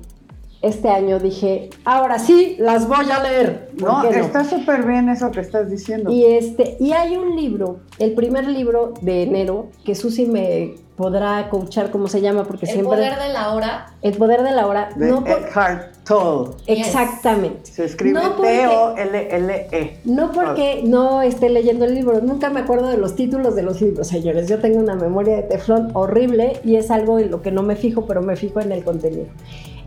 este 0.61 0.89
año 0.89 1.19
dije, 1.19 1.69
ahora 1.83 2.17
sí, 2.19 2.55
las 2.59 2.87
voy 2.87 3.05
a 3.11 3.21
leer. 3.21 3.69
¿Por 3.79 3.87
No, 3.89 4.01
qué 4.01 4.17
no? 4.17 4.25
está 4.25 4.43
súper 4.43 4.83
bien 4.85 5.09
eso 5.09 5.29
que 5.31 5.41
estás 5.41 5.69
diciendo. 5.69 6.11
Y 6.11 6.25
este, 6.25 6.77
y 6.79 6.91
hay 6.93 7.17
un 7.17 7.35
libro, 7.35 7.81
el 7.99 8.13
primer 8.13 8.47
libro 8.47 8.93
de 9.01 9.23
enero, 9.23 9.67
que 9.83 9.93
Susi 9.95 10.25
me 10.25 10.75
podrá 10.95 11.49
coachar 11.49 11.91
cómo 11.91 12.07
se 12.07 12.21
llama, 12.21 12.45
porque 12.45 12.65
El 12.65 12.71
siempre. 12.71 12.95
poder 12.97 13.19
de 13.19 13.29
la 13.33 13.53
hora. 13.53 13.87
El 14.01 14.13
poder 14.17 14.43
de 14.43 14.51
la 14.51 14.65
hora. 14.67 14.89
de 14.95 15.07
no 15.11 15.23
por- 15.23 15.29
Eckhart 15.29 15.93
Tolle. 16.05 16.51
Exactamente. 16.67 17.69
Se 17.71 17.83
escribe 17.85 18.13
No 18.21 18.31
T-O-L-L-E. 18.35 19.99
No 20.05 20.31
porque 20.31 20.81
no 20.85 21.21
esté 21.21 21.49
leyendo 21.49 21.85
el 21.85 21.95
libro, 21.95 22.21
nunca 22.21 22.49
me 22.49 22.61
acuerdo 22.61 22.87
de 22.89 22.97
los 22.97 23.15
títulos 23.15 23.55
de 23.55 23.63
los 23.63 23.81
libros, 23.81 24.07
señores. 24.07 24.47
Yo 24.47 24.59
tengo 24.59 24.79
una 24.79 24.95
memoria 24.95 25.35
de 25.37 25.43
teflón 25.43 25.89
horrible 25.93 26.59
y 26.63 26.75
es 26.77 26.91
algo 26.91 27.19
en 27.19 27.31
lo 27.31 27.41
que 27.41 27.51
no 27.51 27.61
me 27.63 27.75
fijo, 27.75 28.05
pero 28.05 28.21
me 28.21 28.35
fijo 28.35 28.59
en 28.61 28.71
el 28.71 28.83
contenido. 28.83 29.27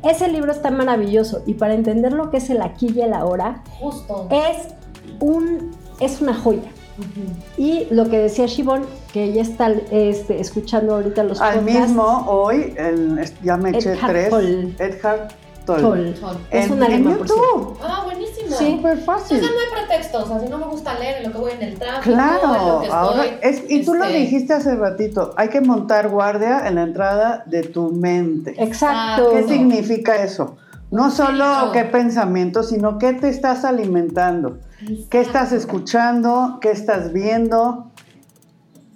Ese 0.03 0.29
libro 0.29 0.53
está 0.53 0.71
maravilloso 0.71 1.43
y 1.47 1.55
para 1.55 1.75
entender 1.75 2.13
lo 2.13 2.31
que 2.31 2.37
es 2.37 2.51
el 2.51 2.63
aquí 2.63 2.93
y 2.95 3.01
el 3.01 3.13
ahora, 3.15 3.63
Justo. 3.81 4.29
es, 4.31 4.69
un, 5.21 5.71
es 6.01 6.21
una 6.21 6.35
joya. 6.35 6.71
Y 7.57 7.87
lo 7.91 8.09
que 8.09 8.19
decía 8.19 8.47
Shivon, 8.47 8.85
que 9.13 9.25
ella 9.25 9.43
está 9.43 9.69
este, 9.91 10.41
escuchando 10.41 10.95
ahorita 10.97 11.23
los 11.25 11.41
Al 11.41 11.61
podcasts. 11.61 11.81
mismo 11.89 12.25
hoy, 12.29 12.75
el- 12.77 13.21
ya 13.43 13.57
me 13.57 13.71
eché 13.71 13.97
tres. 14.07 14.31
Tolle. 14.31 14.75
Toll. 15.67 16.17
Sol. 16.17 16.39
Es 16.51 16.65
En, 16.67 16.73
un 16.73 16.83
alemán, 16.83 17.13
en 17.13 17.19
por 17.19 17.27
cierto. 17.29 17.45
YouTube. 17.53 17.79
Ah, 17.83 18.01
buenísimo. 18.05 18.57
Sí. 18.57 18.77
Súper 18.77 18.97
fácil. 18.99 19.37
Entonces 19.37 19.59
no 19.59 19.77
hay 19.79 19.87
pretextos, 19.87 20.25
o 20.25 20.27
sea, 20.29 20.41
si 20.41 20.49
no 20.49 20.57
me 20.59 20.65
gusta 20.65 20.99
leer 20.99 21.19
en 21.19 21.25
lo 21.25 21.33
que 21.33 21.39
voy 21.39 21.53
en 21.53 21.63
el 21.63 21.79
tráfico, 21.79 22.09
en 22.09 22.15
Claro, 22.17 22.77
lo 22.77 22.81
que 22.81 22.87
ahora 22.89 23.27
estoy, 23.27 23.51
es, 23.51 23.63
y 23.71 23.85
tú 23.85 23.93
lo 23.93 24.05
este, 24.05 24.17
dijiste 24.17 24.55
hace 24.55 24.75
ratito, 24.77 25.35
hay 25.37 25.49
que 25.51 25.61
montar 25.61 26.09
guardia 26.09 26.67
en 26.67 26.77
la 26.77 26.85
entrada 26.85 27.43
de 27.45 27.65
tu 27.65 27.91
mente. 27.91 28.55
Exacto. 28.57 29.31
¿Qué 29.35 29.43
significa 29.47 30.17
eso? 30.25 30.57
No 30.91 31.11
solo 31.11 31.71
qué 31.73 31.85
pensamiento, 31.85 32.63
sino 32.63 32.99
qué 32.99 33.13
te 33.13 33.29
estás 33.29 33.65
alimentando, 33.65 34.59
qué 35.11 35.21
estás 35.21 35.53
escuchando, 35.53 36.59
qué 36.63 36.71
estás 36.71 37.13
viendo, 37.13 37.91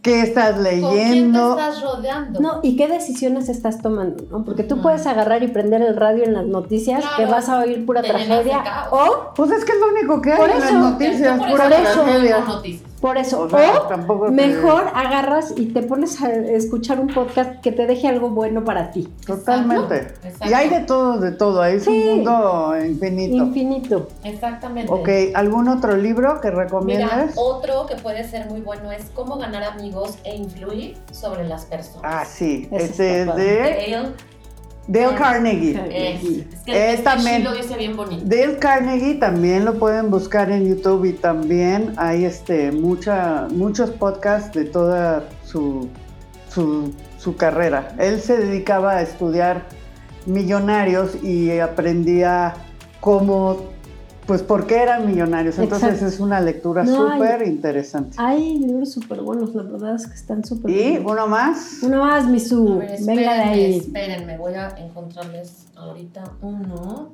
qué 0.01 0.23
estás 0.23 0.55
¿Con 0.55 0.63
quién 0.65 0.81
te 0.81 0.91
leyendo. 0.91 1.51
estás 1.59 1.83
rodeando? 1.83 2.41
No, 2.41 2.61
¿y 2.63 2.77
qué 2.77 2.89
decisiones 2.89 3.49
estás 3.49 3.83
tomando? 3.83 4.25
¿no? 4.31 4.45
Porque 4.45 4.65
tú 4.65 4.81
puedes 4.81 5.07
agarrar 5.07 5.43
y 5.43 5.49
prender 5.49 5.83
el 5.83 5.95
radio 5.97 6.25
en 6.25 6.33
las 6.33 6.47
noticias, 6.47 7.01
Claro. 7.03 7.17
que 7.19 7.27
vas 7.27 7.49
a 7.49 7.59
oír 7.61 7.85
pura 7.85 8.03
tragedia. 8.03 8.63
O, 8.91 9.33
Pues 9.37 9.51
es 9.51 9.65
que 9.65 9.73
es 9.73 9.79
lo 9.79 9.89
único 9.89 10.21
que 10.23 10.33
hay 10.33 10.39
Por 10.39 10.51
en 10.51 10.57
eso, 10.57 10.65
las 10.75 10.83
noticias, 10.93 11.39
pura 11.51 11.69
eso 11.69 11.97
no 11.99 12.03
tragedia. 12.05 12.45
Por 13.03 13.19
eso, 13.19 13.41
O 13.43 13.51
sea, 13.51 13.81
o 13.81 13.83
tampoco 13.89 14.27
te- 14.27 14.31
mejor 14.31 14.85
agarras 14.95 15.53
y 15.57 15.67
te 15.67 15.83
pones 15.83 16.23
a 16.23 16.31
escuchar 16.33 17.01
un 17.01 17.09
podcast 17.09 17.61
que 17.61 17.73
te 17.73 17.87
deje 17.87 18.07
algo 18.09 18.31
bueno 18.31 18.65
para 18.65 18.91
ti. 18.93 19.09
Totalmente. 19.27 19.97
Exacto. 20.23 20.49
Y 20.49 20.53
hay 20.55 20.69
de 20.71 20.81
todo, 20.81 21.19
de 21.19 21.33
todo, 21.33 21.61
ahí 21.61 21.77
es 21.77 21.85
Sí. 21.85 21.91
un 21.91 22.17
mundo 22.17 22.75
infinito. 22.87 23.37
Infinito. 23.45 24.09
Exactamente. 24.23 24.91
Ok, 24.93 25.09
¿algún 25.35 25.69
otro 25.69 25.97
libro 25.97 26.41
que 26.41 26.51
Mira, 26.51 26.63
recomiendas? 26.63 27.33
otro 27.37 27.87
que 27.87 27.97
puede 27.97 28.23
ser 28.23 28.49
muy 28.49 28.61
bueno 28.61 28.93
es 28.93 29.11
cómo 29.15 29.37
ganar 29.37 29.65
amigos 29.65 30.17
e 30.25 30.37
influir 30.37 30.97
sobre 31.11 31.47
las 31.47 31.65
personas. 31.65 32.03
Ah, 32.05 32.25
sí, 32.25 32.69
Ese 32.71 33.23
es 33.23 33.35
de 33.35 33.97
Dale, 34.87 35.07
Dale 35.07 35.19
Carnegie. 35.19 35.81
es, 35.91 36.25
es 36.67 36.97
que 36.97 37.03
también. 37.03 37.37
sí 37.37 37.43
lo 37.43 37.55
dice 37.55 37.77
bien 37.77 37.97
bonito. 37.97 38.25
Dale 38.25 38.59
Carnegie 38.59 39.15
también 39.15 39.65
lo 39.65 39.79
pueden 39.79 40.11
buscar 40.11 40.51
en 40.51 40.69
YouTube 40.69 41.05
y 41.05 41.13
también 41.13 41.95
hay 41.97 42.25
este 42.25 42.73
mucha, 42.73 43.47
muchos 43.51 43.91
podcasts 43.91 44.53
de 44.53 44.65
toda 44.65 45.29
su, 45.45 45.89
su, 46.49 46.93
su 47.19 47.37
carrera. 47.37 47.95
Él 47.99 48.21
se 48.21 48.37
dedicaba 48.37 48.93
a 48.93 49.03
estudiar 49.03 49.63
millonarios 50.27 51.23
y 51.23 51.59
aprendía 51.59 52.55
cómo, 53.01 53.71
pues 54.27 54.43
por 54.43 54.67
qué 54.67 54.77
eran 54.83 55.07
millonarios. 55.07 55.59
Entonces 55.59 55.89
Exacto. 55.95 56.15
es 56.15 56.21
una 56.21 56.41
lectura 56.41 56.85
No, 56.85 57.13
súper 57.13 57.47
interesante. 57.47 58.17
Hay 58.19 58.59
libros 58.59 58.93
súper 58.93 59.21
buenos, 59.21 59.55
la 59.55 59.63
verdad 59.65 59.95
es 59.97 60.07
que 60.07 60.15
están 60.15 60.45
súper 60.45 60.71
Y 60.71 60.99
buenos. 60.99 61.13
uno 61.13 61.27
más. 61.27 61.79
Uno 61.83 62.05
más, 62.05 62.25
A 62.25 62.29
Misu. 62.29 62.79
ver, 62.79 62.89
Venga 62.89 62.89
de 62.89 62.95
espérenme, 62.95 63.43
ahí. 63.51 63.77
espérenme, 63.79 64.39
voy 64.39 64.55
a 64.55 64.69
encontrarles 64.79 65.67
ahorita 65.77 66.25
uno. 66.41 67.11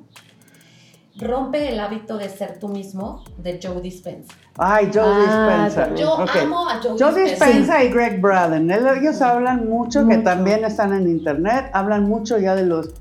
Rompe 1.19 1.73
el 1.73 1.79
hábito 1.81 2.17
de 2.17 2.29
ser 2.29 2.59
tú 2.59 2.69
mismo, 2.69 3.25
de 3.37 3.59
Joe 3.61 3.81
Dispenza. 3.81 4.33
Ay, 4.57 4.89
Joe 4.93 5.03
Ah, 5.05 5.65
Dispenza. 5.67 5.95
Yo 5.95 6.13
amo 6.17 6.69
a 6.69 6.79
Joe, 6.81 6.91
Joe 6.97 7.07
Dispenza. 7.13 7.45
Dispenza 7.47 7.83
y 7.83 7.89
Greg 7.89 8.21
Braden, 8.21 8.71
ellos 8.71 9.21
hablan 9.21 9.67
mucho, 9.67 10.07
que 10.07 10.19
también 10.19 10.63
están 10.63 10.93
en 10.93 11.09
internet, 11.09 11.65
hablan 11.73 12.03
mucho 12.07 12.37
ya 12.37 12.55
de 12.55 12.65
los 12.65 12.91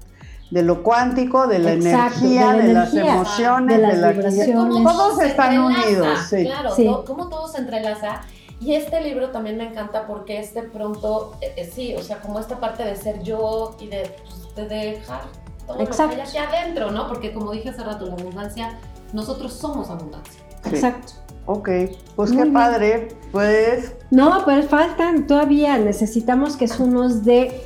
de 0.50 0.62
lo 0.62 0.82
cuántico, 0.82 1.46
de 1.46 1.58
la 1.58 1.72
Exacto, 1.72 2.24
energía, 2.24 2.52
de 2.52 2.62
de, 2.68 2.72
la 2.72 2.80
las 2.84 2.94
emociones, 2.94 3.76
de 3.76 3.82
de, 3.82 3.88
las 3.88 3.98
la 3.98 4.12
vibraciones. 4.12 4.82
Todos 4.84 5.20
están 5.22 5.58
unidos, 5.58 6.18
sí. 6.30 6.44
Claro, 6.44 6.74
Sí. 6.74 6.84
to- 6.86 7.04
cómo 7.06 7.28
todo 7.28 7.48
se 7.48 7.58
entrelaza. 7.58 8.22
Y 8.60 8.74
este 8.74 9.00
libro 9.02 9.30
también 9.30 9.56
me 9.56 9.68
encanta 9.68 10.06
porque 10.06 10.40
es 10.40 10.52
de 10.54 10.62
pronto, 10.62 11.36
eh, 11.40 11.52
eh, 11.56 11.70
sí, 11.72 11.94
o 11.96 12.02
sea, 12.02 12.20
como 12.20 12.40
esta 12.40 12.58
parte 12.58 12.82
de 12.82 12.96
ser 12.96 13.22
yo 13.22 13.76
y 13.78 13.86
de, 13.88 14.10
pues, 14.54 14.68
de 14.68 14.74
dejar 14.76 15.20
todo 15.66 15.80
Exacto. 15.80 16.02
lo 16.04 16.08
que 16.08 16.14
hay 16.22 16.26
hacia 16.26 16.48
adentro, 16.48 16.90
¿no? 16.90 17.06
Porque 17.08 17.32
como 17.32 17.52
dije 17.52 17.68
hace 17.68 17.84
rato, 17.84 18.06
la 18.06 18.14
abundancia, 18.14 18.78
nosotros 19.12 19.52
somos 19.52 19.90
abundancia. 19.90 20.42
Sí. 20.64 20.70
Exacto. 20.70 21.12
Ok, 21.46 21.68
pues 22.16 22.30
Muy 22.30 22.36
qué 22.38 22.42
bien. 22.42 22.52
padre, 22.52 23.08
pues 23.32 23.92
No, 24.10 24.42
pero 24.44 24.62
faltan 24.66 25.26
todavía. 25.26 25.78
Necesitamos 25.78 26.56
que 26.56 26.66
Su 26.68 26.86
nos 26.88 27.24
dé 27.24 27.62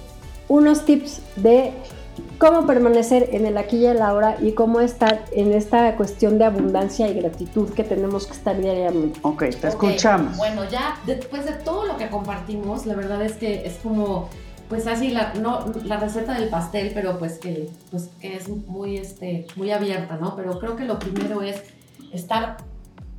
unos 0.48 0.84
tips 0.84 1.20
de 1.36 1.72
cómo 2.42 2.66
permanecer 2.66 3.28
en 3.30 3.46
el 3.46 3.56
aquí 3.56 3.76
y 3.76 3.86
el 3.86 4.02
ahora 4.02 4.36
y 4.42 4.50
cómo 4.50 4.80
estar 4.80 5.26
en 5.30 5.52
esta 5.52 5.94
cuestión 5.94 6.38
de 6.38 6.44
abundancia 6.44 7.06
y 7.06 7.14
gratitud 7.14 7.72
que 7.72 7.84
tenemos 7.84 8.26
que 8.26 8.32
estar 8.32 8.60
diariamente. 8.60 9.20
ok, 9.22 9.44
te 9.60 9.68
escuchamos. 9.68 10.38
Bueno, 10.38 10.68
ya 10.68 10.98
después 11.06 11.44
de 11.44 11.52
todo 11.52 11.86
lo 11.86 11.96
que 11.96 12.08
compartimos, 12.08 12.84
la 12.84 12.96
verdad 12.96 13.22
es 13.22 13.34
que 13.34 13.64
es 13.64 13.76
como, 13.76 14.28
pues 14.68 14.88
así, 14.88 15.12
la, 15.12 15.34
no, 15.34 15.66
la 15.84 15.98
receta 15.98 16.34
del 16.34 16.48
pastel, 16.48 16.90
pero 16.92 17.16
pues 17.16 17.38
que, 17.38 17.70
pues 17.92 18.10
que 18.20 18.36
es 18.36 18.48
muy, 18.48 18.96
este, 18.96 19.46
muy 19.54 19.70
abierta, 19.70 20.16
¿no? 20.16 20.34
Pero 20.34 20.58
creo 20.58 20.74
que 20.74 20.82
lo 20.82 20.98
primero 20.98 21.42
es 21.42 21.62
estar 22.12 22.56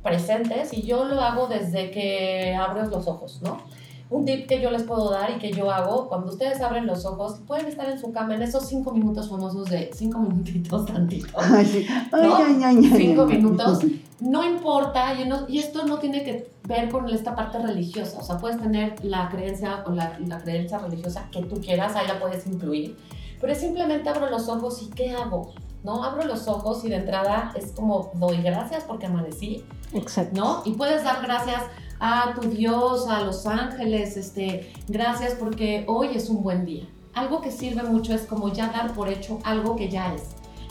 presentes 0.02 0.74
y 0.74 0.82
yo 0.82 1.06
lo 1.06 1.22
hago 1.22 1.46
desde 1.46 1.90
que 1.90 2.54
abres 2.54 2.88
los 2.88 3.08
ojos, 3.08 3.40
¿no? 3.40 3.62
Un 4.10 4.24
tip 4.26 4.46
que 4.46 4.60
yo 4.60 4.70
les 4.70 4.82
puedo 4.82 5.10
dar 5.10 5.30
y 5.30 5.38
que 5.38 5.50
yo 5.52 5.70
hago, 5.70 6.08
cuando 6.08 6.30
ustedes 6.30 6.60
abren 6.60 6.86
los 6.86 7.04
ojos, 7.06 7.40
pueden 7.46 7.66
estar 7.66 7.88
en 7.88 7.98
su 7.98 8.12
cama 8.12 8.34
en 8.34 8.42
esos 8.42 8.66
cinco 8.66 8.92
minutos 8.92 9.28
famosos 9.30 9.68
de 9.70 9.90
cinco 9.94 10.18
minutitos 10.20 10.86
tantito. 10.86 11.28
Ay, 11.38 11.64
sí. 11.64 11.86
Ay, 12.12 12.28
¿no? 12.28 12.36
ay, 12.36 12.62
ay, 12.64 12.90
Cinco 12.96 13.26
minutos. 13.26 13.80
No 14.20 14.42
importa, 14.44 15.12
y, 15.20 15.28
no- 15.28 15.46
y 15.48 15.58
esto 15.58 15.84
no 15.84 15.98
tiene 15.98 16.22
que 16.22 16.50
ver 16.66 16.88
con 16.88 17.10
esta 17.10 17.34
parte 17.34 17.58
religiosa, 17.58 18.20
o 18.20 18.22
sea, 18.22 18.38
puedes 18.38 18.58
tener 18.58 18.94
la 19.04 19.28
creencia 19.28 19.82
o 19.86 19.90
la, 19.90 20.18
la 20.20 20.38
creencia 20.38 20.78
religiosa 20.78 21.28
que 21.30 21.42
tú 21.42 21.60
quieras, 21.60 21.94
ahí 21.96 22.06
la 22.06 22.18
puedes 22.20 22.46
incluir, 22.46 22.96
pero 23.40 23.52
es 23.52 23.58
simplemente 23.58 24.08
abro 24.08 24.30
los 24.30 24.48
ojos 24.48 24.80
y 24.82 24.86
¿qué 24.90 25.10
hago? 25.10 25.52
¿No? 25.82 26.04
Abro 26.04 26.24
los 26.24 26.46
ojos 26.48 26.82
y 26.84 26.88
de 26.90 26.96
entrada 26.96 27.52
es 27.56 27.72
como 27.72 28.12
doy 28.14 28.40
gracias 28.40 28.84
porque 28.84 29.06
amanecí, 29.06 29.64
Exacto. 29.92 30.40
¿no? 30.40 30.62
Y 30.64 30.72
puedes 30.74 31.02
dar 31.04 31.20
gracias 31.20 31.62
a 32.00 32.34
tu 32.34 32.48
Dios, 32.48 33.08
a 33.08 33.20
los 33.22 33.46
ángeles, 33.46 34.16
este, 34.16 34.72
gracias 34.88 35.34
porque 35.34 35.84
hoy 35.86 36.08
es 36.14 36.28
un 36.28 36.42
buen 36.42 36.64
día. 36.64 36.84
Algo 37.14 37.40
que 37.40 37.50
sirve 37.50 37.82
mucho 37.82 38.14
es 38.14 38.22
como 38.22 38.52
ya 38.52 38.68
dar 38.68 38.92
por 38.92 39.08
hecho 39.08 39.38
algo 39.44 39.76
que 39.76 39.88
ya 39.88 40.14
es. 40.14 40.22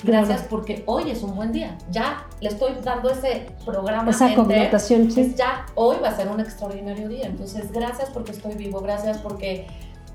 Gracias 0.03 0.43
porque 0.49 0.83
hoy 0.85 1.09
es 1.09 1.23
un 1.23 1.35
buen 1.35 1.51
día. 1.53 1.77
Ya 1.89 2.27
le 2.41 2.49
estoy 2.49 2.73
dando 2.83 3.09
ese 3.09 3.47
programa. 3.65 4.11
Esa 4.11 4.33
enter, 4.33 4.45
connotación, 4.45 5.09
sí. 5.09 5.33
ya 5.37 5.65
hoy 5.75 5.95
va 6.03 6.09
a 6.09 6.15
ser 6.15 6.27
un 6.27 6.41
extraordinario 6.41 7.07
día. 7.07 7.27
Entonces, 7.27 7.71
gracias 7.71 8.09
porque 8.09 8.31
estoy 8.31 8.55
vivo, 8.55 8.81
gracias 8.81 9.19
porque 9.19 9.65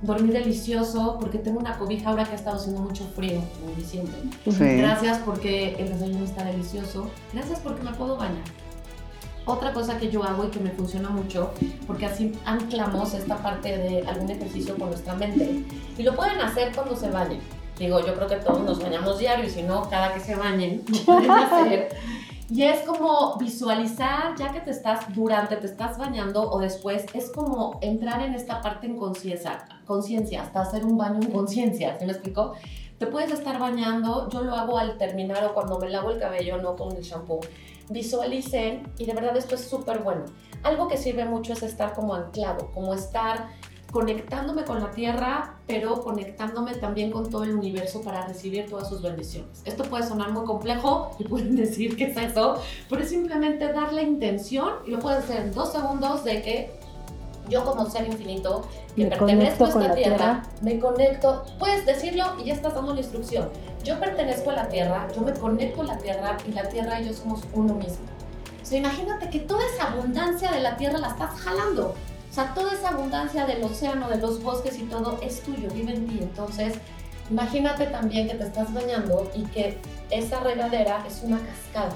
dormí 0.02 0.30
delicioso, 0.30 1.16
porque 1.18 1.38
tengo 1.38 1.58
una 1.58 1.78
cobija 1.78 2.10
ahora 2.10 2.24
que 2.24 2.32
ha 2.32 2.36
estado 2.36 2.56
haciendo 2.56 2.82
mucho 2.82 3.04
frío 3.16 3.40
en 3.66 3.76
diciembre. 3.76 4.14
Sí. 4.44 4.76
Gracias 4.76 5.18
porque 5.24 5.74
el 5.78 5.88
desayuno 5.88 6.24
está 6.24 6.44
delicioso. 6.44 7.10
Gracias 7.32 7.58
porque 7.60 7.82
me 7.82 7.92
puedo 7.92 8.16
bañar. 8.16 8.44
Otra 9.48 9.72
cosa 9.72 9.96
que 9.96 10.10
yo 10.10 10.22
hago 10.22 10.44
y 10.44 10.48
que 10.48 10.60
me 10.60 10.70
funciona 10.70 11.08
mucho, 11.08 11.52
porque 11.86 12.04
así 12.04 12.38
anclamos 12.44 13.14
esta 13.14 13.38
parte 13.38 13.78
de 13.78 14.06
algún 14.06 14.30
ejercicio 14.30 14.76
con 14.76 14.90
nuestra 14.90 15.14
mente. 15.14 15.64
Y 15.96 16.02
lo 16.02 16.14
pueden 16.14 16.38
hacer 16.38 16.70
cuando 16.74 16.94
se 16.94 17.08
bañen. 17.08 17.40
Digo, 17.78 17.98
yo 18.04 18.14
creo 18.14 18.28
que 18.28 18.36
todos 18.36 18.60
nos 18.60 18.78
bañamos 18.78 19.18
diario 19.18 19.46
y 19.46 19.50
si 19.50 19.62
no, 19.62 19.88
cada 19.88 20.12
que 20.12 20.20
se 20.20 20.34
bañen, 20.34 20.84
lo 20.92 21.04
pueden 21.04 21.30
hacer. 21.30 21.88
Y 22.50 22.64
es 22.64 22.80
como 22.80 23.38
visualizar, 23.38 24.36
ya 24.36 24.52
que 24.52 24.60
te 24.60 24.70
estás, 24.70 25.14
durante 25.14 25.56
te 25.56 25.66
estás 25.66 25.96
bañando 25.96 26.50
o 26.50 26.58
después, 26.58 27.06
es 27.14 27.30
como 27.30 27.78
entrar 27.80 28.20
en 28.20 28.34
esta 28.34 28.60
parte 28.60 28.86
en 28.86 28.98
conciencia, 28.98 30.42
hasta 30.42 30.60
hacer 30.60 30.84
un 30.84 30.98
baño 30.98 31.20
en 31.22 31.30
conciencia, 31.30 31.98
¿se 31.98 32.04
me 32.04 32.12
explicó? 32.12 32.52
Te 32.98 33.06
puedes 33.06 33.30
estar 33.30 33.60
bañando, 33.60 34.28
yo 34.28 34.42
lo 34.42 34.54
hago 34.54 34.76
al 34.76 34.98
terminar 34.98 35.44
o 35.44 35.54
cuando 35.54 35.78
me 35.78 35.88
lavo 35.88 36.10
el 36.10 36.18
cabello, 36.18 36.58
no 36.58 36.74
con 36.74 36.96
el 36.96 37.02
shampoo. 37.02 37.40
Visualicen 37.88 38.92
y 38.98 39.06
de 39.06 39.14
verdad 39.14 39.36
esto 39.36 39.54
es 39.54 39.68
súper 39.68 40.00
bueno. 40.00 40.24
Algo 40.64 40.88
que 40.88 40.96
sirve 40.96 41.24
mucho 41.24 41.52
es 41.52 41.62
estar 41.62 41.94
como 41.94 42.14
anclado, 42.14 42.72
como 42.74 42.92
estar 42.92 43.50
conectándome 43.92 44.64
con 44.64 44.80
la 44.80 44.90
tierra, 44.90 45.60
pero 45.66 46.02
conectándome 46.02 46.74
también 46.74 47.10
con 47.10 47.30
todo 47.30 47.44
el 47.44 47.54
universo 47.54 48.02
para 48.02 48.26
recibir 48.26 48.68
todas 48.68 48.88
sus 48.88 49.00
bendiciones. 49.00 49.62
Esto 49.64 49.84
puede 49.84 50.06
sonar 50.06 50.32
muy 50.32 50.44
complejo 50.44 51.12
y 51.18 51.24
pueden 51.28 51.56
decir 51.56 51.96
que 51.96 52.04
es 52.04 52.16
eso, 52.16 52.60
pero 52.90 53.02
es 53.02 53.08
simplemente 53.08 53.72
dar 53.72 53.92
la 53.92 54.02
intención 54.02 54.74
y 54.86 54.90
lo 54.90 54.98
pueden 54.98 55.20
hacer 55.20 55.40
en 55.40 55.52
dos 55.52 55.72
segundos 55.72 56.24
de 56.24 56.42
que 56.42 56.77
yo 57.48 57.64
como 57.64 57.88
ser 57.88 58.06
infinito 58.06 58.68
que 58.94 59.06
pertenezco 59.06 59.64
a 59.64 59.68
esta 59.68 59.94
tierra, 59.94 60.42
me 60.60 60.78
conecto, 60.78 61.44
puedes 61.58 61.86
decirlo 61.86 62.24
y 62.38 62.46
ya 62.46 62.54
estás 62.54 62.74
dando 62.74 62.94
la 62.94 63.00
instrucción. 63.00 63.48
Yo 63.84 63.98
pertenezco 63.98 64.50
a 64.50 64.54
la 64.54 64.68
tierra, 64.68 65.08
yo 65.14 65.22
me 65.22 65.32
conecto 65.32 65.82
a 65.82 65.84
la 65.84 65.98
tierra 65.98 66.36
y 66.46 66.52
la 66.52 66.68
tierra 66.68 67.00
y 67.00 67.06
yo 67.06 67.14
somos 67.14 67.40
uno 67.54 67.74
mismo. 67.74 68.06
O 68.62 68.66
sea, 68.66 68.78
imagínate 68.78 69.30
que 69.30 69.40
toda 69.40 69.64
esa 69.74 69.92
abundancia 69.92 70.50
de 70.52 70.60
la 70.60 70.76
tierra 70.76 70.98
la 70.98 71.08
estás 71.08 71.30
jalando. 71.40 71.94
O 72.30 72.34
sea, 72.34 72.52
toda 72.54 72.72
esa 72.72 72.90
abundancia 72.90 73.46
del 73.46 73.64
océano, 73.64 74.08
de 74.08 74.18
los 74.18 74.42
bosques 74.42 74.78
y 74.78 74.82
todo 74.82 75.18
es 75.22 75.40
tuyo, 75.40 75.68
vive 75.72 75.94
en 75.94 76.06
ti. 76.06 76.18
Entonces, 76.20 76.74
imagínate 77.30 77.86
también 77.86 78.28
que 78.28 78.34
te 78.34 78.44
estás 78.44 78.72
bañando 78.74 79.30
y 79.34 79.44
que 79.44 79.78
esa 80.10 80.40
regadera 80.40 81.04
es 81.06 81.22
una 81.22 81.38
cascada. 81.38 81.94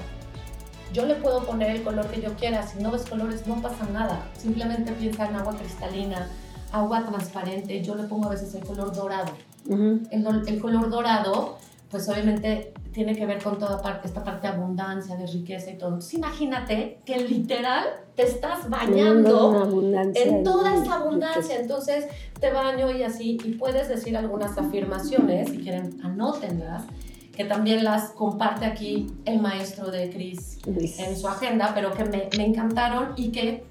Yo 0.93 1.05
le 1.07 1.15
puedo 1.15 1.43
poner 1.43 1.71
el 1.71 1.83
color 1.83 2.07
que 2.07 2.21
yo 2.21 2.35
quiera, 2.35 2.65
si 2.65 2.81
no 2.81 2.91
ves 2.91 3.03
colores 3.09 3.47
no 3.47 3.59
pasa 3.61 3.85
nada. 3.91 4.29
Simplemente 4.37 4.91
piensa 4.91 5.27
en 5.27 5.35
agua 5.35 5.55
cristalina, 5.57 6.29
agua 6.71 7.03
transparente, 7.03 7.81
yo 7.81 7.95
le 7.95 8.03
pongo 8.03 8.27
a 8.27 8.29
veces 8.29 8.53
el 8.53 8.63
color 8.63 8.93
dorado. 8.93 9.31
el, 9.67 10.43
el, 10.47 10.61
color 10.61 10.89
dorado, 10.91 11.57
pues 11.89 12.07
obviamente 12.09 12.73
tiene 12.91 13.15
que 13.15 13.25
ver 13.25 13.41
con 13.41 13.57
toda 13.57 13.81
parte, 13.81 14.07
esta 14.07 14.23
parte 14.23 14.47
de 14.47 14.53
abundancia, 14.53 15.15
de 15.15 15.25
riqueza 15.25 15.71
y 15.71 15.77
todo. 15.79 15.89
Entonces 15.89 16.13
imagínate 16.13 16.99
que 17.05 17.17
literal 17.17 17.85
te 18.15 18.23
estás 18.23 18.69
bañando 18.69 19.67
en 20.13 20.43
toda 20.43 20.75
esa 20.75 20.95
abundancia. 20.95 21.59
Entonces 21.59 22.05
te 22.39 22.51
baño 22.51 22.91
y 22.91 23.01
así, 23.01 23.39
y 23.43 23.53
puedes 23.53 23.89
decir 23.89 24.15
algunas 24.15 24.55
afirmaciones, 24.59 25.49
si 25.49 25.57
quieren, 25.57 25.99
anótenlas 26.03 26.83
que 27.35 27.45
también 27.45 27.83
las 27.83 28.11
comparte 28.11 28.65
aquí 28.65 29.07
el 29.25 29.41
maestro 29.41 29.89
de 29.89 30.11
Cris 30.11 30.59
en 30.65 31.17
su 31.17 31.27
agenda, 31.27 31.71
pero 31.73 31.91
que 31.91 32.05
me, 32.05 32.29
me, 32.37 32.45
encantaron 32.45 33.13
y 33.15 33.31
que 33.31 33.65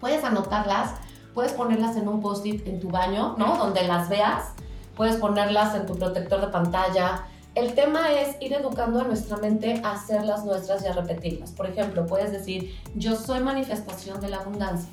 puedes 0.00 0.22
anotarlas, 0.22 0.94
puedes 1.32 1.52
ponerlas 1.52 1.96
en 1.96 2.08
un 2.08 2.20
post-it 2.20 2.66
en 2.66 2.78
tu 2.78 2.90
baño, 2.90 3.36
¿no? 3.38 3.56
Donde 3.56 3.82
las 3.86 4.08
veas, 4.08 4.52
puedes 4.96 5.16
ponerlas 5.16 5.74
en 5.74 5.86
tu 5.86 5.96
protector 5.96 6.42
de 6.42 6.48
pantalla. 6.48 7.24
El 7.54 7.74
tema 7.74 8.12
es 8.12 8.36
ir 8.40 8.52
educando 8.52 9.00
a 9.00 9.04
nuestra 9.04 9.38
mente 9.38 9.80
a 9.82 9.92
hacerlas 9.92 10.44
nuestras 10.44 10.84
y 10.84 10.86
a 10.86 10.92
repetirlas. 10.92 11.52
Por 11.52 11.66
ejemplo, 11.66 12.06
puedes 12.06 12.32
decir, 12.32 12.76
yo 12.94 13.16
soy 13.16 13.40
manifestación 13.40 14.20
de 14.20 14.28
la 14.28 14.38
abundancia. 14.38 14.90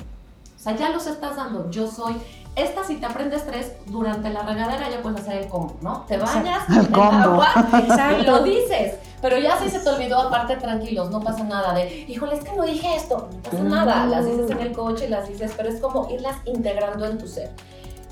O 0.55 0.60
sea, 0.60 0.76
ya 0.76 0.89
los 0.89 1.08
estás 1.08 1.36
dando. 1.36 1.70
Yo 1.70 1.91
soy 1.91 2.16
esta 2.58 2.84
si 2.84 2.95
te 2.95 3.05
aprendes 3.05 3.45
tres 3.45 3.74
durante 3.86 4.32
la 4.32 4.41
regadera 4.41 4.89
ya 4.89 5.01
puedes 5.01 5.22
hacer 5.22 5.43
el 5.43 5.47
combo, 5.47 5.78
¿no? 5.82 6.01
Te 6.08 6.18
bañas 6.18 6.68
el 6.70 6.93
agua 6.93 7.53
y 8.20 8.24
lo 8.26 8.43
dices. 8.43 8.95
Pero 9.22 9.38
ya 9.38 9.58
si 9.60 9.70
se 9.70 9.80
te 9.80 9.89
olvidó, 9.89 10.20
aparte 10.20 10.58
tranquilos, 10.58 11.10
no 11.12 11.22
pasa 11.22 11.43
nada 11.43 11.74
de, 11.74 12.05
híjole, 12.08 12.36
es 12.36 12.43
que 12.43 12.55
no 12.55 12.64
dije 12.64 12.95
esto, 12.95 13.30
no 13.32 13.41
pasa 13.41 13.64
nada. 13.64 14.05
Las 14.08 14.26
dices 14.26 14.49
en 14.49 14.60
el 14.60 14.74
coche, 14.74 15.08
las 15.08 15.28
dices, 15.28 15.53
pero 15.55 15.70
es 15.70 15.80
como 15.80 16.10
irlas 16.10 16.36
integrando 16.45 17.05
en 17.05 17.18
tu 17.18 17.28
ser. 17.28 17.51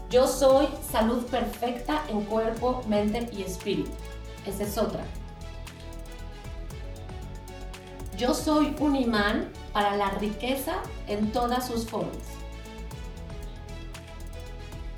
Yo 0.10 0.28
soy 0.28 0.68
salud 0.92 1.26
perfecta 1.26 2.04
en 2.08 2.22
cuerpo, 2.22 2.82
mente 2.88 3.28
y 3.36 3.44
espíritu. 3.44 3.92
Esa 4.46 4.64
es 4.64 4.78
otra. 4.78 5.04
Yo 8.18 8.34
soy 8.34 8.76
un 8.80 8.96
imán 8.96 9.52
para 9.74 9.98
la 9.98 10.10
riqueza 10.12 10.74
en 11.08 11.32
todas 11.32 11.68
sus 11.68 11.86
formas. 11.88 12.45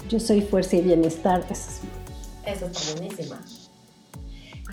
Yo 0.07 0.19
soy 0.19 0.41
fuerza 0.41 0.77
y 0.77 0.81
bienestar. 0.81 1.43
Eso, 1.49 2.65
está 2.65 2.93
buenísima. 2.93 3.39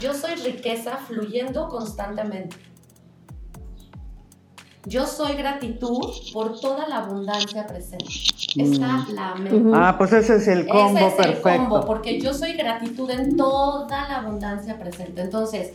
Yo 0.01 0.14
soy 0.14 0.35
riqueza 0.37 0.99
fluyendo 1.07 1.68
constantemente. 1.68 2.57
Yo 4.87 5.07
soy 5.07 5.35
gratitud 5.35 6.12
por 6.32 6.61
toda 6.61 6.87
la 6.87 6.99
abundancia 6.99 7.66
presente. 7.66 8.05
Está 8.57 8.99
mm. 8.99 9.14
la 9.14 9.35
mente. 9.35 9.70
Ah, 9.74 9.95
pues 9.97 10.12
ese 10.12 10.37
es 10.37 10.47
el 10.47 10.68
combo 10.68 10.99
ese 10.99 11.09
es 11.09 11.14
perfecto. 11.14 11.49
El 11.49 11.59
combo, 11.59 11.87
porque 11.87 12.20
yo 12.20 12.35
soy 12.35 12.53
gratitud 12.53 13.11
en 13.11 13.37
toda 13.37 14.09
la 14.09 14.18
abundancia 14.18 14.78
presente. 14.78 15.22
Entonces, 15.22 15.72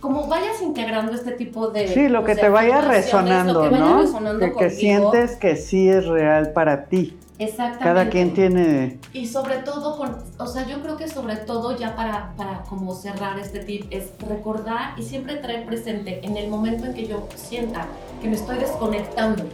como 0.00 0.26
vayas 0.28 0.60
integrando 0.62 1.12
este 1.12 1.32
tipo 1.32 1.68
de... 1.68 1.88
Sí, 1.88 2.08
lo 2.08 2.24
que 2.24 2.34
te 2.34 2.48
vaya 2.48 2.80
resonando, 2.82 3.70
¿no? 3.70 4.04
que 4.58 4.70
sientes 4.70 5.36
que 5.36 5.56
sí 5.56 5.88
es 5.88 6.06
real 6.06 6.52
para 6.52 6.84
ti. 6.84 7.16
Exactamente. 7.40 7.84
Cada 7.84 8.10
quien 8.10 8.34
tiene... 8.34 9.00
Y 9.14 9.26
sobre 9.26 9.56
todo, 9.60 9.96
con, 9.96 10.14
o 10.38 10.46
sea, 10.46 10.66
yo 10.66 10.82
creo 10.82 10.98
que 10.98 11.08
sobre 11.08 11.36
todo 11.36 11.74
ya 11.74 11.96
para, 11.96 12.34
para 12.36 12.64
como 12.64 12.94
cerrar 12.94 13.38
este 13.38 13.60
tip 13.60 13.86
es 13.90 14.10
recordar 14.28 14.92
y 14.98 15.02
siempre 15.02 15.36
traer 15.36 15.64
presente 15.64 16.20
en 16.22 16.36
el 16.36 16.50
momento 16.50 16.84
en 16.84 16.92
que 16.92 17.06
yo 17.06 17.26
sienta 17.34 17.86
que 18.20 18.28
me 18.28 18.36
estoy 18.36 18.58
desconectando, 18.58 19.44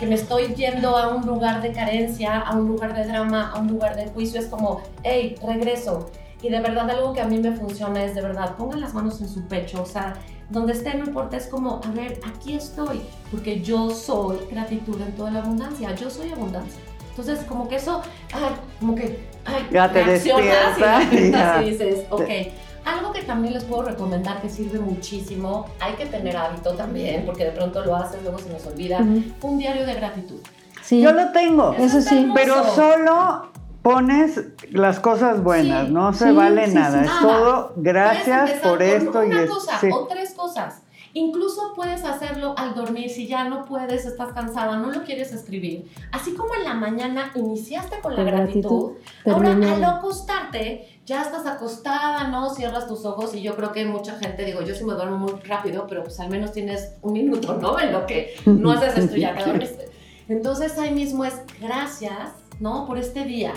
que 0.00 0.06
me 0.06 0.14
estoy 0.14 0.54
yendo 0.54 0.96
a 0.96 1.14
un 1.14 1.26
lugar 1.26 1.60
de 1.60 1.72
carencia, 1.72 2.40
a 2.40 2.56
un 2.56 2.66
lugar 2.66 2.94
de 2.94 3.06
drama, 3.06 3.52
a 3.54 3.60
un 3.60 3.68
lugar 3.68 3.94
de 3.94 4.06
juicio, 4.06 4.40
es 4.40 4.46
como, 4.46 4.80
hey, 5.02 5.36
regreso. 5.46 6.08
Y 6.40 6.48
de 6.48 6.60
verdad 6.60 6.88
algo 6.88 7.12
que 7.12 7.20
a 7.20 7.26
mí 7.26 7.38
me 7.38 7.52
funciona 7.52 8.02
es 8.04 8.14
de 8.14 8.22
verdad, 8.22 8.56
pongan 8.56 8.80
las 8.80 8.94
manos 8.94 9.20
en 9.20 9.28
su 9.28 9.46
pecho, 9.48 9.82
o 9.82 9.86
sea, 9.86 10.14
donde 10.48 10.72
esté 10.72 10.94
no 10.94 11.04
importa, 11.04 11.36
es 11.36 11.46
como, 11.46 11.82
a 11.84 11.90
ver, 11.90 12.20
aquí 12.26 12.54
estoy, 12.54 13.02
porque 13.30 13.60
yo 13.60 13.90
soy 13.90 14.38
gratitud 14.50 14.98
en 14.98 15.12
toda 15.12 15.30
la 15.30 15.40
abundancia, 15.40 15.94
yo 15.94 16.08
soy 16.08 16.32
abundancia. 16.32 16.80
Entonces, 17.16 17.44
como 17.46 17.68
que 17.68 17.76
eso, 17.76 18.02
ay, 18.32 18.56
como 18.80 18.96
que, 18.96 19.28
ay, 19.44 19.68
ya 19.70 19.90
te 19.92 20.04
despiertas 20.04 21.12
y, 21.12 21.16
y, 21.16 21.70
dices, 21.70 22.06
ok. 22.10 22.28
Algo 22.84 23.12
que 23.12 23.22
también 23.22 23.54
les 23.54 23.64
puedo 23.64 23.84
recomendar 23.84 24.42
que 24.42 24.50
sirve 24.50 24.78
muchísimo, 24.78 25.66
hay 25.80 25.94
que 25.94 26.06
tener 26.06 26.36
hábito 26.36 26.74
también, 26.74 27.24
porque 27.24 27.44
de 27.44 27.52
pronto 27.52 27.82
lo 27.82 27.96
haces, 27.96 28.22
luego 28.22 28.38
se 28.38 28.50
nos 28.50 28.66
olvida, 28.66 28.98
un 28.98 29.58
diario 29.58 29.86
de 29.86 29.94
gratitud. 29.94 30.40
Sí. 30.82 31.00
Yo 31.00 31.12
lo 31.12 31.30
tengo, 31.30 31.72
eso, 31.78 32.02
sí, 32.02 32.30
pero 32.34 32.62
solo 32.74 33.52
pones 33.80 34.40
las 34.70 34.98
cosas 34.98 35.42
buenas, 35.42 35.88
no 35.88 36.12
se 36.12 36.32
vale 36.32 36.66
nada, 36.66 37.02
es 37.02 37.20
todo 37.20 37.72
gracias 37.76 38.50
por 38.60 38.82
esto 38.82 39.24
y 39.24 39.28
una 39.28 39.46
cosa 39.46 39.80
o 39.92 40.06
tres 40.06 40.32
cosas. 40.34 40.83
Incluso 41.16 41.74
puedes 41.76 42.04
hacerlo 42.04 42.56
al 42.58 42.74
dormir, 42.74 43.08
si 43.08 43.28
ya 43.28 43.48
no 43.48 43.64
puedes, 43.66 44.04
estás 44.04 44.32
cansada, 44.32 44.78
no 44.78 44.90
lo 44.90 45.04
quieres 45.04 45.32
escribir. 45.32 45.88
Así 46.10 46.34
como 46.34 46.56
en 46.56 46.64
la 46.64 46.74
mañana 46.74 47.30
iniciaste 47.36 48.00
con 48.00 48.16
la 48.16 48.24
gratitud, 48.24 48.94
ahora 49.24 49.52
al 49.52 49.84
acostarte, 49.84 51.00
ya 51.06 51.22
estás 51.22 51.46
acostada, 51.46 52.26
¿no? 52.26 52.52
Cierras 52.52 52.88
tus 52.88 53.04
ojos 53.04 53.32
y 53.32 53.42
yo 53.42 53.54
creo 53.54 53.70
que 53.70 53.84
mucha 53.84 54.18
gente, 54.18 54.44
digo, 54.44 54.62
yo 54.62 54.74
sí 54.74 54.82
me 54.84 54.94
duermo 54.94 55.18
muy 55.18 55.34
rápido, 55.44 55.86
pero 55.88 56.02
pues 56.02 56.18
al 56.18 56.30
menos 56.30 56.50
tienes 56.50 56.96
un 57.00 57.12
minuto, 57.12 57.58
¿no? 57.58 57.78
En 57.78 57.92
lo 57.92 58.06
que 58.06 58.34
no 58.46 58.72
haces 58.72 58.98
esto 59.04 59.14
ya 59.14 59.36
que 59.36 59.44
dormiste. 59.44 59.88
Entonces 60.28 60.76
ahí 60.78 60.92
mismo 60.92 61.24
es 61.24 61.34
gracias, 61.60 62.32
¿no? 62.58 62.86
Por 62.88 62.98
este 62.98 63.24
día. 63.24 63.52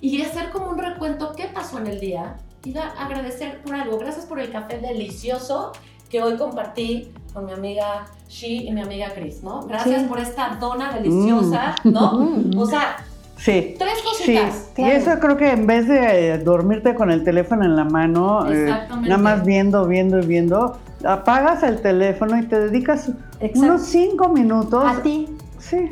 Y 0.00 0.22
hacer 0.22 0.48
como 0.48 0.70
un 0.70 0.78
recuento, 0.78 1.34
¿qué 1.36 1.44
pasó 1.52 1.76
en 1.76 1.88
el 1.88 2.00
día? 2.00 2.38
Y 2.64 2.74
agradecer 2.76 3.60
por 3.60 3.74
algo. 3.74 3.98
Gracias 3.98 4.24
por 4.24 4.40
el 4.40 4.50
café 4.50 4.78
delicioso 4.78 5.72
que 6.12 6.22
hoy 6.22 6.36
compartí 6.36 7.08
con 7.32 7.46
mi 7.46 7.52
amiga 7.52 8.04
She 8.28 8.64
y 8.66 8.70
mi 8.70 8.82
amiga 8.82 9.08
Chris, 9.14 9.42
¿no? 9.42 9.62
Gracias 9.66 10.04
por 10.04 10.18
esta 10.20 10.58
dona 10.60 10.92
deliciosa, 10.92 11.74
mm. 11.82 11.90
¿no? 11.90 12.60
O 12.60 12.66
sea, 12.66 12.98
Sí. 13.38 13.74
Tres 13.76 13.94
cositas. 14.04 14.68
Sí. 14.76 14.82
Y 14.82 14.90
eso 14.90 15.18
creo 15.18 15.36
que 15.36 15.50
en 15.50 15.66
vez 15.66 15.88
de 15.88 16.38
dormirte 16.38 16.94
con 16.94 17.10
el 17.10 17.24
teléfono 17.24 17.64
en 17.64 17.74
la 17.74 17.82
mano, 17.82 18.48
eh, 18.48 18.66
nada 19.00 19.18
más 19.18 19.44
viendo, 19.44 19.84
viendo 19.86 20.20
y 20.20 20.26
viendo, 20.26 20.78
apagas 21.04 21.64
el 21.64 21.80
teléfono 21.82 22.38
y 22.38 22.46
te 22.46 22.60
dedicas 22.60 23.10
unos 23.56 23.82
cinco 23.82 24.28
minutos. 24.28 24.84
A 24.86 25.02
ti. 25.02 25.26
Sí. 25.58 25.88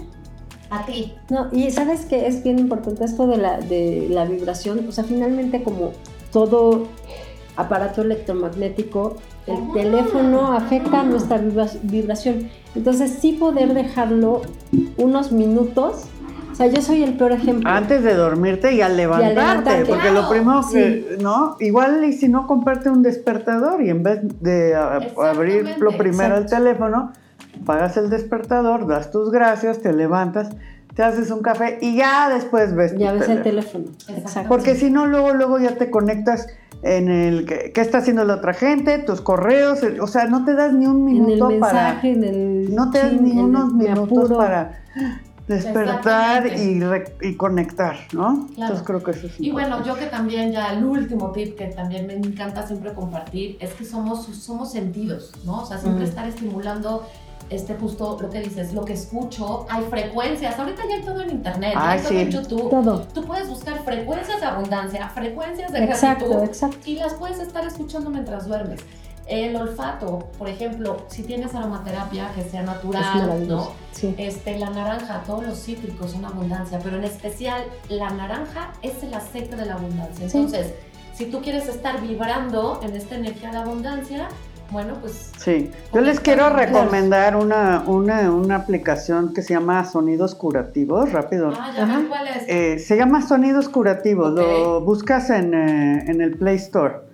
A 0.70 0.86
ti. 0.86 1.14
No, 1.28 1.48
y 1.50 1.72
sabes 1.72 2.04
que 2.04 2.28
es 2.28 2.44
bien 2.44 2.60
importante 2.60 3.04
esto 3.04 3.26
de 3.26 3.38
la, 3.38 3.58
de 3.58 4.06
la 4.08 4.26
vibración. 4.26 4.86
O 4.88 4.92
sea, 4.92 5.02
finalmente 5.02 5.64
como 5.64 5.90
todo 6.30 6.86
aparato 7.60 8.02
electromagnético 8.02 9.16
el 9.46 9.72
teléfono 9.72 10.52
afecta 10.52 11.02
nuestra 11.02 11.40
vibración. 11.82 12.48
Entonces 12.74 13.18
sí 13.20 13.32
poder 13.32 13.74
dejarlo 13.74 14.42
unos 14.96 15.32
minutos. 15.32 16.04
O 16.52 16.54
sea, 16.54 16.66
yo 16.66 16.82
soy 16.82 17.02
el 17.02 17.14
peor 17.14 17.32
ejemplo. 17.32 17.70
Antes 17.70 18.02
de 18.02 18.14
dormirte 18.14 18.74
y 18.74 18.82
al 18.82 18.96
levantarte, 18.96 19.86
porque 19.86 20.10
lo 20.10 20.28
primero 20.28 20.60
que, 20.70 21.16
¿no? 21.20 21.56
Igual 21.58 22.04
y 22.04 22.12
si 22.12 22.28
no 22.28 22.46
comparte 22.46 22.90
un 22.90 23.02
despertador 23.02 23.82
y 23.82 23.88
en 23.88 24.02
vez 24.02 24.20
de 24.40 24.74
abrir 24.74 25.76
lo 25.78 25.96
primero 25.96 26.36
el 26.36 26.46
teléfono, 26.46 27.12
pagas 27.64 27.96
el 27.96 28.10
despertador, 28.10 28.86
das 28.86 29.10
tus 29.10 29.30
gracias, 29.30 29.80
te 29.80 29.92
levantas, 29.92 30.50
te 30.94 31.02
haces 31.02 31.30
un 31.30 31.42
café 31.42 31.78
y 31.80 31.96
ya 31.96 32.28
después 32.28 32.74
ves. 32.74 32.96
Ya 32.96 33.12
ves 33.12 33.28
el 33.28 33.42
teléfono. 33.42 33.86
Exacto. 34.08 34.48
Porque 34.48 34.74
si 34.74 34.90
no, 34.90 35.06
luego, 35.06 35.32
luego 35.34 35.58
ya 35.58 35.76
te 35.76 35.90
conectas 35.90 36.46
en 36.82 37.08
el 37.08 37.44
qué 37.46 37.80
está 37.80 37.98
haciendo 37.98 38.24
la 38.24 38.36
otra 38.36 38.54
gente, 38.54 38.98
tus 38.98 39.20
correos, 39.20 39.80
o 40.00 40.06
sea, 40.06 40.26
no 40.26 40.44
te 40.44 40.54
das 40.54 40.72
ni 40.72 40.86
un 40.86 41.04
minuto 41.04 41.50
en 41.50 41.54
el 41.54 41.60
mensaje, 41.60 42.12
En 42.12 42.24
el 42.24 42.74
no 42.74 42.90
te 42.90 42.98
das 42.98 43.12
ni 43.20 43.38
unos 43.38 43.72
minutos 43.72 44.32
para 44.32 44.82
despertar 45.46 46.46
y, 46.46 46.80
y, 47.22 47.34
conectar, 47.34 47.96
¿no? 48.12 48.46
Entonces 48.50 48.82
creo 48.84 49.02
que 49.02 49.10
eso 49.10 49.26
es 49.26 49.40
Y 49.40 49.50
bueno, 49.50 49.84
yo 49.84 49.96
que 49.96 50.06
también 50.06 50.52
ya 50.52 50.72
el 50.72 50.84
último 50.84 51.32
tip 51.32 51.56
que 51.56 51.66
también 51.66 52.06
me 52.06 52.14
encanta 52.14 52.66
siempre 52.66 52.94
compartir 52.94 53.58
es 53.60 53.74
que 53.74 53.84
somos, 53.84 54.24
somos 54.26 54.70
sentidos, 54.70 55.32
¿no? 55.44 55.62
O 55.62 55.66
sea, 55.66 55.78
siempre 55.78 56.04
estar 56.04 56.26
estimulando 56.26 57.04
este 57.50 57.74
justo 57.74 58.16
lo 58.20 58.30
que 58.30 58.40
dices, 58.40 58.72
lo 58.72 58.84
que 58.84 58.92
escucho, 58.92 59.66
hay 59.68 59.82
frecuencias, 59.84 60.58
ahorita 60.58 60.82
ya 60.88 60.94
hay 60.94 61.02
todo 61.02 61.20
en 61.20 61.30
internet, 61.30 61.74
hay 61.76 62.00
todo 62.00 62.12
en 62.12 62.30
YouTube, 62.30 62.70
todo. 62.70 63.00
tú 63.12 63.24
puedes 63.24 63.48
buscar 63.48 63.82
frecuencias 63.84 64.40
de 64.40 64.46
abundancia, 64.46 65.08
frecuencias 65.08 65.72
de 65.72 65.84
exacto, 65.84 66.44
exacto. 66.44 66.78
y 66.84 66.94
las 66.94 67.14
puedes 67.14 67.40
estar 67.40 67.66
escuchando 67.66 68.08
mientras 68.08 68.46
duermes. 68.46 68.80
El 69.26 69.54
olfato, 69.54 70.30
por 70.38 70.48
ejemplo, 70.48 71.04
si 71.08 71.22
tienes 71.22 71.54
aromaterapia 71.54 72.32
que 72.34 72.42
sea 72.42 72.62
natural, 72.62 73.46
¿no? 73.46 73.70
Sí. 73.92 74.12
Este, 74.18 74.58
la 74.58 74.70
naranja, 74.70 75.22
todos 75.24 75.46
los 75.46 75.62
cítricos 75.62 76.12
son 76.12 76.24
abundancia, 76.24 76.80
pero 76.82 76.96
en 76.96 77.04
especial 77.04 77.62
la 77.88 78.10
naranja 78.10 78.72
es 78.82 79.00
el 79.04 79.14
aceite 79.14 79.54
de 79.54 79.66
la 79.66 79.74
abundancia. 79.74 80.24
Entonces, 80.24 80.74
si 81.14 81.26
tú 81.26 81.42
quieres 81.42 81.68
estar 81.68 82.00
vibrando 82.00 82.80
en 82.82 82.96
esta 82.96 83.14
energía 83.14 83.50
de 83.50 83.58
abundancia, 83.58 84.28
bueno, 84.70 84.94
pues... 85.00 85.32
Sí, 85.38 85.70
yo 85.92 86.00
les 86.00 86.20
quiero 86.20 86.50
recomendar 86.50 87.36
una, 87.36 87.84
una, 87.86 88.30
una, 88.30 88.56
aplicación 88.56 89.34
que 89.34 89.42
se 89.42 89.54
llama 89.54 89.84
Sonidos 89.84 90.34
Curativos, 90.34 91.12
rápido. 91.12 91.52
Ah, 91.58 91.72
ya 91.76 92.04
cuál 92.08 92.28
es. 92.28 92.44
Eh, 92.46 92.78
se 92.78 92.96
llama 92.96 93.26
Sonidos 93.26 93.68
Curativos, 93.68 94.32
lo 94.32 94.80
buscas 94.80 95.30
en, 95.30 95.54
eh, 95.54 96.04
en 96.06 96.20
el 96.20 96.36
Play 96.36 96.56
Store. 96.56 97.10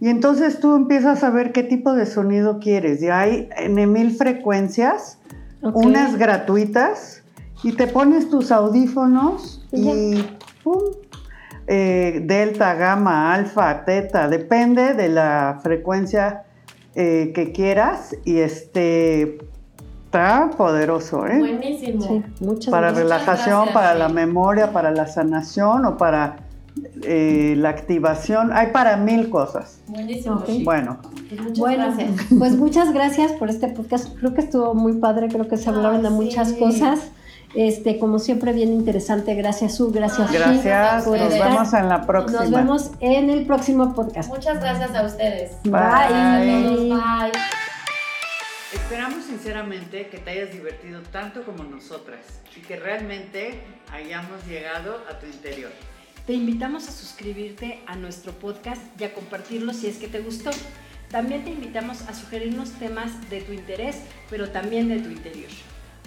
Y 0.00 0.08
entonces 0.08 0.60
tú 0.60 0.76
empiezas 0.76 1.24
a 1.24 1.30
ver 1.30 1.52
qué 1.52 1.62
tipo 1.62 1.92
de 1.92 2.06
sonido 2.06 2.60
quieres. 2.60 3.02
Y 3.02 3.08
hay 3.08 3.48
en 3.56 3.92
mil 3.92 4.12
frecuencias, 4.12 5.18
unas 5.60 6.16
gratuitas, 6.16 7.22
y 7.62 7.72
te 7.72 7.88
pones 7.88 8.30
tus 8.30 8.52
audífonos 8.52 9.66
y 9.72 10.24
¡pum! 10.62 10.78
Eh, 11.66 12.22
delta, 12.24 12.74
gamma, 12.74 13.34
alfa, 13.34 13.84
teta, 13.84 14.28
depende 14.28 14.94
de 14.94 15.08
la 15.08 15.60
frecuencia 15.62 16.44
eh, 17.00 17.30
que 17.32 17.52
quieras. 17.52 18.16
Y 18.24 18.38
este 18.38 19.38
está 20.06 20.50
poderoso, 20.56 21.24
¿eh? 21.28 21.38
Buenísimo. 21.38 22.24
para 22.72 22.90
relajación, 22.90 23.68
para 23.72 23.94
la 23.94 24.08
memoria, 24.08 24.72
para 24.72 24.90
la 24.90 25.06
sanación 25.06 25.84
o 25.84 25.96
para 25.96 26.38
eh, 27.04 27.54
la 27.56 27.68
activación, 27.68 28.50
hay 28.52 28.72
para 28.72 28.96
mil 28.96 29.30
cosas. 29.30 29.78
Buenísimo. 29.86 30.42
Bueno. 30.64 30.98
Pues 31.28 31.56
bueno, 31.56 31.84
gracias. 31.84 32.26
pues 32.36 32.56
muchas 32.56 32.92
gracias 32.92 33.30
por 33.34 33.48
este 33.48 33.68
podcast. 33.68 34.18
Creo 34.18 34.34
que 34.34 34.40
estuvo 34.40 34.74
muy 34.74 34.94
padre, 34.94 35.28
creo 35.28 35.46
que 35.46 35.56
se 35.56 35.68
hablaron 35.68 36.02
de 36.02 36.10
muchas 36.10 36.52
cosas. 36.54 37.12
Este, 37.54 37.98
como 37.98 38.18
siempre, 38.18 38.52
bien 38.52 38.72
interesante. 38.72 39.34
Gracias, 39.34 39.76
Su. 39.76 39.90
Gracias, 39.90 40.30
Gracias. 40.30 41.06
Nos 41.06 41.32
vemos 41.32 41.72
en 41.72 41.88
la 41.88 42.06
próxima. 42.06 42.40
Nos 42.42 42.50
vemos 42.50 42.90
en 43.00 43.30
el 43.30 43.46
próximo 43.46 43.94
podcast. 43.94 44.28
Muchas 44.28 44.60
gracias 44.60 44.94
a 44.94 45.02
ustedes. 45.02 45.52
Bye. 45.64 46.90
Bye. 46.90 47.32
Esperamos 48.72 49.24
sinceramente 49.24 50.08
que 50.08 50.18
te 50.18 50.30
hayas 50.30 50.52
divertido 50.52 51.00
tanto 51.10 51.42
como 51.42 51.64
nosotras 51.64 52.20
y 52.54 52.60
que 52.60 52.76
realmente 52.76 53.62
hayamos 53.92 54.46
llegado 54.46 54.98
a 55.10 55.18
tu 55.18 55.26
interior. 55.26 55.70
Te 56.26 56.34
invitamos 56.34 56.86
a 56.86 56.92
suscribirte 56.92 57.80
a 57.86 57.96
nuestro 57.96 58.32
podcast 58.32 58.82
y 59.00 59.04
a 59.04 59.14
compartirlo 59.14 59.72
si 59.72 59.86
es 59.86 59.96
que 59.96 60.08
te 60.08 60.20
gustó. 60.20 60.50
También 61.10 61.44
te 61.44 61.50
invitamos 61.50 62.02
a 62.02 62.12
sugerirnos 62.12 62.72
temas 62.72 63.30
de 63.30 63.40
tu 63.40 63.54
interés, 63.54 64.02
pero 64.28 64.50
también 64.50 64.90
de 64.90 64.98
tu 64.98 65.08
interior. 65.08 65.48